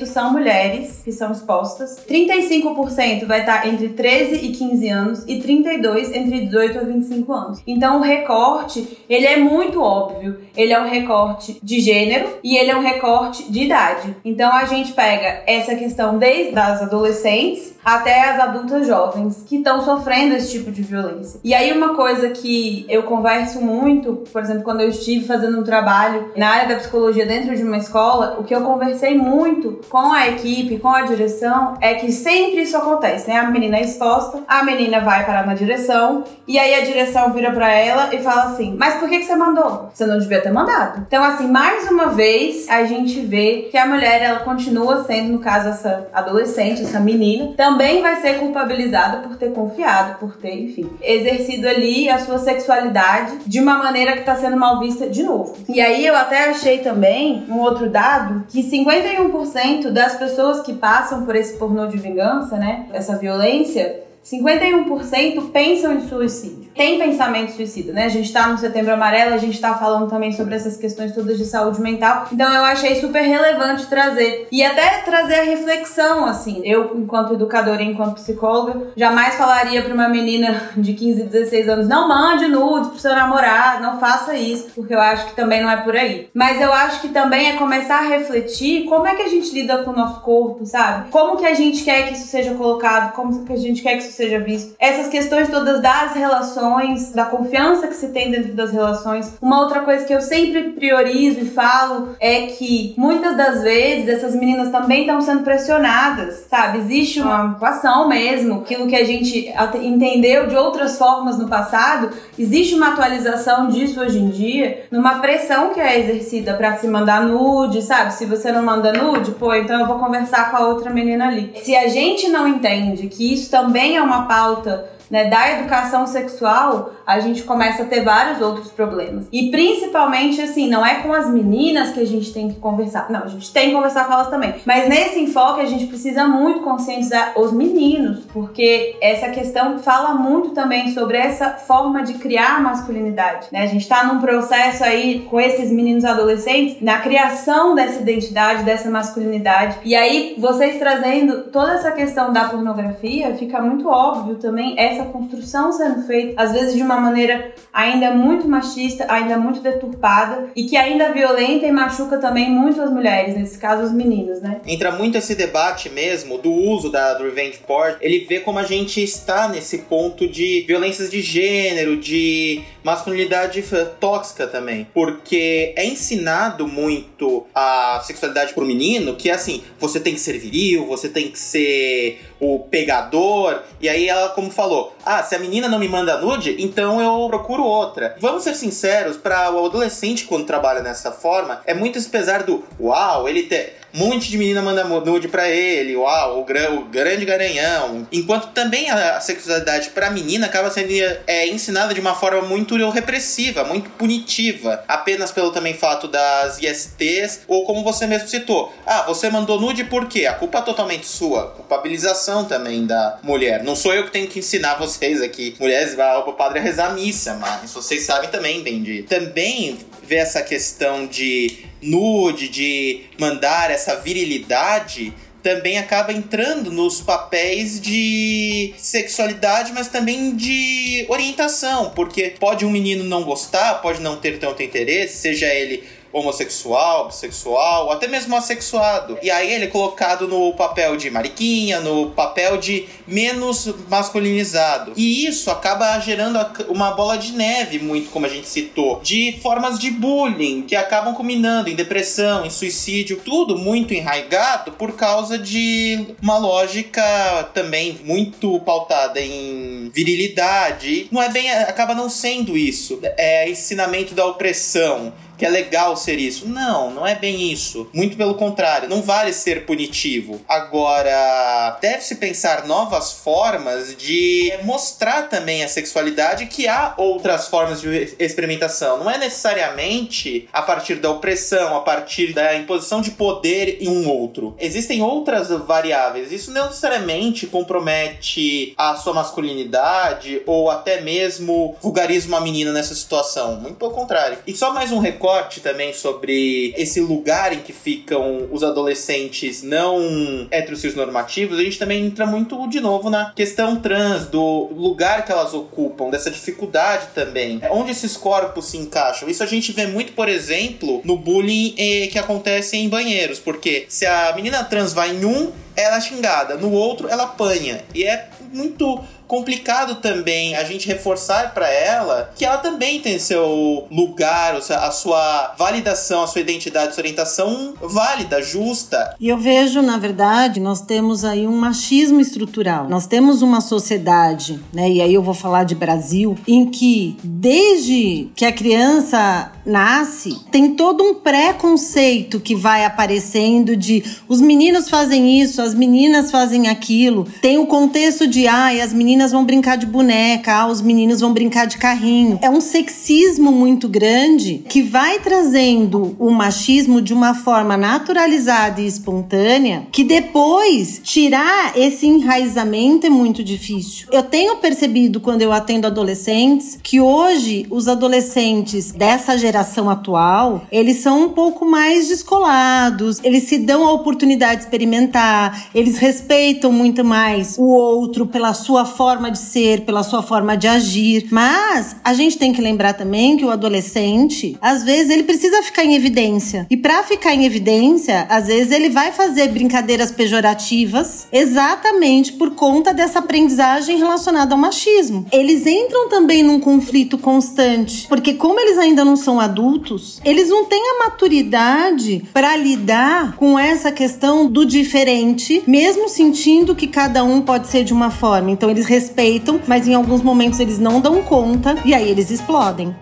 são 0.06 0.32
mulheres 0.32 1.02
que 1.04 1.12
são 1.12 1.32
expostas, 1.32 2.04
35% 2.08 3.26
vai 3.26 3.42
estar 3.42 3.68
entre 3.68 3.90
13 3.90 4.46
e 4.46 4.52
15 4.52 4.90
anos 4.90 5.24
e 5.28 5.42
32 5.42 6.12
entre 6.14 6.42
18 6.42 6.80
a 6.80 6.84
25 6.84 7.34
anos. 7.34 7.64
Então 7.66 8.00
o 8.00 8.02
recorte, 8.02 8.98
ele 9.10 9.26
é 9.26 9.38
muito 9.38 9.82
óbvio. 9.82 10.42
Ele 10.56 10.74
é 10.74 10.80
um 10.80 10.88
recorte 10.88 11.60
de 11.62 11.80
gênero 11.80 12.40
e 12.44 12.58
ele 12.58 12.72
é 12.72 12.76
um 12.76 12.82
recorte 12.82 13.52
de 13.52 13.64
idade. 13.64 14.16
Então 14.24 14.52
a 14.52 14.66
gente 14.66 14.94
pega 14.94 15.44
essa 15.48 15.76
questão 15.76 16.18
desde 16.18 16.58
as 16.58 16.82
adolescentes 16.82 17.74
até 17.84 18.30
as 18.30 18.40
adultas 18.40 18.88
jovens 18.88 19.44
que 19.48 19.58
estão 19.58 19.82
sofrendo 19.82 20.36
esse 20.36 20.52
tipo 20.52 20.72
de 20.72 20.82
violência. 20.82 21.40
E 21.44 21.54
aí 21.54 21.72
uma 21.72 21.96
coisa 21.96 22.30
que 22.30 22.86
eu 22.88 23.04
converso 23.04 23.62
muito, 23.62 24.24
por 24.32 24.42
exemplo, 24.42 24.64
quando 24.64 24.82
eu 24.82 24.90
estive 24.90 25.26
fazendo 25.26 25.60
um 25.60 25.64
trabalho 25.64 26.32
na 26.36 26.50
área 26.50 26.70
da 26.70 26.76
psicologia 26.76 27.26
dentro 27.26 27.56
de 27.56 27.64
uma 27.64 27.78
escola, 27.78 28.38
o 28.40 28.44
que 28.44 28.54
eu 28.54 28.62
conversei 28.62 29.18
muito 29.18 29.82
com 29.90 30.12
a 30.12 30.28
equipe, 30.28 30.80
com 30.80 30.90
a 30.90 31.02
direção, 31.04 31.76
é 31.82 31.96
que 31.96 32.12
sempre 32.12 32.62
isso 32.62 32.78
acontece, 32.78 33.30
né? 33.30 33.38
A 33.38 33.50
menina 33.50 33.78
é 33.78 33.82
exposta, 33.82 34.42
a 34.48 34.64
menina 34.64 35.00
vai 35.00 35.26
parar 35.26 35.46
na 35.46 35.54
direção 35.54 36.24
e 36.48 36.58
aí 36.60 36.76
a 36.76 36.86
direção 36.86 37.34
vira 37.34 37.52
para 37.52 37.72
ela 37.72 38.14
e 38.14 38.20
fala 38.20 38.44
assim: 38.44 38.76
"Mas 38.78 38.96
por 38.96 39.10
que 39.10 39.20
que 39.20 39.26
você 39.26 39.36
mandou? 39.36 39.90
Você 39.94 40.06
não 40.06 40.18
devia 40.18 40.42
ter 40.42 40.52
mandado". 40.52 41.04
Então 41.08 41.24
assim, 41.24 41.48
mais 41.48 41.90
uma 41.90 42.08
vez 42.08 42.68
a 42.70 42.84
gente 42.84 43.20
vê 43.22 43.68
que 43.72 43.78
a 43.78 43.86
mulher 43.86 44.22
ela 44.22 44.40
continua 44.40 45.04
sendo, 45.04 45.34
no 45.34 45.40
caso 45.40 45.70
essa 45.70 46.08
adolescente, 46.14 46.84
essa 46.84 47.00
menina, 47.00 47.54
também 47.56 47.71
vai 48.02 48.22
ser 48.22 48.40
culpabilizada 48.40 49.18
por 49.18 49.38
ter 49.38 49.52
confiado, 49.52 50.20
por 50.20 50.38
ter, 50.38 50.54
enfim, 50.66 50.90
exercido 51.02 51.68
ali 51.68 52.10
a 52.10 52.20
sua 52.20 52.38
sexualidade 52.38 53.40
de 53.46 53.60
uma 53.60 53.78
maneira 53.78 54.14
que 54.14 54.20
está 54.20 54.36
sendo 54.36 54.58
mal 54.58 54.80
vista 54.80 55.10
de 55.10 55.24
novo. 55.24 55.56
E 55.68 55.82
aí 55.82 56.06
eu 56.06 56.16
até 56.16 56.50
achei 56.50 56.80
também 56.80 57.46
um 57.50 57.60
outro 57.60 57.90
dado 57.90 58.46
que 58.50 58.62
51% 58.64 59.90
das 59.92 60.16
pessoas 60.16 60.62
que 60.62 60.74
passam 60.74 61.26
por 61.26 61.36
esse 61.36 61.58
pornô 61.58 61.88
de 61.88 61.98
vingança, 61.98 62.58
né, 62.58 62.88
essa 62.94 63.18
violência, 63.18 64.11
51% 64.24 65.52
pensam 65.52 65.94
em 65.94 66.08
suicídio. 66.08 66.72
Tem 66.76 66.98
pensamento 66.98 67.52
suicida, 67.52 67.92
né? 67.92 68.06
A 68.06 68.10
gente 68.10 68.32
tá 68.32 68.48
no 68.48 68.58
Setembro 68.58 68.94
Amarelo, 68.94 69.34
a 69.34 69.38
gente 69.38 69.60
tá 69.60 69.74
falando 69.76 70.10
também 70.10 70.32
sobre 70.32 70.56
essas 70.56 70.78
questões 70.78 71.14
todas 71.14 71.38
de 71.38 71.46
saúde 71.46 71.82
mental. 71.82 72.28
Então 72.32 72.52
eu 72.52 72.64
achei 72.64 72.96
super 72.96 73.22
relevante 73.22 73.88
trazer. 73.88 74.48
E 74.52 74.64
até 74.64 75.00
trazer 75.00 75.36
a 75.36 75.44
reflexão, 75.44 76.26
assim. 76.26 76.62
Eu, 76.64 76.98
enquanto 76.98 77.34
educadora 77.34 77.82
e 77.82 77.88
enquanto 77.88 78.16
psicóloga, 78.16 78.88
jamais 78.96 79.36
falaria 79.36 79.82
pra 79.82 79.94
uma 79.94 80.08
menina 80.08 80.70
de 80.78 80.94
15, 80.94 81.24
16 81.24 81.70
anos: 81.70 81.88
não 81.88 82.08
mande 82.08 82.48
nudes 82.48 82.90
pro 82.90 83.00
seu 83.00 83.14
namorado, 83.16 83.84
não 83.84 84.00
faça 84.00 84.36
isso, 84.36 84.70
porque 84.74 84.94
eu 84.94 85.02
acho 85.02 85.28
que 85.28 85.36
também 85.36 85.62
não 85.62 85.70
é 85.70 85.78
por 85.78 85.96
aí. 85.96 86.30
Mas 86.34 86.62
eu 86.62 86.72
acho 86.72 87.02
que 87.02 87.10
também 87.10 87.50
é 87.50 87.58
começar 87.58 87.98
a 87.98 88.08
refletir 88.08 88.86
como 88.86 89.08
é 89.08 89.16
que 89.16 89.24
a 89.24 89.30
gente 89.30 89.54
lida 89.54 89.80
com 89.80 89.92
o 89.92 89.96
nosso 89.96 90.22
corpo, 90.22 90.66
sabe? 90.66 91.10
Como 91.10 91.38
que 91.38 91.46
a 91.46 91.54
gente 91.54 91.84
quer 91.84 92.08
que 92.08 92.14
isso 92.14 92.28
seja 92.28 92.54
colocado, 92.54 93.14
como 93.14 93.44
que 93.46 93.54
a 93.54 93.58
gente 93.58 93.82
quer 93.82 93.98
que 93.98 94.04
isso 94.04 94.11
seja 94.12 94.40
visto. 94.40 94.76
Essas 94.80 95.08
questões 95.08 95.50
todas 95.50 95.82
das 95.82 96.14
relações, 96.14 97.12
da 97.12 97.26
confiança 97.26 97.88
que 97.88 97.96
se 97.96 98.10
tem 98.10 98.32
dentro 98.32 98.54
das 98.54 98.72
relações. 98.72 99.38
Uma 99.42 99.62
outra 99.62 99.82
coisa 99.82 100.06
que 100.06 100.14
eu 100.14 100.22
sempre 100.22 100.70
priorizo 100.72 101.40
e 101.42 101.46
falo 101.46 102.16
é 102.20 102.44
que 102.48 102.94
muitas 102.98 103.36
das 103.36 103.62
vezes 103.62 104.08
essas 104.08 104.36
meninas 104.36 104.72
também 104.72 105.02
estão 105.02 105.22
sendo 105.22 105.44
pressionadas, 105.44 106.46
sabe? 106.50 106.80
Existe 106.80 107.22
uma 107.22 107.54
equação 107.56 108.08
mesmo, 108.08 108.62
aquilo 108.62 108.88
que 108.88 108.96
a 108.96 109.06
gente 109.06 109.54
entendeu 109.82 110.48
de 110.48 110.56
outras 110.56 110.98
formas 110.98 111.38
no 111.38 111.48
passado, 111.48 112.10
existe 112.38 112.76
uma 112.76 112.90
atualização 112.90 113.68
disso 113.68 114.00
hoje 114.00 114.20
em 114.20 114.30
dia, 114.30 114.86
numa 114.92 115.20
pressão 115.20 115.70
que 115.70 115.80
é 115.80 116.00
exercida 116.00 116.54
para 116.54 116.78
se 116.78 116.88
mandar 116.88 117.26
nude, 117.26 117.82
sabe? 117.82 118.14
Se 118.14 118.26
você 118.26 118.52
não 118.52 118.64
manda 118.64 118.92
nude, 118.94 119.32
pô, 119.32 119.54
então 119.54 119.80
eu 119.80 119.88
vou 119.88 120.00
conversar 120.00 120.52
com 120.52 120.58
a 120.58 120.68
outra 120.68 120.90
menina 120.90 121.28
ali. 121.28 121.54
Se 121.64 121.76
a 121.76 121.88
gente 121.88 122.28
não 122.28 122.48
entende 122.48 123.08
que 123.08 123.34
isso 123.34 123.50
também 123.50 123.98
é 123.98 124.01
uma 124.04 124.28
pauta 124.28 124.90
né, 125.12 125.26
da 125.30 125.60
educação 125.60 126.08
sexual, 126.08 126.94
a 127.06 127.20
gente 127.20 127.44
começa 127.44 127.84
a 127.84 127.86
ter 127.86 128.02
vários 128.02 128.42
outros 128.42 128.70
problemas. 128.72 129.28
E 129.32 129.52
principalmente, 129.52 130.42
assim, 130.42 130.70
não 130.70 130.86
é 130.86 130.96
com 130.96 131.14
as 131.14 131.30
meninas 131.30 131.92
que 131.92 132.00
a 132.00 132.06
gente 132.06 132.32
tem 132.32 132.50
que 132.50 132.60
conversar. 132.60 133.12
Não, 133.12 133.24
a 133.24 133.28
gente 133.28 133.52
tem 133.52 133.70
que 133.70 133.76
conversar 133.76 134.08
com 134.08 134.14
elas 134.14 134.30
também. 134.30 134.56
Mas 134.66 134.88
nesse 134.88 135.20
enfoque, 135.20 135.60
a 135.60 135.66
gente 135.66 135.88
precisa 135.88 136.26
muito 136.26 136.62
conscientizar 136.62 137.34
os 137.36 137.52
meninos, 137.52 138.26
porque 138.32 138.96
essa 139.02 139.30
questão 139.30 139.80
fala 139.80 140.14
muito 140.14 140.52
também 140.52 140.94
sobre 140.94 141.18
essa 141.18 141.50
forma 141.50 142.04
de 142.04 142.14
criar 142.14 142.62
masculinidade. 142.62 143.48
Né? 143.52 143.64
A 143.64 143.68
gente 143.68 143.88
tá 143.88 144.06
num 144.06 144.22
processo 144.22 144.84
aí 144.84 145.28
com 145.30 145.40
esses 145.40 145.70
meninos 145.70 146.06
adolescentes 146.06 146.78
na 146.82 147.00
criação 147.00 147.76
dessa 147.76 148.00
identidade, 148.00 148.64
dessa 148.64 148.90
masculinidade. 148.90 149.78
E 149.84 149.94
aí, 149.94 150.36
vocês 150.38 150.80
trazendo 150.80 151.44
toda 151.52 151.74
essa 151.74 151.92
questão 151.92 152.32
da 152.32 152.46
pornografia, 152.46 153.36
fica 153.36 153.62
muito 153.62 153.90
óbvio 153.90 154.36
também 154.36 154.76
essa 154.78 155.01
essa 155.02 155.06
construção 155.06 155.72
sendo 155.72 156.06
feita, 156.06 156.42
às 156.42 156.52
vezes 156.52 156.76
de 156.76 156.82
uma 156.82 157.00
maneira 157.00 157.54
ainda 157.74 158.12
muito 158.12 158.48
machista, 158.48 159.06
ainda 159.10 159.38
muito 159.38 159.62
deturpada 159.62 160.50
e 160.56 160.66
que 160.66 160.78
ainda 160.78 161.12
violenta 161.12 161.66
e 161.66 161.72
machuca 161.72 162.18
também 162.18 162.50
muito 162.50 162.82
as 162.82 162.92
mulheres, 162.92 163.36
nesse 163.36 163.58
caso 163.58 163.84
os 163.84 163.92
meninos, 163.92 164.42
né? 164.42 164.62
Entra 164.66 164.92
muito 164.92 165.18
esse 165.18 165.36
debate 165.36 165.90
mesmo 165.90 166.38
do 166.38 166.52
uso 166.52 166.92
da 166.92 167.14
do 167.14 167.24
revenge 167.24 167.60
porn. 167.66 167.96
Ele 168.02 168.26
vê 168.26 168.40
como 168.40 168.60
a 168.60 168.64
gente 168.64 169.04
está 169.04 169.48
nesse 169.48 169.80
ponto 169.80 170.28
de 170.28 170.64
violências 170.68 171.10
de 171.10 171.22
gênero, 171.22 171.98
de 171.98 172.62
masculinidade 172.84 173.64
tóxica 174.00 174.48
também, 174.48 174.88
porque 174.94 175.74
é 175.76 175.86
ensinado 175.86 176.68
muito 176.68 177.46
a 177.54 178.02
sexualidade 178.04 178.54
pro 178.54 178.66
menino 178.66 179.16
que 179.16 179.30
é 179.30 179.34
assim, 179.34 179.64
você 179.80 180.00
tem 180.00 180.14
que 180.14 180.20
ser 180.20 180.38
viril, 180.38 180.86
você 180.86 181.10
tem 181.10 181.30
que 181.30 181.40
ser 181.40 182.20
o 182.42 182.60
pegador. 182.60 183.62
E 183.80 183.88
aí 183.88 184.10
ela, 184.10 184.30
como 184.30 184.50
falou, 184.50 184.91
ah, 185.06 185.24
se 185.24 185.36
a 185.36 185.40
menina 185.40 185.68
não 185.68 185.80
me 185.80 185.88
manda 185.88 186.20
nude, 186.20 186.56
então 186.60 187.02
eu 187.02 187.28
procuro 187.28 187.64
outra. 187.64 188.16
Vamos 188.20 188.44
ser 188.44 188.56
sinceros, 188.56 189.18
para 189.18 189.52
o 189.52 189.66
adolescente 189.66 190.26
quando 190.26 190.46
trabalha 190.46 190.82
nessa 190.82 191.12
forma, 191.12 191.62
é 191.66 191.74
muito 191.74 191.98
esse 191.98 192.10
pesar 192.10 192.44
do 192.44 192.64
uau, 192.80 193.28
ele 193.28 193.44
tem 193.44 193.82
um 193.94 194.00
monte 194.00 194.30
de 194.30 194.38
menina 194.38 194.62
manda 194.62 194.84
nude 194.84 195.28
pra 195.28 195.50
ele, 195.50 195.96
uau, 195.96 196.42
o, 196.42 196.46
gran, 196.46 196.72
o 196.72 196.86
grande 196.86 197.26
garanhão. 197.26 198.08
Enquanto 198.12 198.48
também 198.54 198.90
a, 198.90 199.20
sexualidade 199.20 199.90
pra 199.90 200.10
menina 200.10 200.48
acaba 200.48 200.70
sendo 200.70 200.92
é, 201.28 201.48
ensinada 201.48 201.94
de 201.94 202.00
uma 202.00 202.16
forma 202.16 202.42
muito 202.42 202.76
repressiva, 202.90 203.64
muito 203.64 203.90
punitiva. 203.92 204.84
Apenas 204.88 205.32
pelo 205.32 205.52
também 205.52 205.74
fato 205.74 206.08
das 206.08 206.62
ISTs, 206.62 207.42
ou 207.48 207.66
como 207.66 207.84
você 207.84 208.08
mesmo 208.08 208.28
citou. 208.28 208.74
Ah, 208.86 209.04
você 209.04 209.30
mandou 209.30 209.60
nude 209.60 209.84
por 209.84 210.08
quê? 210.08 210.26
A 210.26 210.34
culpa 210.34 210.60
é 210.60 210.62
totalmente 210.62 211.06
sua. 211.06 211.48
Culpabilização 211.48 212.46
também 212.46 212.86
da 212.86 213.20
mulher. 213.24 213.64
Não 213.64 213.76
sou 213.76 213.94
eu 213.94 214.06
que 214.06 214.12
tenho 214.12 214.28
que 214.28 214.40
ensinar 214.40 214.76
vocês 214.76 215.22
aqui. 215.22 215.56
Mulheres, 215.60 215.96
vão 215.96 216.24
pro 216.24 216.34
padre 216.34 216.60
rezar 216.60 216.94
missa, 216.94 217.36
mas 217.36 217.72
vocês 217.72 218.04
sabem 218.04 218.30
também, 218.30 218.64
Bendy. 218.64 219.04
Também 219.04 219.78
essa 220.16 220.42
questão 220.42 221.08
de 221.08 221.66
nude, 221.82 222.48
de 222.48 223.02
mandar 223.20 223.72
essa 223.72 223.96
virilidade, 223.96 225.14
também 225.42 225.78
acaba 225.78 226.14
entrando 226.14 226.72
nos 226.72 227.02
papéis 227.02 227.82
de 227.82 228.74
sexualidade, 228.78 229.72
mas 229.74 229.88
também 229.88 230.36
de 230.36 231.06
orientação, 231.10 231.92
porque 231.96 232.36
pode 232.40 232.66
um 232.66 232.70
menino 232.70 233.04
não 233.04 233.24
gostar, 233.24 233.82
pode 233.82 234.02
não 234.02 234.18
ter 234.18 234.38
tanto 234.40 234.62
interesse, 234.62 235.18
seja 235.18 235.48
ele 235.48 235.84
homossexual, 236.14 237.08
bissexual, 237.08 237.92
até 237.92 238.08
mesmo 238.08 238.36
assexuado. 238.36 239.18
E 239.22 239.30
aí 239.30 239.52
ele 239.52 239.66
é 239.66 239.68
colocado 239.68 240.28
no 240.28 240.54
papel 240.54 240.98
de 240.98 241.10
mariquinha, 241.10 241.80
no 241.80 242.12
papel 242.12 242.58
de 242.58 242.86
menos 243.08 243.74
masculinizado. 243.90 244.94
E 244.96 245.26
isso 245.26 245.50
acaba 245.50 246.00
gerando 246.00 246.40
uma 246.70 246.92
bola 246.92 247.18
de 247.18 247.32
neve, 247.34 247.80
muito 247.80 248.10
como 248.10 248.26
a 248.26 248.30
gente 248.30 248.48
citou, 248.48 249.00
de 249.02 249.40
formas 249.42 249.80
de 249.80 249.92
bullying 249.92 250.64
que 250.64 250.76
acabam 250.76 251.14
culminando 251.14 251.70
em 251.70 251.76
depressão, 251.76 252.46
em 252.46 252.50
suicídio, 252.50 253.22
tudo 253.24 253.58
muito 253.58 253.94
enraigado 253.94 254.72
por 254.74 254.94
causa 254.94 255.38
de 255.38 256.06
uma 256.22 256.38
lógica 256.38 257.50
também 257.54 258.00
muito 258.04 258.60
pautada 258.62 259.20
em 259.20 259.90
virilidade. 259.94 261.08
Não 261.12 261.22
é 261.22 261.30
bem, 261.30 261.52
acaba 261.52 261.94
não 261.94 262.10
sendo 262.10 262.58
isso. 262.58 263.00
É 263.18 263.50
ensinamento 263.50 264.14
da 264.14 264.26
opressão 264.26 265.14
que 265.42 265.46
é 265.48 265.50
legal 265.50 265.98
ser 265.98 266.20
isso. 266.20 266.48
Não, 266.48 266.92
não 266.92 267.08
é 267.08 267.16
bem 267.16 267.52
isso. 267.52 267.90
Muito 267.92 268.16
pelo 268.16 268.36
contrário, 268.36 268.88
não 268.88 269.02
vale 269.02 269.34
ser 269.34 269.66
punitivo. 269.66 270.40
Agora, 270.48 271.80
deve-se 271.82 272.14
pensar 272.18 272.68
novas 272.68 273.12
formas 273.12 273.98
de 273.98 274.54
mostrar 274.62 275.30
também 275.30 275.64
a 275.64 275.68
sexualidade 275.68 276.46
que 276.46 276.68
há 276.68 276.94
outras 276.96 277.48
formas 277.48 277.82
de 277.82 278.14
experimentação. 278.20 279.00
Não 279.00 279.10
é 279.10 279.18
necessariamente 279.18 280.48
a 280.54 280.62
partir 280.62 280.98
da 280.98 281.10
opressão, 281.10 281.76
a 281.76 281.82
partir 281.82 282.34
da 282.34 282.56
imposição 282.56 283.02
de 283.02 283.10
poder 283.10 283.82
em 283.82 283.90
um 283.90 284.08
outro. 284.08 284.56
Existem 284.60 285.02
outras 285.02 285.50
variáveis. 285.50 286.32
Isso 286.32 286.52
não 286.52 286.68
necessariamente 286.68 287.48
compromete 287.48 288.76
a 288.78 288.96
sua 288.96 289.16
masculinidade 289.16 290.44
ou 290.46 290.70
até 290.70 291.02
mesmo 291.02 291.76
vulgariza 291.82 292.28
uma 292.28 292.42
menina 292.42 292.72
nessa 292.72 292.94
situação. 292.94 293.56
Muito 293.56 293.78
pelo 293.78 293.90
contrário. 293.90 294.38
E 294.46 294.56
só 294.56 294.72
mais 294.72 294.92
um 294.92 295.00
recorde 295.00 295.31
também 295.62 295.94
sobre 295.94 296.74
esse 296.78 297.00
lugar 297.00 297.54
em 297.54 297.60
que 297.60 297.74
ficam 297.74 298.48
os 298.52 298.64
adolescentes 298.64 299.64
não 299.64 300.48
heterossexuais 300.50 300.96
normativos, 300.96 301.60
a 301.60 301.64
gente 301.64 301.78
também 301.78 302.06
entra 302.06 302.26
muito 302.26 302.68
de 302.68 302.80
novo 302.80 303.10
na 303.10 303.32
questão 303.32 303.80
trans, 303.80 304.26
do 304.26 304.70
lugar 304.74 305.26
que 305.26 305.32
elas 305.32 305.54
ocupam, 305.54 306.10
dessa 306.10 306.30
dificuldade 306.30 307.08
também. 307.14 307.62
Onde 307.70 307.92
esses 307.92 308.18
corpos 308.18 308.68
se 308.68 308.78
encaixam. 308.78 309.30
Isso 309.30 309.44
a 309.44 309.46
gente 309.48 309.72
vê 309.72 309.88
muito, 309.88 310.14
por 310.14 310.28
exemplo, 310.28 311.02
no 311.04 311.18
bullying 311.18 311.76
eh, 311.78 312.08
que 312.08 312.18
acontece 312.18 312.78
em 312.78 312.90
banheiros, 312.90 313.40
porque 313.40 313.86
se 313.88 314.06
a 314.06 314.34
menina 314.36 314.64
trans 314.64 314.94
vai 314.94 315.16
em 315.16 315.26
um, 315.26 315.52
ela 315.76 315.98
é 315.98 316.02
xingada, 316.02 316.56
no 316.56 316.72
outro 316.72 317.08
ela 317.08 317.24
apanha. 317.24 317.84
E 317.94 318.04
é 318.04 318.30
muito 318.52 319.02
complicado 319.32 319.96
também 319.96 320.56
a 320.58 320.64
gente 320.66 320.86
reforçar 320.90 321.54
para 321.54 321.70
ela 321.70 322.34
que 322.36 322.44
ela 322.44 322.58
também 322.58 323.00
tem 323.00 323.18
seu 323.18 323.88
lugar, 323.90 324.56
a 324.56 324.92
sua 324.92 325.56
validação, 325.58 326.24
a 326.24 326.28
sua 326.28 326.42
identidade, 326.42 326.94
sua 326.94 327.02
orientação 327.02 327.74
válida, 327.82 328.42
justa. 328.42 329.16
E 329.18 329.30
eu 329.30 329.38
vejo, 329.38 329.82
na 329.82 329.98
verdade, 329.98 330.60
nós 330.60 330.82
temos 330.82 331.24
aí 331.24 331.48
um 331.48 331.56
machismo 331.56 332.20
estrutural. 332.20 332.90
Nós 332.90 333.08
temos 333.08 333.42
uma 333.42 333.62
sociedade, 333.62 334.60
né, 334.74 334.90
e 334.90 335.02
aí 335.02 335.14
eu 335.14 335.24
vou 335.24 335.34
falar 335.34 335.64
de 335.64 335.76
Brasil, 335.76 336.38
em 336.46 336.70
que 336.70 337.16
desde 337.24 338.30
que 338.36 338.44
a 338.44 338.52
criança 338.52 339.50
nasce, 339.66 340.38
tem 340.52 340.76
todo 340.76 341.04
um 341.04 341.14
preconceito 341.14 342.40
que 342.40 342.56
vai 342.56 342.84
aparecendo 342.84 343.78
de 343.78 344.04
os 344.28 344.42
meninos 344.42 344.90
fazem 344.90 345.40
isso, 345.40 345.62
as 345.62 345.74
meninas 345.74 346.32
fazem 346.32 346.68
aquilo. 346.68 347.28
Tem 347.42 347.58
o 347.58 347.68
contexto 347.68 348.28
de 348.28 348.48
ai, 348.48 348.82
ah, 348.82 348.84
as 348.84 348.94
meninas 348.94 349.21
meninas 349.22 349.32
vão 349.32 349.46
brincar 349.46 349.76
de 349.78 349.86
boneca, 349.86 350.52
ah, 350.54 350.68
os 350.68 350.82
meninos 350.82 351.22
vão 351.22 351.32
brincar 351.32 351.66
de 351.66 351.78
carrinho. 351.78 352.40
É 352.42 352.50
um 352.50 352.60
sexismo 352.60 353.52
muito 353.52 353.88
grande 353.88 354.64
que 354.68 354.82
vai 354.82 355.20
trazendo 355.20 356.16
o 356.18 356.32
machismo 356.32 357.02
de 357.02 357.14
uma 357.14 357.36
forma 357.36 357.78
naturalizada 357.78 358.82
e 358.82 358.88
espontânea, 358.88 359.86
que 359.92 360.04
depois 360.04 361.00
tirar 361.04 361.78
esse 361.78 362.08
enraizamento 362.08 363.06
é 363.06 363.10
muito 363.10 363.44
difícil. 363.44 364.08
Eu 364.12 364.24
tenho 364.24 364.56
percebido 364.58 365.20
quando 365.20 365.44
eu 365.44 365.52
atendo 365.52 365.86
adolescentes 365.86 366.80
que 366.82 367.00
hoje 367.00 367.68
os 367.70 367.88
adolescentes 367.88 368.92
dessa 368.92 369.38
geração 369.38 369.88
atual, 369.90 370.66
eles 370.72 370.98
são 370.98 371.26
um 371.26 371.30
pouco 371.30 371.64
mais 371.64 372.08
descolados, 372.08 373.20
eles 373.24 373.44
se 373.44 373.60
dão 373.60 373.86
a 373.86 373.92
oportunidade 373.92 374.62
de 374.62 374.64
experimentar, 374.64 375.68
eles 375.76 375.98
respeitam 375.98 376.72
muito 376.72 377.04
mais 377.06 377.56
o 377.60 377.66
outro 377.66 378.26
pela 378.26 378.54
sua 378.54 378.84
forma 378.84 379.11
forma 379.12 379.30
de 379.30 379.40
ser, 379.40 379.82
pela 379.82 380.04
sua 380.04 380.24
forma 380.24 380.56
de 380.56 380.70
agir. 380.70 381.28
Mas 381.32 381.98
a 382.02 382.14
gente 382.14 382.38
tem 382.38 382.54
que 382.54 382.62
lembrar 382.62 382.94
também 382.94 383.36
que 383.36 383.44
o 383.44 383.50
adolescente, 383.50 384.58
às 384.62 384.86
vezes, 384.86 385.10
ele 385.10 385.24
precisa 385.24 385.62
ficar 385.62 385.84
em 385.84 385.96
evidência. 385.96 386.66
E 386.70 386.78
para 386.78 387.04
ficar 387.04 387.34
em 387.34 387.44
evidência, 387.44 388.26
às 388.30 388.48
vezes 388.48 388.72
ele 388.72 388.90
vai 388.90 389.12
fazer 389.12 389.50
brincadeiras 389.50 390.12
pejorativas 390.12 391.28
exatamente 391.30 392.32
por 392.32 392.52
conta 392.52 392.94
dessa 392.94 393.20
aprendizagem 393.20 393.98
relacionada 393.98 394.56
ao 394.56 394.58
machismo. 394.58 395.26
Eles 395.30 395.68
entram 395.68 396.08
também 396.08 396.42
num 396.42 396.62
conflito 396.62 397.18
constante, 397.18 398.08
porque 398.08 398.36
como 398.36 398.62
eles 398.62 398.78
ainda 398.78 399.04
não 399.04 399.18
são 399.18 399.42
adultos, 399.42 400.22
eles 400.24 400.48
não 400.48 400.64
têm 400.64 400.82
a 400.92 401.04
maturidade 401.04 402.24
para 402.32 402.56
lidar 402.56 403.36
com 403.36 403.60
essa 403.60 403.92
questão 403.92 404.48
do 404.48 404.66
diferente, 404.66 405.62
mesmo 405.68 406.08
sentindo 406.08 406.74
que 406.74 406.88
cada 406.88 407.26
um 407.26 407.42
pode 407.42 407.68
ser 407.68 407.84
de 407.84 407.92
uma 407.92 408.10
forma. 408.10 408.52
Então 408.52 408.70
eles 408.70 408.86
respeitam, 408.92 409.62
mas 409.66 409.88
em 409.88 409.94
alguns 409.94 410.22
momentos 410.22 410.60
eles 410.60 410.78
não 410.78 411.00
dão 411.00 411.24
conta 411.24 411.78
e 411.86 411.94
aí 411.94 412.10
eles 412.10 412.30
explodem. 412.30 412.94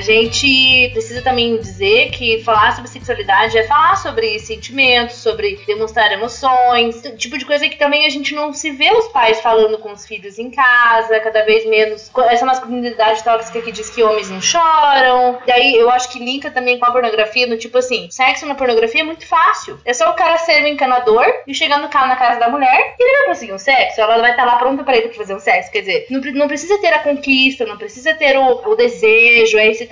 A 0.00 0.02
gente 0.02 0.88
precisa 0.94 1.20
também 1.20 1.58
dizer 1.58 2.10
que 2.12 2.42
falar 2.42 2.74
sobre 2.74 2.90
sexualidade 2.90 3.58
é 3.58 3.64
falar 3.64 3.96
sobre 3.96 4.38
sentimentos, 4.38 5.16
sobre 5.16 5.60
demonstrar 5.66 6.10
emoções, 6.10 7.02
tipo 7.18 7.36
de 7.36 7.44
coisa 7.44 7.68
que 7.68 7.76
também 7.76 8.06
a 8.06 8.08
gente 8.08 8.34
não 8.34 8.50
se 8.50 8.70
vê 8.70 8.90
os 8.92 9.08
pais 9.08 9.42
falando 9.42 9.76
com 9.76 9.92
os 9.92 10.06
filhos 10.06 10.38
em 10.38 10.50
casa, 10.50 11.20
cada 11.20 11.44
vez 11.44 11.66
menos. 11.66 12.10
Essa 12.30 12.46
masculinidade 12.46 13.22
tóxica 13.22 13.60
que 13.60 13.70
diz 13.70 13.90
que 13.90 14.02
homens 14.02 14.30
não 14.30 14.40
choram. 14.40 15.38
Daí 15.46 15.76
eu 15.76 15.90
acho 15.90 16.10
que 16.10 16.18
linka 16.18 16.50
também 16.50 16.78
com 16.78 16.86
a 16.86 16.92
pornografia, 16.92 17.46
no 17.46 17.58
tipo 17.58 17.76
assim, 17.76 18.08
sexo 18.10 18.46
na 18.46 18.54
pornografia 18.54 19.02
é 19.02 19.04
muito 19.04 19.26
fácil. 19.26 19.78
É 19.84 19.92
só 19.92 20.08
o 20.08 20.14
cara 20.14 20.38
ser 20.38 20.64
um 20.64 20.68
encanador 20.68 21.26
e 21.46 21.52
chegar 21.54 21.78
no 21.78 21.90
carro 21.90 22.08
na 22.08 22.16
casa 22.16 22.40
da 22.40 22.48
mulher 22.48 22.94
e 22.98 23.02
ele 23.02 23.18
vai 23.18 23.26
conseguir 23.26 23.52
um 23.52 23.58
sexo. 23.58 24.00
Ela 24.00 24.16
vai 24.16 24.30
estar 24.30 24.46
lá 24.46 24.56
pronta 24.56 24.82
pra 24.82 24.96
ele 24.96 25.08
pra 25.08 25.18
fazer 25.18 25.34
um 25.34 25.40
sexo. 25.40 25.70
Quer 25.70 25.80
dizer, 25.80 26.06
não, 26.08 26.20
não 26.20 26.48
precisa 26.48 26.78
ter 26.78 26.94
a 26.94 27.00
conquista, 27.00 27.66
não 27.66 27.76
precisa 27.76 28.14
ter 28.14 28.38
o, 28.38 28.62
o 28.66 28.74
desejo, 28.74 29.58
a 29.58 29.66
excitação, 29.66 29.89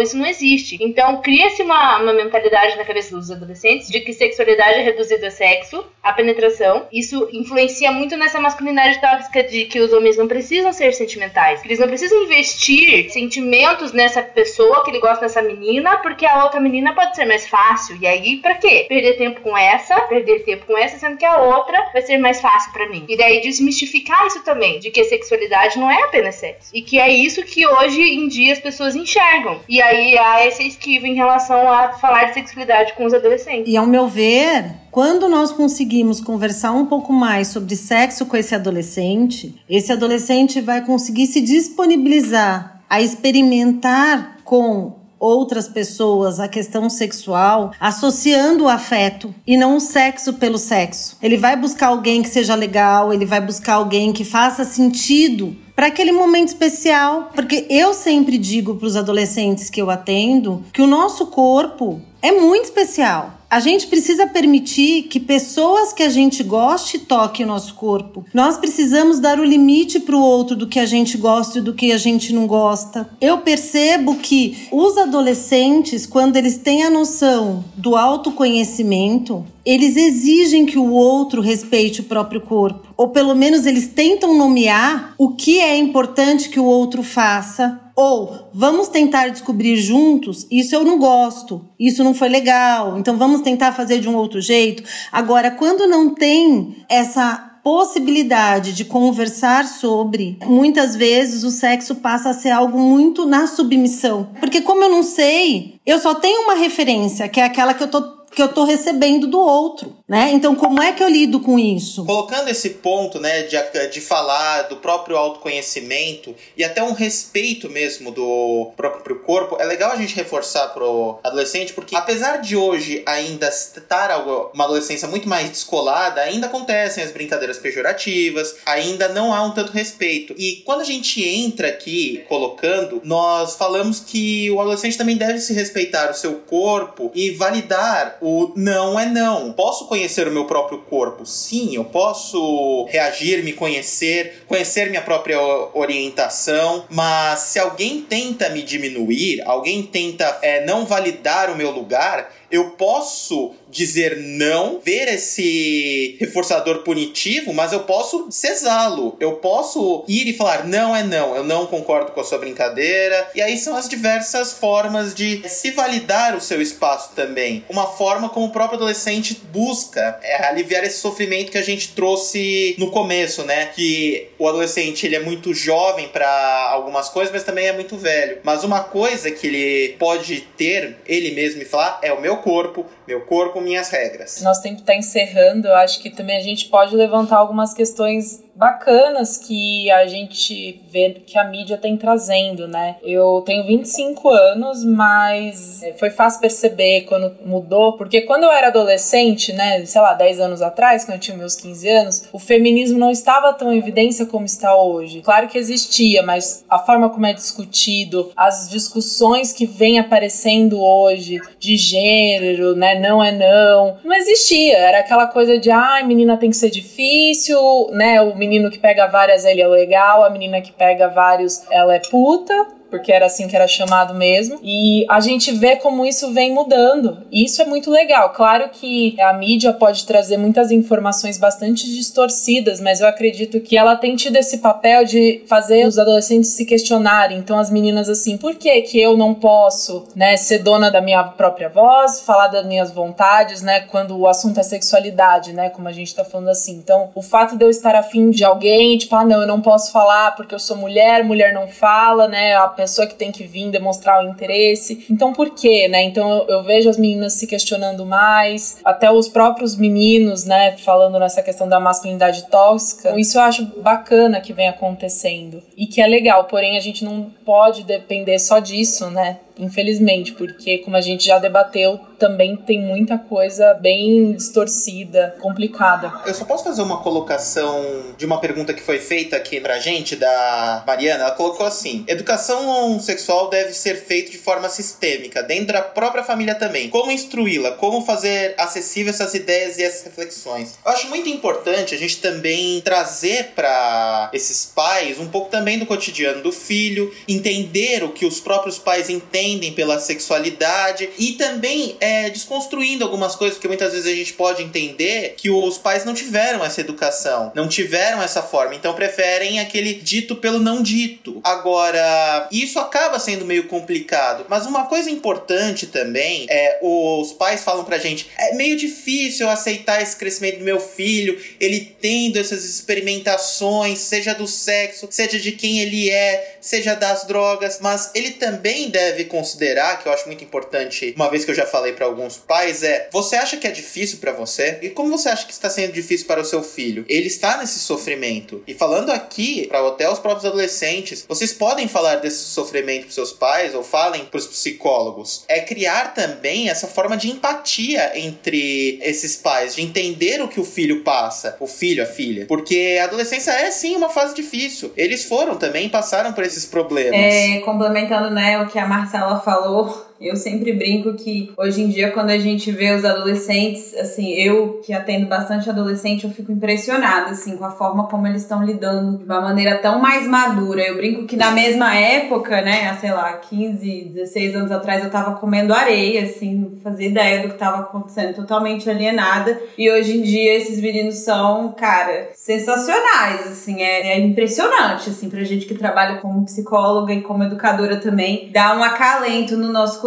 isso 0.00 0.16
não 0.16 0.26
existe. 0.26 0.78
Então 0.80 1.20
cria-se 1.22 1.62
uma, 1.62 2.00
uma 2.02 2.12
mentalidade 2.12 2.76
na 2.76 2.84
cabeça 2.84 3.14
dos 3.14 3.30
adolescentes 3.30 3.88
de 3.88 4.00
que 4.00 4.12
sexualidade 4.12 4.78
é 4.78 4.82
reduzida 4.82 5.28
a 5.28 5.30
sexo, 5.30 5.84
a 6.02 6.12
penetração. 6.12 6.86
Isso 6.92 7.28
influencia 7.32 7.90
muito 7.90 8.16
nessa 8.16 8.40
masculinidade 8.40 9.00
tóxica 9.00 9.42
de 9.42 9.64
que 9.64 9.80
os 9.80 9.92
homens 9.92 10.16
não 10.16 10.28
precisam 10.28 10.72
ser 10.72 10.92
sentimentais. 10.92 11.64
Eles 11.64 11.78
não 11.78 11.88
precisam 11.88 12.22
investir 12.22 13.10
sentimentos 13.10 13.92
nessa 13.92 14.22
pessoa 14.22 14.84
que 14.84 14.90
ele 14.90 15.00
gosta 15.00 15.22
dessa 15.22 15.42
menina, 15.42 15.98
porque 15.98 16.26
a 16.26 16.44
outra 16.44 16.60
menina 16.60 16.94
pode 16.94 17.16
ser 17.16 17.24
mais 17.24 17.46
fácil. 17.46 17.96
E 18.00 18.06
aí, 18.06 18.36
pra 18.38 18.54
quê? 18.54 18.86
Perder 18.88 19.16
tempo 19.16 19.40
com 19.40 19.56
essa, 19.56 20.00
perder 20.02 20.44
tempo 20.44 20.66
com 20.66 20.76
essa, 20.76 20.98
sendo 20.98 21.16
que 21.16 21.24
a 21.24 21.38
outra 21.38 21.90
vai 21.92 22.02
ser 22.02 22.18
mais 22.18 22.40
fácil 22.40 22.72
para 22.72 22.88
mim. 22.88 23.04
E 23.08 23.16
daí 23.16 23.40
desmistificar 23.40 24.26
isso 24.26 24.42
também, 24.44 24.78
de 24.78 24.90
que 24.90 25.04
sexualidade 25.04 25.78
não 25.78 25.90
é 25.90 26.02
apenas 26.02 26.36
sexo. 26.36 26.70
E 26.72 26.82
que 26.82 26.98
é 26.98 27.08
isso 27.08 27.42
que 27.42 27.66
hoje 27.66 28.02
em 28.02 28.28
dia 28.28 28.52
as 28.52 28.60
pessoas 28.60 28.94
enxergam. 29.06 29.60
E 29.68 29.80
aí 29.80 30.18
há 30.18 30.44
esse 30.46 30.66
esquivo 30.66 31.06
em 31.06 31.14
relação 31.14 31.70
a 31.70 31.92
falar 31.92 32.24
de 32.24 32.34
sexualidade 32.34 32.92
com 32.94 33.06
os 33.06 33.14
adolescentes. 33.14 33.72
E 33.72 33.76
ao 33.76 33.86
meu 33.86 34.08
ver, 34.08 34.74
quando 34.90 35.28
nós 35.28 35.52
conseguimos 35.52 36.20
conversar 36.20 36.72
um 36.72 36.86
pouco 36.86 37.12
mais 37.12 37.48
sobre 37.48 37.76
sexo 37.76 38.26
com 38.26 38.36
esse 38.36 38.54
adolescente, 38.54 39.54
esse 39.70 39.92
adolescente 39.92 40.60
vai 40.60 40.84
conseguir 40.84 41.28
se 41.28 41.40
disponibilizar 41.40 42.82
a 42.90 43.00
experimentar 43.00 44.38
com 44.44 44.94
outras 45.18 45.66
pessoas 45.66 46.38
a 46.38 46.46
questão 46.46 46.90
sexual 46.90 47.72
associando 47.80 48.64
o 48.64 48.68
afeto 48.68 49.34
e 49.46 49.56
não 49.56 49.76
o 49.76 49.80
sexo 49.80 50.34
pelo 50.34 50.58
sexo. 50.58 51.16
Ele 51.22 51.36
vai 51.36 51.56
buscar 51.56 51.88
alguém 51.88 52.22
que 52.22 52.28
seja 52.28 52.54
legal, 52.54 53.12
ele 53.12 53.24
vai 53.24 53.40
buscar 53.40 53.74
alguém 53.74 54.12
que 54.12 54.24
faça 54.24 54.64
sentido 54.64 55.56
para 55.76 55.88
aquele 55.88 56.10
momento 56.10 56.48
especial, 56.48 57.30
porque 57.34 57.66
eu 57.68 57.92
sempre 57.92 58.38
digo 58.38 58.76
para 58.76 58.86
os 58.86 58.96
adolescentes 58.96 59.68
que 59.68 59.80
eu 59.80 59.90
atendo 59.90 60.64
que 60.72 60.80
o 60.80 60.86
nosso 60.86 61.26
corpo 61.26 62.00
é 62.22 62.32
muito 62.32 62.64
especial. 62.64 63.36
A 63.48 63.60
gente 63.60 63.86
precisa 63.86 64.26
permitir 64.26 65.04
que 65.04 65.20
pessoas 65.20 65.92
que 65.92 66.02
a 66.02 66.08
gente 66.08 66.42
goste 66.42 66.98
toquem 66.98 67.46
o 67.46 67.48
nosso 67.48 67.74
corpo. 67.74 68.24
Nós 68.34 68.56
precisamos 68.56 69.20
dar 69.20 69.38
o 69.38 69.44
limite 69.44 70.00
para 70.00 70.16
o 70.16 70.20
outro 70.20 70.56
do 70.56 70.66
que 70.66 70.80
a 70.80 70.86
gente 70.86 71.16
gosta 71.16 71.58
e 71.58 71.62
do 71.62 71.72
que 71.72 71.92
a 71.92 71.98
gente 71.98 72.32
não 72.32 72.46
gosta. 72.48 73.08
Eu 73.20 73.38
percebo 73.38 74.16
que 74.16 74.66
os 74.72 74.98
adolescentes, 74.98 76.06
quando 76.06 76.36
eles 76.36 76.58
têm 76.58 76.82
a 76.82 76.90
noção 76.90 77.64
do 77.76 77.94
autoconhecimento, 77.94 79.46
eles 79.64 79.96
exigem 79.96 80.66
que 80.66 80.78
o 80.78 80.92
outro 80.92 81.40
respeite 81.40 82.00
o 82.00 82.04
próprio 82.04 82.40
corpo. 82.40 82.86
Ou 82.96 83.08
pelo 83.08 83.34
menos 83.34 83.66
eles 83.66 83.88
tentam 83.88 84.36
nomear 84.36 85.14
o 85.18 85.30
que 85.30 85.60
é 85.60 85.76
importante 85.76 86.48
que 86.48 86.60
o 86.60 86.64
outro 86.64 87.02
faça 87.02 87.80
ou 87.96 88.50
vamos 88.52 88.88
tentar 88.88 89.28
descobrir 89.28 89.76
juntos, 89.76 90.46
isso 90.50 90.74
eu 90.74 90.84
não 90.84 90.98
gosto, 90.98 91.64
isso 91.80 92.04
não 92.04 92.12
foi 92.12 92.28
legal, 92.28 92.98
então 92.98 93.16
vamos 93.16 93.40
tentar 93.40 93.72
fazer 93.72 94.00
de 94.00 94.08
um 94.08 94.14
outro 94.14 94.38
jeito. 94.38 94.82
Agora, 95.10 95.50
quando 95.50 95.86
não 95.86 96.10
tem 96.10 96.76
essa 96.90 97.56
possibilidade 97.64 98.72
de 98.72 98.84
conversar 98.84 99.66
sobre, 99.66 100.38
muitas 100.44 100.94
vezes 100.94 101.42
o 101.42 101.50
sexo 101.50 101.96
passa 101.96 102.30
a 102.30 102.34
ser 102.34 102.50
algo 102.50 102.78
muito 102.78 103.26
na 103.26 103.48
submissão. 103.48 104.28
Porque 104.38 104.60
como 104.60 104.84
eu 104.84 104.88
não 104.88 105.02
sei, 105.02 105.80
eu 105.84 105.98
só 105.98 106.14
tenho 106.14 106.42
uma 106.42 106.54
referência, 106.54 107.28
que 107.28 107.40
é 107.40 107.44
aquela 107.44 107.74
que 107.74 107.82
eu 107.82 107.88
tô 107.88 108.16
que 108.36 108.42
eu 108.42 108.52
tô 108.52 108.64
recebendo 108.64 109.26
do 109.26 109.40
outro, 109.40 109.96
né? 110.08 110.30
Então, 110.32 110.54
como 110.54 110.80
é 110.80 110.92
que 110.92 111.02
eu 111.02 111.08
lido 111.08 111.40
com 111.40 111.58
isso? 111.58 112.04
Colocando 112.04 112.48
esse 112.48 112.70
ponto, 112.70 113.18
né, 113.18 113.42
de, 113.42 113.56
de 113.90 114.00
falar 114.00 114.62
do 114.62 114.76
próprio 114.76 115.16
autoconhecimento 115.16 116.34
e 116.56 116.62
até 116.62 116.82
um 116.82 116.92
respeito 116.92 117.68
mesmo 117.68 118.12
do 118.12 118.70
próprio 118.76 119.20
corpo, 119.20 119.56
é 119.58 119.64
legal 119.64 119.90
a 119.90 119.96
gente 119.96 120.14
reforçar 120.14 120.68
pro 120.68 121.18
adolescente, 121.24 121.72
porque 121.72 121.96
apesar 121.96 122.36
de 122.36 122.56
hoje 122.56 123.02
ainda 123.04 123.48
estar 123.48 124.06
uma 124.54 124.64
adolescência 124.64 125.08
muito 125.08 125.28
mais 125.28 125.50
descolada, 125.50 126.20
ainda 126.20 126.46
acontecem 126.46 127.02
as 127.02 127.10
brincadeiras 127.10 127.58
pejorativas, 127.58 128.56
ainda 128.64 129.08
não 129.08 129.34
há 129.34 129.42
um 129.42 129.50
tanto 129.50 129.72
respeito. 129.72 130.34
E 130.38 130.62
quando 130.64 130.82
a 130.82 130.84
gente 130.84 131.24
entra 131.24 131.68
aqui 131.68 132.24
colocando, 132.28 133.00
nós 133.04 133.56
falamos 133.56 134.00
que 134.00 134.50
o 134.50 134.60
adolescente 134.60 134.96
também 134.96 135.16
deve 135.16 135.40
se 135.40 135.52
respeitar 135.52 136.10
o 136.10 136.14
seu 136.14 136.34
corpo 136.34 137.10
e 137.14 137.30
validar 137.30 138.18
o 138.20 138.52
não 138.54 138.98
é 138.98 139.06
não. 139.06 139.52
Posso 139.52 139.86
conhecer 139.96 140.28
o 140.28 140.30
meu 140.30 140.44
próprio 140.44 140.78
corpo? 140.78 141.24
Sim, 141.24 141.74
eu 141.74 141.84
posso 141.84 142.84
reagir, 142.90 143.42
me 143.42 143.54
conhecer, 143.54 144.44
conhecer 144.46 144.90
minha 144.90 145.00
própria 145.00 145.40
orientação, 145.72 146.84
mas 146.90 147.40
se 147.40 147.58
alguém 147.58 148.02
tenta 148.02 148.50
me 148.50 148.62
diminuir, 148.62 149.42
alguém 149.46 149.82
tenta 149.82 150.38
é, 150.42 150.66
não 150.66 150.84
validar 150.84 151.50
o 151.50 151.56
meu 151.56 151.70
lugar, 151.70 152.30
eu 152.50 152.70
posso 152.70 153.54
dizer 153.70 154.16
não, 154.16 154.80
ver 154.80 155.08
esse 155.08 156.16
reforçador 156.18 156.78
punitivo, 156.78 157.52
mas 157.52 157.72
eu 157.72 157.80
posso 157.80 158.28
cesá-lo. 158.30 159.16
Eu 159.20 159.32
posso 159.32 160.04
ir 160.08 160.28
e 160.28 160.32
falar 160.32 160.66
não 160.66 160.94
é 160.94 161.02
não, 161.02 161.36
eu 161.36 161.44
não 161.44 161.66
concordo 161.66 162.12
com 162.12 162.20
a 162.20 162.24
sua 162.24 162.38
brincadeira. 162.38 163.30
E 163.34 163.42
aí 163.42 163.58
são 163.58 163.76
as 163.76 163.88
diversas 163.88 164.52
formas 164.52 165.14
de 165.14 165.46
se 165.48 165.70
validar 165.72 166.36
o 166.36 166.40
seu 166.40 166.62
espaço 166.62 167.10
também. 167.14 167.64
Uma 167.68 167.86
forma 167.86 168.28
como 168.28 168.46
o 168.46 168.52
próprio 168.52 168.76
adolescente 168.76 169.40
busca 169.52 170.18
é 170.22 170.46
aliviar 170.46 170.84
esse 170.84 170.98
sofrimento 170.98 171.52
que 171.52 171.58
a 171.58 171.62
gente 171.62 171.88
trouxe 171.94 172.74
no 172.78 172.90
começo, 172.90 173.42
né? 173.44 173.66
Que 173.66 174.28
o 174.38 174.48
adolescente 174.48 175.06
ele 175.06 175.16
é 175.16 175.20
muito 175.20 175.52
jovem 175.52 176.08
para 176.08 176.28
algumas 176.70 177.08
coisas, 177.08 177.32
mas 177.32 177.44
também 177.44 177.66
é 177.66 177.72
muito 177.72 177.96
velho. 177.96 178.38
Mas 178.42 178.64
uma 178.64 178.84
coisa 178.84 179.30
que 179.30 179.46
ele 179.46 179.96
pode 179.98 180.40
ter 180.56 180.96
ele 181.06 181.32
mesmo 181.32 181.62
e 181.62 181.64
falar 181.64 181.98
é 182.02 182.12
o 182.12 182.20
meu 182.20 182.35
corpo, 182.38 182.86
meu 183.06 183.22
corpo, 183.22 183.60
minhas 183.60 183.88
regras. 183.90 184.42
Nosso 184.42 184.62
tempo 184.62 184.80
está 184.80 184.94
encerrando, 184.94 185.68
eu 185.68 185.74
acho 185.74 186.00
que 186.00 186.10
também 186.10 186.36
a 186.36 186.42
gente 186.42 186.66
pode 186.66 186.94
levantar 186.94 187.36
algumas 187.36 187.74
questões 187.74 188.42
bacanas 188.56 189.36
que 189.36 189.90
a 189.90 190.06
gente 190.06 190.80
vê 190.90 191.10
que 191.26 191.38
a 191.38 191.44
mídia 191.44 191.76
tem 191.76 191.96
trazendo, 191.96 192.66
né? 192.66 192.96
Eu 193.02 193.42
tenho 193.44 193.66
25 193.66 194.28
anos, 194.30 194.82
mas 194.82 195.82
é, 195.82 195.92
foi 195.92 196.08
fácil 196.08 196.40
perceber 196.40 197.02
quando 197.02 197.36
mudou, 197.44 197.92
porque 197.94 198.22
quando 198.22 198.44
eu 198.44 198.50
era 198.50 198.68
adolescente, 198.68 199.52
né, 199.52 199.84
sei 199.84 200.00
lá, 200.00 200.14
10 200.14 200.40
anos 200.40 200.62
atrás, 200.62 201.04
quando 201.04 201.16
eu 201.16 201.20
tinha 201.20 201.36
meus 201.36 201.54
15 201.54 201.88
anos, 201.88 202.28
o 202.32 202.38
feminismo 202.38 202.98
não 202.98 203.10
estava 203.10 203.52
tão 203.52 203.72
em 203.72 203.78
evidência 203.78 204.24
como 204.24 204.46
está 204.46 204.74
hoje. 204.74 205.20
Claro 205.20 205.48
que 205.48 205.58
existia, 205.58 206.22
mas 206.22 206.64
a 206.68 206.78
forma 206.78 207.10
como 207.10 207.26
é 207.26 207.34
discutido, 207.34 208.32
as 208.34 208.70
discussões 208.70 209.52
que 209.52 209.66
vêm 209.66 209.98
aparecendo 209.98 210.80
hoje 210.80 211.40
de 211.58 211.76
gênero, 211.76 212.74
né, 212.74 212.98
não 212.98 213.22
é 213.22 213.32
não, 213.32 213.98
não 214.02 214.14
existia. 214.14 214.78
Era 214.78 215.00
aquela 215.00 215.26
coisa 215.26 215.58
de, 215.58 215.70
ah, 215.70 216.02
menina 216.04 216.38
tem 216.38 216.48
que 216.48 216.56
ser 216.56 216.70
difícil, 216.70 217.58
né, 217.92 218.22
o 218.22 218.34
menino 218.46 218.70
que 218.70 218.78
pega 218.78 219.06
várias, 219.06 219.44
ele 219.44 219.60
é 219.60 219.66
legal, 219.66 220.24
a 220.24 220.30
menina 220.30 220.60
que 220.60 220.72
pega 220.72 221.08
vários, 221.08 221.64
ela 221.70 221.94
é 221.94 222.00
puta 222.10 222.75
porque 222.96 223.12
era 223.12 223.26
assim 223.26 223.46
que 223.46 223.54
era 223.54 223.68
chamado 223.68 224.14
mesmo. 224.14 224.58
E 224.62 225.06
a 225.08 225.20
gente 225.20 225.52
vê 225.52 225.76
como 225.76 226.04
isso 226.04 226.32
vem 226.32 226.52
mudando. 226.52 227.18
E 227.30 227.44
isso 227.44 227.60
é 227.60 227.66
muito 227.66 227.90
legal. 227.90 228.30
Claro 228.30 228.70
que 228.72 229.20
a 229.20 229.32
mídia 229.32 229.72
pode 229.72 230.06
trazer 230.06 230.36
muitas 230.36 230.70
informações 230.70 231.38
bastante 231.38 231.86
distorcidas, 231.86 232.80
mas 232.80 233.00
eu 233.00 233.06
acredito 233.06 233.60
que 233.60 233.76
ela 233.76 233.96
tem 233.96 234.16
tido 234.16 234.36
esse 234.36 234.58
papel 234.58 235.04
de 235.04 235.42
fazer 235.46 235.86
os 235.86 235.98
adolescentes 235.98 236.50
se 236.50 236.64
questionarem. 236.64 237.38
Então 237.38 237.58
as 237.58 237.70
meninas 237.70 238.08
assim, 238.08 238.36
por 238.36 238.54
que 238.54 238.82
que 238.82 239.00
eu 239.00 239.16
não 239.16 239.34
posso, 239.34 240.06
né, 240.14 240.36
ser 240.36 240.58
dona 240.58 240.90
da 240.90 241.00
minha 241.00 241.22
própria 241.24 241.68
voz, 241.68 242.20
falar 242.20 242.48
das 242.48 242.64
minhas 242.66 242.90
vontades, 242.90 243.62
né, 243.62 243.80
quando 243.80 244.18
o 244.18 244.26
assunto 244.26 244.58
é 244.58 244.62
sexualidade, 244.62 245.52
né, 245.52 245.68
como 245.70 245.88
a 245.88 245.92
gente 245.92 246.14
tá 246.14 246.24
falando 246.24 246.48
assim. 246.48 246.76
Então, 246.76 247.10
o 247.14 247.22
fato 247.22 247.56
de 247.56 247.64
eu 247.64 247.70
estar 247.70 247.94
afim 247.94 248.30
de 248.30 248.44
alguém, 248.44 248.96
tipo, 248.96 249.14
ah, 249.14 249.24
não, 249.24 249.42
eu 249.42 249.46
não 249.46 249.60
posso 249.60 249.92
falar 249.92 250.34
porque 250.34 250.54
eu 250.54 250.58
sou 250.58 250.76
mulher, 250.76 251.22
mulher 251.22 251.52
não 251.52 251.68
fala, 251.68 252.26
né, 252.28 252.56
a 252.56 252.68
pessoa 252.68 252.85
que 253.06 253.14
tem 253.14 253.32
que 253.32 253.44
vir 253.44 253.70
demonstrar 253.70 254.24
o 254.24 254.28
interesse. 254.28 255.06
Então 255.10 255.32
por 255.32 255.50
quê, 255.50 255.88
né? 255.88 256.02
Então 256.02 256.30
eu, 256.30 256.48
eu 256.48 256.62
vejo 256.62 256.88
as 256.88 256.98
meninas 256.98 257.34
se 257.34 257.46
questionando 257.46 258.04
mais, 258.04 258.78
até 258.84 259.10
os 259.10 259.28
próprios 259.28 259.76
meninos, 259.76 260.44
né, 260.44 260.76
falando 260.78 261.18
nessa 261.18 261.42
questão 261.42 261.68
da 261.68 261.80
masculinidade 261.80 262.46
tóxica. 262.48 263.18
Isso 263.18 263.38
eu 263.38 263.42
acho 263.42 263.64
bacana 263.80 264.40
que 264.40 264.52
vem 264.52 264.68
acontecendo 264.68 265.62
e 265.76 265.86
que 265.86 266.00
é 266.00 266.06
legal, 266.06 266.44
porém 266.44 266.76
a 266.76 266.80
gente 266.80 267.04
não 267.04 267.30
pode 267.44 267.84
depender 267.84 268.38
só 268.38 268.58
disso, 268.58 269.10
né? 269.10 269.38
infelizmente, 269.58 270.32
porque 270.32 270.78
como 270.78 270.96
a 270.96 271.00
gente 271.00 271.26
já 271.26 271.38
debateu, 271.38 271.98
também 272.18 272.56
tem 272.56 272.80
muita 272.80 273.18
coisa 273.18 273.74
bem 273.74 274.32
distorcida, 274.32 275.36
complicada. 275.40 276.12
Eu 276.26 276.34
só 276.34 276.44
posso 276.44 276.64
fazer 276.64 276.82
uma 276.82 277.02
colocação 277.02 278.14
de 278.16 278.24
uma 278.24 278.40
pergunta 278.40 278.72
que 278.72 278.82
foi 278.82 278.98
feita 278.98 279.36
aqui 279.36 279.60
pra 279.60 279.78
gente, 279.78 280.16
da 280.16 280.82
Mariana. 280.86 281.24
Ela 281.24 281.30
colocou 281.32 281.66
assim: 281.66 282.04
educação 282.06 282.98
sexual 283.00 283.48
deve 283.50 283.72
ser 283.72 283.96
feita 283.96 284.30
de 284.30 284.38
forma 284.38 284.68
sistêmica, 284.68 285.42
dentro 285.42 285.72
da 285.72 285.82
própria 285.82 286.22
família 286.22 286.54
também. 286.54 286.88
Como 286.88 287.10
instruí-la? 287.10 287.72
Como 287.72 288.04
fazer 288.04 288.54
acessível 288.58 289.12
essas 289.12 289.34
ideias 289.34 289.78
e 289.78 289.82
essas 289.82 290.04
reflexões? 290.04 290.78
Eu 290.84 290.92
acho 290.92 291.08
muito 291.08 291.28
importante 291.28 291.94
a 291.94 291.98
gente 291.98 292.20
também 292.20 292.80
trazer 292.80 293.52
para 293.54 294.30
esses 294.32 294.66
pais 294.66 295.18
um 295.18 295.28
pouco 295.28 295.50
também 295.50 295.78
do 295.78 295.86
cotidiano 295.86 296.42
do 296.42 296.52
filho, 296.52 297.12
entender 297.28 298.02
o 298.02 298.10
que 298.10 298.24
os 298.24 298.40
próprios 298.40 298.78
pais 298.78 299.08
entendem 299.10 299.46
entendem 299.46 299.72
pela 299.72 299.98
sexualidade 299.98 301.08
e 301.18 301.32
também 301.32 301.96
é, 302.06 302.30
desconstruindo 302.30 303.04
algumas 303.04 303.34
coisas, 303.34 303.56
porque 303.56 303.66
muitas 303.66 303.92
vezes 303.92 304.06
a 304.06 304.14
gente 304.14 304.32
pode 304.32 304.62
entender 304.62 305.34
que 305.36 305.50
os 305.50 305.76
pais 305.76 306.04
não 306.04 306.14
tiveram 306.14 306.64
essa 306.64 306.80
educação, 306.80 307.50
não 307.54 307.68
tiveram 307.68 308.22
essa 308.22 308.42
forma, 308.42 308.74
então 308.76 308.94
preferem 308.94 309.58
aquele 309.58 309.94
dito 309.94 310.36
pelo 310.36 310.60
não 310.60 310.82
dito. 310.82 311.40
Agora, 311.42 312.48
isso 312.52 312.78
acaba 312.78 313.18
sendo 313.18 313.44
meio 313.44 313.66
complicado, 313.66 314.46
mas 314.48 314.66
uma 314.66 314.86
coisa 314.86 315.10
importante 315.10 315.88
também 315.88 316.46
é 316.48 316.78
os 316.80 317.32
pais 317.32 317.64
falam 317.64 317.84
pra 317.84 317.98
gente: 317.98 318.28
é 318.38 318.54
meio 318.54 318.76
difícil 318.76 319.48
aceitar 319.48 320.00
esse 320.00 320.16
crescimento 320.16 320.58
do 320.58 320.64
meu 320.64 320.78
filho, 320.78 321.40
ele 321.58 321.96
tendo 322.00 322.38
essas 322.38 322.64
experimentações, 322.64 323.98
seja 323.98 324.32
do 324.32 324.46
sexo, 324.46 325.08
seja 325.10 325.40
de 325.40 325.52
quem 325.52 325.80
ele 325.80 326.08
é, 326.10 326.58
seja 326.60 326.94
das 326.94 327.24
drogas, 327.24 327.78
mas 327.80 328.10
ele 328.14 328.32
também 328.32 328.90
deve 328.90 329.24
considerar, 329.24 330.00
que 330.00 330.08
eu 330.08 330.12
acho 330.12 330.26
muito 330.26 330.44
importante, 330.44 331.12
uma 331.16 331.28
vez 331.28 331.44
que 331.44 331.50
eu 331.50 331.54
já 331.54 331.66
falei 331.66 331.95
para 331.96 332.06
alguns 332.06 332.36
pais, 332.36 332.82
é: 332.82 333.08
você 333.12 333.36
acha 333.36 333.56
que 333.56 333.66
é 333.66 333.70
difícil 333.70 334.18
para 334.18 334.32
você? 334.32 334.78
E 334.82 334.90
como 334.90 335.10
você 335.10 335.28
acha 335.28 335.46
que 335.46 335.52
está 335.52 335.68
sendo 335.68 335.92
difícil 335.92 336.26
para 336.26 336.40
o 336.40 336.44
seu 336.44 336.62
filho? 336.62 337.04
Ele 337.08 337.26
está 337.26 337.58
nesse 337.58 337.78
sofrimento. 337.78 338.62
E 338.66 338.74
falando 338.74 339.10
aqui 339.10 339.66
para 339.66 339.86
até 339.86 340.10
os 340.10 340.18
próprios 340.18 340.44
adolescentes, 340.44 341.24
vocês 341.28 341.52
podem 341.52 341.88
falar 341.88 342.16
desse 342.16 342.44
sofrimento 342.44 343.04
para 343.04 343.12
seus 343.12 343.32
pais 343.32 343.74
ou 343.74 343.82
falem 343.82 344.24
para 344.24 344.38
os 344.38 344.46
psicólogos. 344.46 345.44
É 345.48 345.60
criar 345.60 346.14
também 346.14 346.68
essa 346.68 346.86
forma 346.86 347.16
de 347.16 347.30
empatia 347.30 348.18
entre 348.18 348.98
esses 349.02 349.36
pais, 349.36 349.74
de 349.74 349.82
entender 349.82 350.40
o 350.42 350.48
que 350.48 350.60
o 350.60 350.64
filho 350.64 351.02
passa, 351.02 351.56
o 351.60 351.66
filho, 351.66 352.02
a 352.02 352.06
filha. 352.06 352.46
Porque 352.46 352.98
a 353.00 353.04
adolescência 353.04 353.50
é 353.50 353.70
sim 353.70 353.96
uma 353.96 354.08
fase 354.08 354.34
difícil. 354.34 354.92
Eles 354.96 355.24
foram 355.24 355.56
também, 355.56 355.88
passaram 355.88 356.32
por 356.32 356.44
esses 356.44 356.64
problemas. 356.64 357.14
É, 357.14 357.60
complementando, 357.60 358.30
né, 358.30 358.60
o 358.60 358.68
que 358.68 358.78
a 358.78 358.86
Marcela 358.86 359.26
ela 359.26 359.40
falou 359.40 360.05
eu 360.20 360.36
sempre 360.36 360.72
brinco 360.72 361.14
que 361.14 361.52
hoje 361.56 361.82
em 361.82 361.88
dia, 361.88 362.10
quando 362.10 362.30
a 362.30 362.38
gente 362.38 362.70
vê 362.70 362.94
os 362.94 363.04
adolescentes, 363.04 363.94
assim, 363.94 364.32
eu 364.32 364.80
que 364.84 364.92
atendo 364.92 365.26
bastante 365.26 365.68
adolescente, 365.68 366.24
eu 366.24 366.30
fico 366.30 366.52
impressionada, 366.52 367.30
assim, 367.30 367.56
com 367.56 367.64
a 367.64 367.70
forma 367.70 368.08
como 368.08 368.26
eles 368.26 368.42
estão 368.42 368.64
lidando 368.64 369.18
de 369.18 369.24
uma 369.24 369.40
maneira 369.40 369.78
tão 369.78 370.00
mais 370.00 370.26
madura. 370.26 370.82
Eu 370.82 370.96
brinco 370.96 371.26
que 371.26 371.36
na 371.36 371.50
mesma 371.50 371.94
época, 371.94 372.60
né, 372.62 372.94
sei 373.00 373.12
lá, 373.12 373.32
15, 373.34 374.10
16 374.14 374.54
anos 374.56 374.72
atrás, 374.72 375.04
eu 375.04 375.10
tava 375.10 375.36
comendo 375.36 375.74
areia, 375.74 376.24
assim, 376.24 376.54
não 376.54 376.80
fazia 376.80 377.08
ideia 377.08 377.42
do 377.42 377.48
que 377.48 377.58
tava 377.58 377.82
acontecendo, 377.82 378.34
totalmente 378.34 378.88
alienada. 378.88 379.60
E 379.76 379.90
hoje 379.90 380.18
em 380.18 380.22
dia, 380.22 380.54
esses 380.54 380.80
meninos 380.80 381.16
são, 381.16 381.72
cara, 381.72 382.30
sensacionais, 382.34 383.46
assim, 383.46 383.82
é, 383.82 384.12
é 384.14 384.20
impressionante, 384.20 385.10
assim, 385.10 385.28
pra 385.28 385.44
gente 385.44 385.66
que 385.66 385.74
trabalha 385.74 386.18
como 386.18 386.44
psicóloga 386.44 387.12
e 387.12 387.22
como 387.22 387.44
educadora 387.44 387.96
também, 387.96 388.50
dá 388.52 388.76
um 388.76 388.82
acalento 388.82 389.56
no 389.56 389.72
nosso 389.72 390.00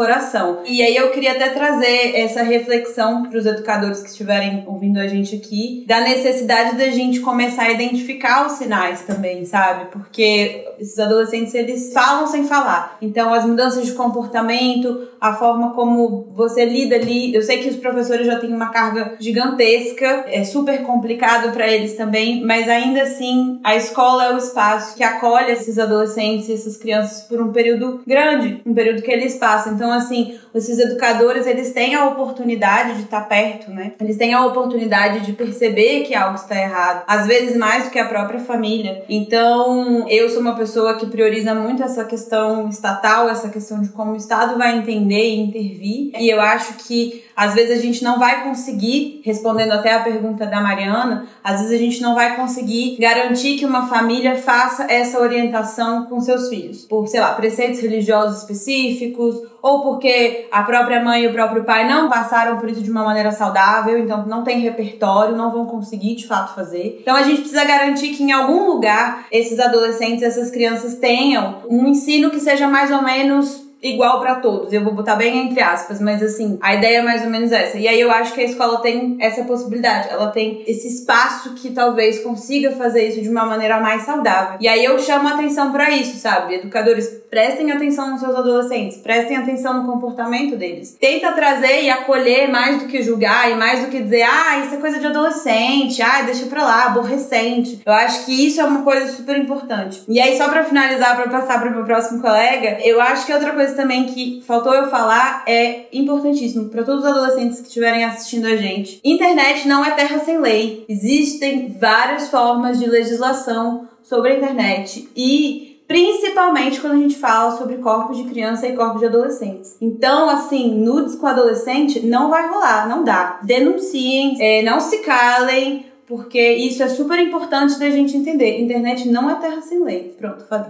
E 0.65 0.81
aí 0.81 0.95
eu 0.95 1.11
queria 1.11 1.31
até 1.31 1.49
trazer 1.49 2.15
essa 2.15 2.43
reflexão 2.43 3.23
para 3.23 3.37
os 3.37 3.45
educadores 3.45 4.01
que 4.01 4.09
estiverem 4.09 4.63
ouvindo 4.67 4.99
a 4.99 5.07
gente 5.07 5.35
aqui, 5.35 5.83
da 5.87 6.01
necessidade 6.01 6.77
da 6.77 6.89
gente 6.89 7.19
começar 7.19 7.63
a 7.63 7.71
identificar 7.71 8.45
os 8.45 8.53
sinais 8.53 9.01
também, 9.01 9.45
sabe? 9.45 9.85
Porque 9.91 10.65
esses 10.79 10.97
adolescentes 10.99 11.53
eles 11.53 11.91
falam 11.93 12.27
sem 12.27 12.45
falar. 12.45 12.97
Então 13.01 13.33
as 13.33 13.45
mudanças 13.45 13.85
de 13.85 13.93
comportamento, 13.93 15.07
a 15.19 15.33
forma 15.33 15.73
como 15.73 16.27
você 16.33 16.65
lida 16.65 16.95
ali, 16.95 17.33
eu 17.33 17.41
sei 17.41 17.59
que 17.59 17.69
os 17.69 17.75
professores 17.75 18.25
já 18.25 18.39
têm 18.39 18.53
uma 18.53 18.69
carga 18.69 19.15
gigantesca, 19.19 20.25
é 20.27 20.43
super 20.43 20.83
complicado 20.83 21.51
para 21.51 21.67
eles 21.67 21.95
também, 21.95 22.43
mas 22.45 22.69
ainda 22.69 23.03
assim 23.03 23.59
a 23.63 23.75
escola 23.75 24.25
é 24.25 24.33
o 24.33 24.37
espaço 24.37 24.95
que 24.95 25.03
acolhe 25.03 25.51
esses 25.51 25.77
adolescentes, 25.77 26.49
essas 26.49 26.77
crianças 26.77 27.23
por 27.23 27.41
um 27.41 27.51
período 27.51 28.01
grande, 28.05 28.61
um 28.65 28.73
período 28.73 29.01
que 29.01 29.11
eles 29.11 29.35
passam. 29.35 29.73
Então 29.73 29.88
então, 29.89 29.97
assim, 29.97 30.37
esses 30.53 30.77
educadores, 30.77 31.47
eles 31.47 31.73
têm 31.73 31.95
a 31.95 32.07
oportunidade 32.07 32.93
de 32.93 33.01
estar 33.03 33.21
perto, 33.21 33.71
né? 33.71 33.93
Eles 33.99 34.17
têm 34.17 34.35
a 34.35 34.45
oportunidade 34.45 35.25
de 35.25 35.33
perceber 35.33 36.01
que 36.01 36.13
algo 36.13 36.35
está 36.35 36.55
errado, 36.55 37.03
às 37.07 37.25
vezes 37.25 37.57
mais 37.57 37.85
do 37.85 37.89
que 37.89 37.97
a 37.97 38.05
própria 38.05 38.39
família. 38.39 39.03
Então, 39.09 40.07
eu 40.07 40.29
sou 40.29 40.41
uma 40.41 40.55
pessoa 40.55 40.93
que 40.93 41.07
prioriza 41.07 41.55
muito 41.55 41.81
essa 41.81 42.05
questão 42.05 42.69
estatal, 42.69 43.29
essa 43.29 43.49
questão 43.49 43.81
de 43.81 43.89
como 43.89 44.11
o 44.11 44.15
Estado 44.15 44.59
vai 44.59 44.77
entender 44.77 45.29
e 45.29 45.39
intervir. 45.39 46.11
E 46.19 46.29
eu 46.29 46.39
acho 46.39 46.73
que 46.73 47.23
às 47.35 47.55
vezes 47.55 47.79
a 47.79 47.81
gente 47.81 48.03
não 48.03 48.19
vai 48.19 48.43
conseguir, 48.43 49.21
respondendo 49.23 49.71
até 49.71 49.93
a 49.93 50.03
pergunta 50.03 50.45
da 50.45 50.59
Mariana, 50.61 51.25
às 51.41 51.61
vezes 51.61 51.73
a 51.73 51.81
gente 51.81 52.01
não 52.01 52.13
vai 52.13 52.35
conseguir 52.35 52.97
garantir 52.99 53.57
que 53.57 53.65
uma 53.65 53.87
família 53.87 54.35
faça 54.35 54.83
essa 54.91 55.19
orientação 55.19 56.05
com 56.05 56.19
seus 56.19 56.49
filhos, 56.49 56.83
por, 56.83 57.07
sei 57.07 57.21
lá, 57.21 57.33
preceitos 57.33 57.79
religiosos 57.79 58.39
específicos, 58.39 59.37
ou 59.61 59.78
porque 59.81 60.47
a 60.51 60.63
própria 60.63 61.03
mãe 61.03 61.23
e 61.23 61.27
o 61.27 61.33
próprio 61.33 61.63
pai 61.63 61.87
não 61.87 62.09
passaram 62.09 62.57
por 62.57 62.69
isso 62.69 62.81
de 62.81 62.91
uma 62.91 63.03
maneira 63.03 63.31
saudável, 63.31 63.97
então 63.97 64.25
não 64.25 64.43
tem 64.43 64.59
repertório, 64.59 65.35
não 65.35 65.51
vão 65.51 65.65
conseguir 65.65 66.15
de 66.15 66.27
fato 66.27 66.55
fazer. 66.55 66.99
Então 67.01 67.15
a 67.15 67.23
gente 67.23 67.41
precisa 67.41 67.63
garantir 67.63 68.09
que 68.09 68.23
em 68.23 68.31
algum 68.31 68.67
lugar 68.67 69.25
esses 69.31 69.59
adolescentes, 69.59 70.23
essas 70.23 70.51
crianças 70.51 70.95
tenham 70.95 71.63
um 71.69 71.87
ensino 71.87 72.29
que 72.29 72.39
seja 72.39 72.67
mais 72.67 72.91
ou 72.91 73.01
menos 73.01 73.69
igual 73.81 74.19
para 74.19 74.35
todos. 74.35 74.73
Eu 74.73 74.83
vou 74.83 74.93
botar 74.93 75.15
bem 75.15 75.47
entre 75.47 75.61
aspas, 75.61 75.99
mas 76.01 76.21
assim, 76.21 76.57
a 76.61 76.75
ideia 76.75 76.97
é 76.97 77.01
mais 77.01 77.23
ou 77.23 77.29
menos 77.29 77.51
essa. 77.51 77.77
E 77.77 77.87
aí 77.87 77.99
eu 77.99 78.11
acho 78.11 78.33
que 78.33 78.41
a 78.41 78.43
escola 78.43 78.81
tem 78.81 79.17
essa 79.19 79.43
possibilidade. 79.43 80.09
Ela 80.09 80.27
tem 80.27 80.63
esse 80.67 80.87
espaço 80.87 81.53
que 81.55 81.71
talvez 81.71 82.19
consiga 82.19 82.71
fazer 82.71 83.07
isso 83.07 83.21
de 83.21 83.29
uma 83.29 83.45
maneira 83.45 83.79
mais 83.79 84.03
saudável. 84.03 84.57
E 84.59 84.67
aí 84.67 84.83
eu 84.83 84.99
chamo 84.99 85.27
atenção 85.27 85.71
para 85.71 85.89
isso, 85.91 86.17
sabe? 86.17 86.55
Educadores, 86.55 87.21
prestem 87.29 87.71
atenção 87.71 88.11
nos 88.11 88.19
seus 88.19 88.35
adolescentes, 88.35 88.97
prestem 88.97 89.37
atenção 89.37 89.81
no 89.81 89.91
comportamento 89.91 90.57
deles. 90.57 90.97
Tenta 90.99 91.31
trazer 91.31 91.83
e 91.83 91.89
acolher 91.89 92.49
mais 92.49 92.81
do 92.81 92.87
que 92.87 93.01
julgar 93.01 93.49
e 93.51 93.55
mais 93.55 93.85
do 93.85 93.87
que 93.87 94.01
dizer, 94.01 94.23
ah, 94.23 94.59
isso 94.65 94.75
é 94.75 94.77
coisa 94.77 94.99
de 94.99 95.07
adolescente, 95.07 96.01
ah, 96.01 96.23
deixa 96.23 96.47
pra 96.47 96.65
lá, 96.65 96.85
aborrecente. 96.85 97.81
Eu 97.85 97.93
acho 97.93 98.25
que 98.25 98.47
isso 98.47 98.59
é 98.59 98.63
uma 98.65 98.81
coisa 98.81 99.07
super 99.07 99.37
importante. 99.37 100.03
E 100.07 100.19
aí, 100.19 100.37
só 100.37 100.49
para 100.49 100.65
finalizar, 100.65 101.15
para 101.15 101.29
passar 101.29 101.61
para 101.61 101.79
o 101.79 101.85
próximo 101.85 102.21
colega, 102.21 102.79
eu 102.83 102.99
acho 102.99 103.25
que 103.25 103.33
outra 103.33 103.51
coisa 103.51 103.69
coisa 103.69 103.75
também 103.75 104.05
que 104.05 104.41
faltou 104.45 104.73
eu 104.73 104.89
falar 104.89 105.43
é 105.47 105.87
importantíssimo 105.93 106.69
para 106.69 106.83
todos 106.83 107.03
os 107.03 107.09
adolescentes 107.09 107.59
que 107.59 107.67
estiverem 107.67 108.03
assistindo 108.03 108.47
a 108.47 108.55
gente. 108.55 108.99
Internet 109.03 109.67
não 109.67 109.83
é 109.83 109.91
terra 109.91 110.19
sem 110.19 110.39
lei. 110.39 110.85
Existem 110.87 111.69
várias 111.79 112.29
formas 112.29 112.79
de 112.79 112.85
legislação 112.85 113.87
sobre 114.01 114.31
a 114.31 114.35
internet 114.37 115.09
e 115.15 115.68
principalmente 115.89 116.79
quando 116.79 116.93
a 116.93 116.97
gente 116.97 117.15
fala 117.15 117.57
sobre 117.57 117.77
corpos 117.77 118.15
de 118.15 118.25
criança 118.25 118.67
e 118.67 118.75
corpos 118.75 118.99
de 118.99 119.07
adolescentes. 119.07 119.75
Então, 119.81 120.29
assim, 120.29 120.71
nudes 120.75 121.15
com 121.15 121.25
adolescente 121.25 122.05
não 122.05 122.29
vai 122.29 122.47
rolar, 122.47 122.87
não 122.87 123.03
dá. 123.03 123.39
Denunciem, 123.41 124.37
é, 124.39 124.61
não 124.61 124.79
se 124.79 124.99
calem, 124.99 125.87
porque 126.05 126.53
isso 126.53 126.83
é 126.83 126.87
super 126.87 127.17
importante 127.17 127.79
da 127.79 127.89
gente 127.89 128.15
entender. 128.15 128.61
Internet 128.61 129.09
não 129.09 129.31
é 129.31 129.35
terra 129.35 129.61
sem 129.63 129.83
lei. 129.83 130.15
Pronto, 130.15 130.45
falei. 130.45 130.69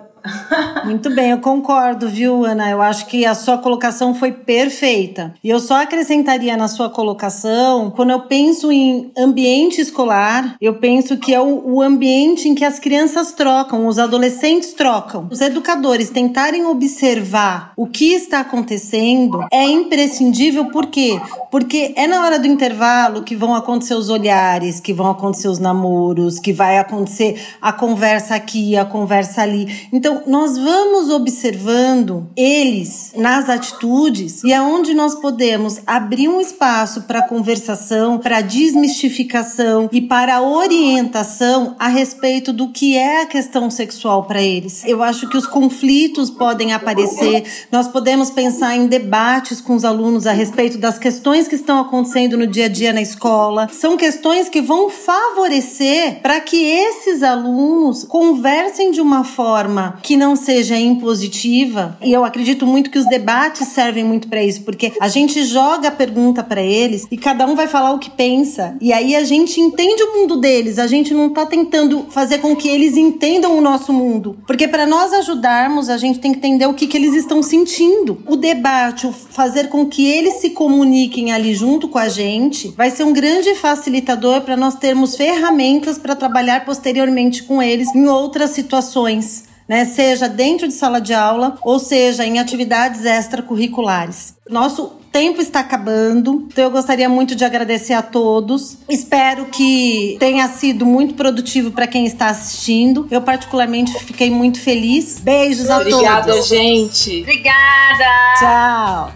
Muito 0.85 1.09
bem, 1.09 1.31
eu 1.31 1.39
concordo, 1.39 2.09
viu, 2.09 2.45
Ana? 2.45 2.69
Eu 2.69 2.81
acho 2.81 3.05
que 3.05 3.25
a 3.25 3.35
sua 3.35 3.57
colocação 3.57 4.13
foi 4.13 4.31
perfeita. 4.31 5.33
E 5.43 5.49
eu 5.49 5.59
só 5.59 5.81
acrescentaria 5.81 6.55
na 6.57 6.67
sua 6.67 6.89
colocação, 6.89 7.91
quando 7.91 8.11
eu 8.11 8.21
penso 8.21 8.71
em 8.71 9.11
ambiente 9.17 9.81
escolar, 9.81 10.55
eu 10.61 10.75
penso 10.75 11.17
que 11.17 11.33
é 11.33 11.39
o, 11.39 11.75
o 11.75 11.81
ambiente 11.81 12.47
em 12.47 12.55
que 12.55 12.65
as 12.65 12.79
crianças 12.79 13.31
trocam, 13.31 13.87
os 13.87 13.99
adolescentes 13.99 14.73
trocam. 14.73 15.27
Os 15.31 15.41
educadores 15.41 16.09
tentarem 16.09 16.65
observar 16.65 17.73
o 17.75 17.87
que 17.87 18.13
está 18.13 18.39
acontecendo 18.39 19.45
é 19.51 19.63
imprescindível, 19.63 20.65
por 20.65 20.87
quê? 20.87 21.19
Porque 21.51 21.93
é 21.95 22.07
na 22.07 22.23
hora 22.23 22.39
do 22.39 22.47
intervalo 22.47 23.23
que 23.23 23.35
vão 23.35 23.55
acontecer 23.55 23.95
os 23.95 24.09
olhares, 24.09 24.79
que 24.79 24.93
vão 24.93 25.09
acontecer 25.09 25.47
os 25.47 25.59
namoros, 25.59 26.39
que 26.39 26.53
vai 26.53 26.77
acontecer 26.77 27.39
a 27.61 27.71
conversa 27.71 28.35
aqui, 28.35 28.75
a 28.77 28.85
conversa 28.85 29.41
ali. 29.41 29.87
Então, 29.91 30.08
Então, 30.09 30.23
nós 30.25 30.57
vamos 30.57 31.11
observando 31.11 32.27
eles 32.35 33.13
nas 33.15 33.47
atitudes 33.47 34.43
e 34.43 34.51
aonde 34.51 34.95
nós 34.95 35.13
podemos 35.13 35.81
abrir 35.85 36.27
um 36.27 36.41
espaço 36.41 37.03
para 37.03 37.21
conversação, 37.21 38.17
para 38.17 38.41
desmistificação 38.41 39.87
e 39.91 40.01
para 40.01 40.41
orientação 40.41 41.75
a 41.77 41.87
respeito 41.87 42.51
do 42.51 42.69
que 42.69 42.97
é 42.97 43.21
a 43.21 43.27
questão 43.27 43.69
sexual 43.69 44.23
para 44.23 44.41
eles. 44.41 44.83
Eu 44.83 45.03
acho 45.03 45.29
que 45.29 45.37
os 45.37 45.45
conflitos 45.45 46.31
podem 46.31 46.73
aparecer, 46.73 47.43
nós 47.71 47.87
podemos 47.87 48.31
pensar 48.31 48.75
em 48.75 48.87
debates 48.87 49.61
com 49.61 49.75
os 49.75 49.85
alunos 49.85 50.25
a 50.25 50.31
respeito 50.31 50.79
das 50.79 50.97
questões 50.97 51.47
que 51.47 51.53
estão 51.53 51.79
acontecendo 51.79 52.35
no 52.35 52.47
dia 52.47 52.65
a 52.65 52.69
dia 52.69 52.91
na 52.91 53.01
escola. 53.01 53.67
São 53.71 53.95
questões 53.95 54.49
que 54.49 54.59
vão 54.59 54.89
favorecer 54.89 56.19
para 56.23 56.39
que 56.39 56.57
esses 56.57 57.21
alunos 57.21 58.03
conversem 58.05 58.89
de 58.89 59.01
uma 59.01 59.23
forma 59.23 59.98
que 60.01 60.17
não 60.17 60.35
seja 60.35 60.77
impositiva. 60.77 61.97
E 62.01 62.11
eu 62.11 62.25
acredito 62.25 62.65
muito 62.65 62.89
que 62.89 62.99
os 62.99 63.07
debates 63.07 63.67
servem 63.69 64.03
muito 64.03 64.27
para 64.27 64.43
isso, 64.43 64.61
porque 64.61 64.93
a 64.99 65.07
gente 65.07 65.43
joga 65.43 65.89
a 65.89 65.91
pergunta 65.91 66.43
para 66.43 66.61
eles 66.61 67.07
e 67.11 67.17
cada 67.17 67.45
um 67.45 67.55
vai 67.55 67.67
falar 67.67 67.91
o 67.91 67.99
que 67.99 68.09
pensa. 68.09 68.75
E 68.81 68.91
aí 68.93 69.15
a 69.15 69.23
gente 69.23 69.59
entende 69.59 70.03
o 70.03 70.17
mundo 70.17 70.37
deles, 70.37 70.79
a 70.79 70.87
gente 70.87 71.13
não 71.13 71.29
tá 71.29 71.45
tentando 71.45 72.05
fazer 72.09 72.39
com 72.39 72.55
que 72.55 72.67
eles 72.67 72.97
entendam 72.97 73.57
o 73.57 73.61
nosso 73.61 73.93
mundo. 73.93 74.37
Porque 74.45 74.67
para 74.67 74.85
nós 74.85 75.13
ajudarmos, 75.13 75.89
a 75.89 75.97
gente 75.97 76.19
tem 76.19 76.31
que 76.31 76.37
entender 76.39 76.65
o 76.65 76.73
que, 76.73 76.87
que 76.87 76.97
eles 76.97 77.13
estão 77.13 77.43
sentindo. 77.43 78.21
O 78.25 78.35
debate, 78.35 79.07
o 79.07 79.11
fazer 79.11 79.69
com 79.69 79.85
que 79.85 80.05
eles 80.05 80.35
se 80.35 80.51
comuniquem 80.51 81.31
ali 81.31 81.53
junto 81.53 81.87
com 81.87 81.97
a 81.97 82.09
gente, 82.09 82.73
vai 82.75 82.89
ser 82.91 83.03
um 83.03 83.13
grande 83.13 83.55
facilitador 83.55 84.41
para 84.41 84.57
nós 84.57 84.75
termos 84.75 85.15
ferramentas 85.15 85.97
para 85.97 86.15
trabalhar 86.15 86.65
posteriormente 86.65 87.43
com 87.43 87.61
eles 87.61 87.93
em 87.95 88.07
outras 88.07 88.51
situações. 88.51 89.48
Né, 89.69 89.85
seja 89.85 90.27
dentro 90.27 90.67
de 90.67 90.73
sala 90.73 90.99
de 90.99 91.13
aula 91.13 91.55
ou 91.61 91.77
seja 91.77 92.25
em 92.25 92.39
atividades 92.39 93.05
extracurriculares. 93.05 94.33
Nosso 94.49 94.99
tempo 95.11 95.39
está 95.39 95.59
acabando, 95.59 96.47
então 96.51 96.63
eu 96.63 96.71
gostaria 96.71 97.07
muito 97.07 97.35
de 97.35 97.45
agradecer 97.45 97.93
a 97.93 98.01
todos. 98.01 98.79
Espero 98.89 99.45
que 99.45 100.17
tenha 100.19 100.47
sido 100.47 100.87
muito 100.87 101.13
produtivo 101.13 101.69
para 101.69 101.85
quem 101.85 102.07
está 102.07 102.29
assistindo. 102.29 103.07
Eu 103.11 103.21
particularmente 103.21 103.93
fiquei 104.05 104.31
muito 104.31 104.59
feliz. 104.59 105.19
Beijos 105.19 105.69
a 105.69 105.77
Obrigada, 105.77 106.31
todos. 106.31 106.47
Obrigada, 106.47 106.65
gente. 106.65 107.21
Obrigada. 107.21 108.05
Tchau. 108.39 109.13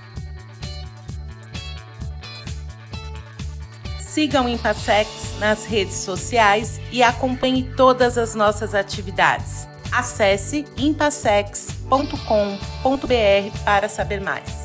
Sigam 4.00 4.46
o 4.46 4.50
Impassex 4.50 5.10
nas 5.40 5.66
redes 5.66 5.96
sociais 5.96 6.80
e 6.92 7.02
acompanhe 7.02 7.64
todas 7.76 8.20
as 8.20 8.36
nossas 8.36 8.76
atividades. 8.76 9.73
Acesse 9.94 10.66
impassex.com.br 10.76 13.64
para 13.64 13.88
saber 13.88 14.20
mais. 14.20 14.63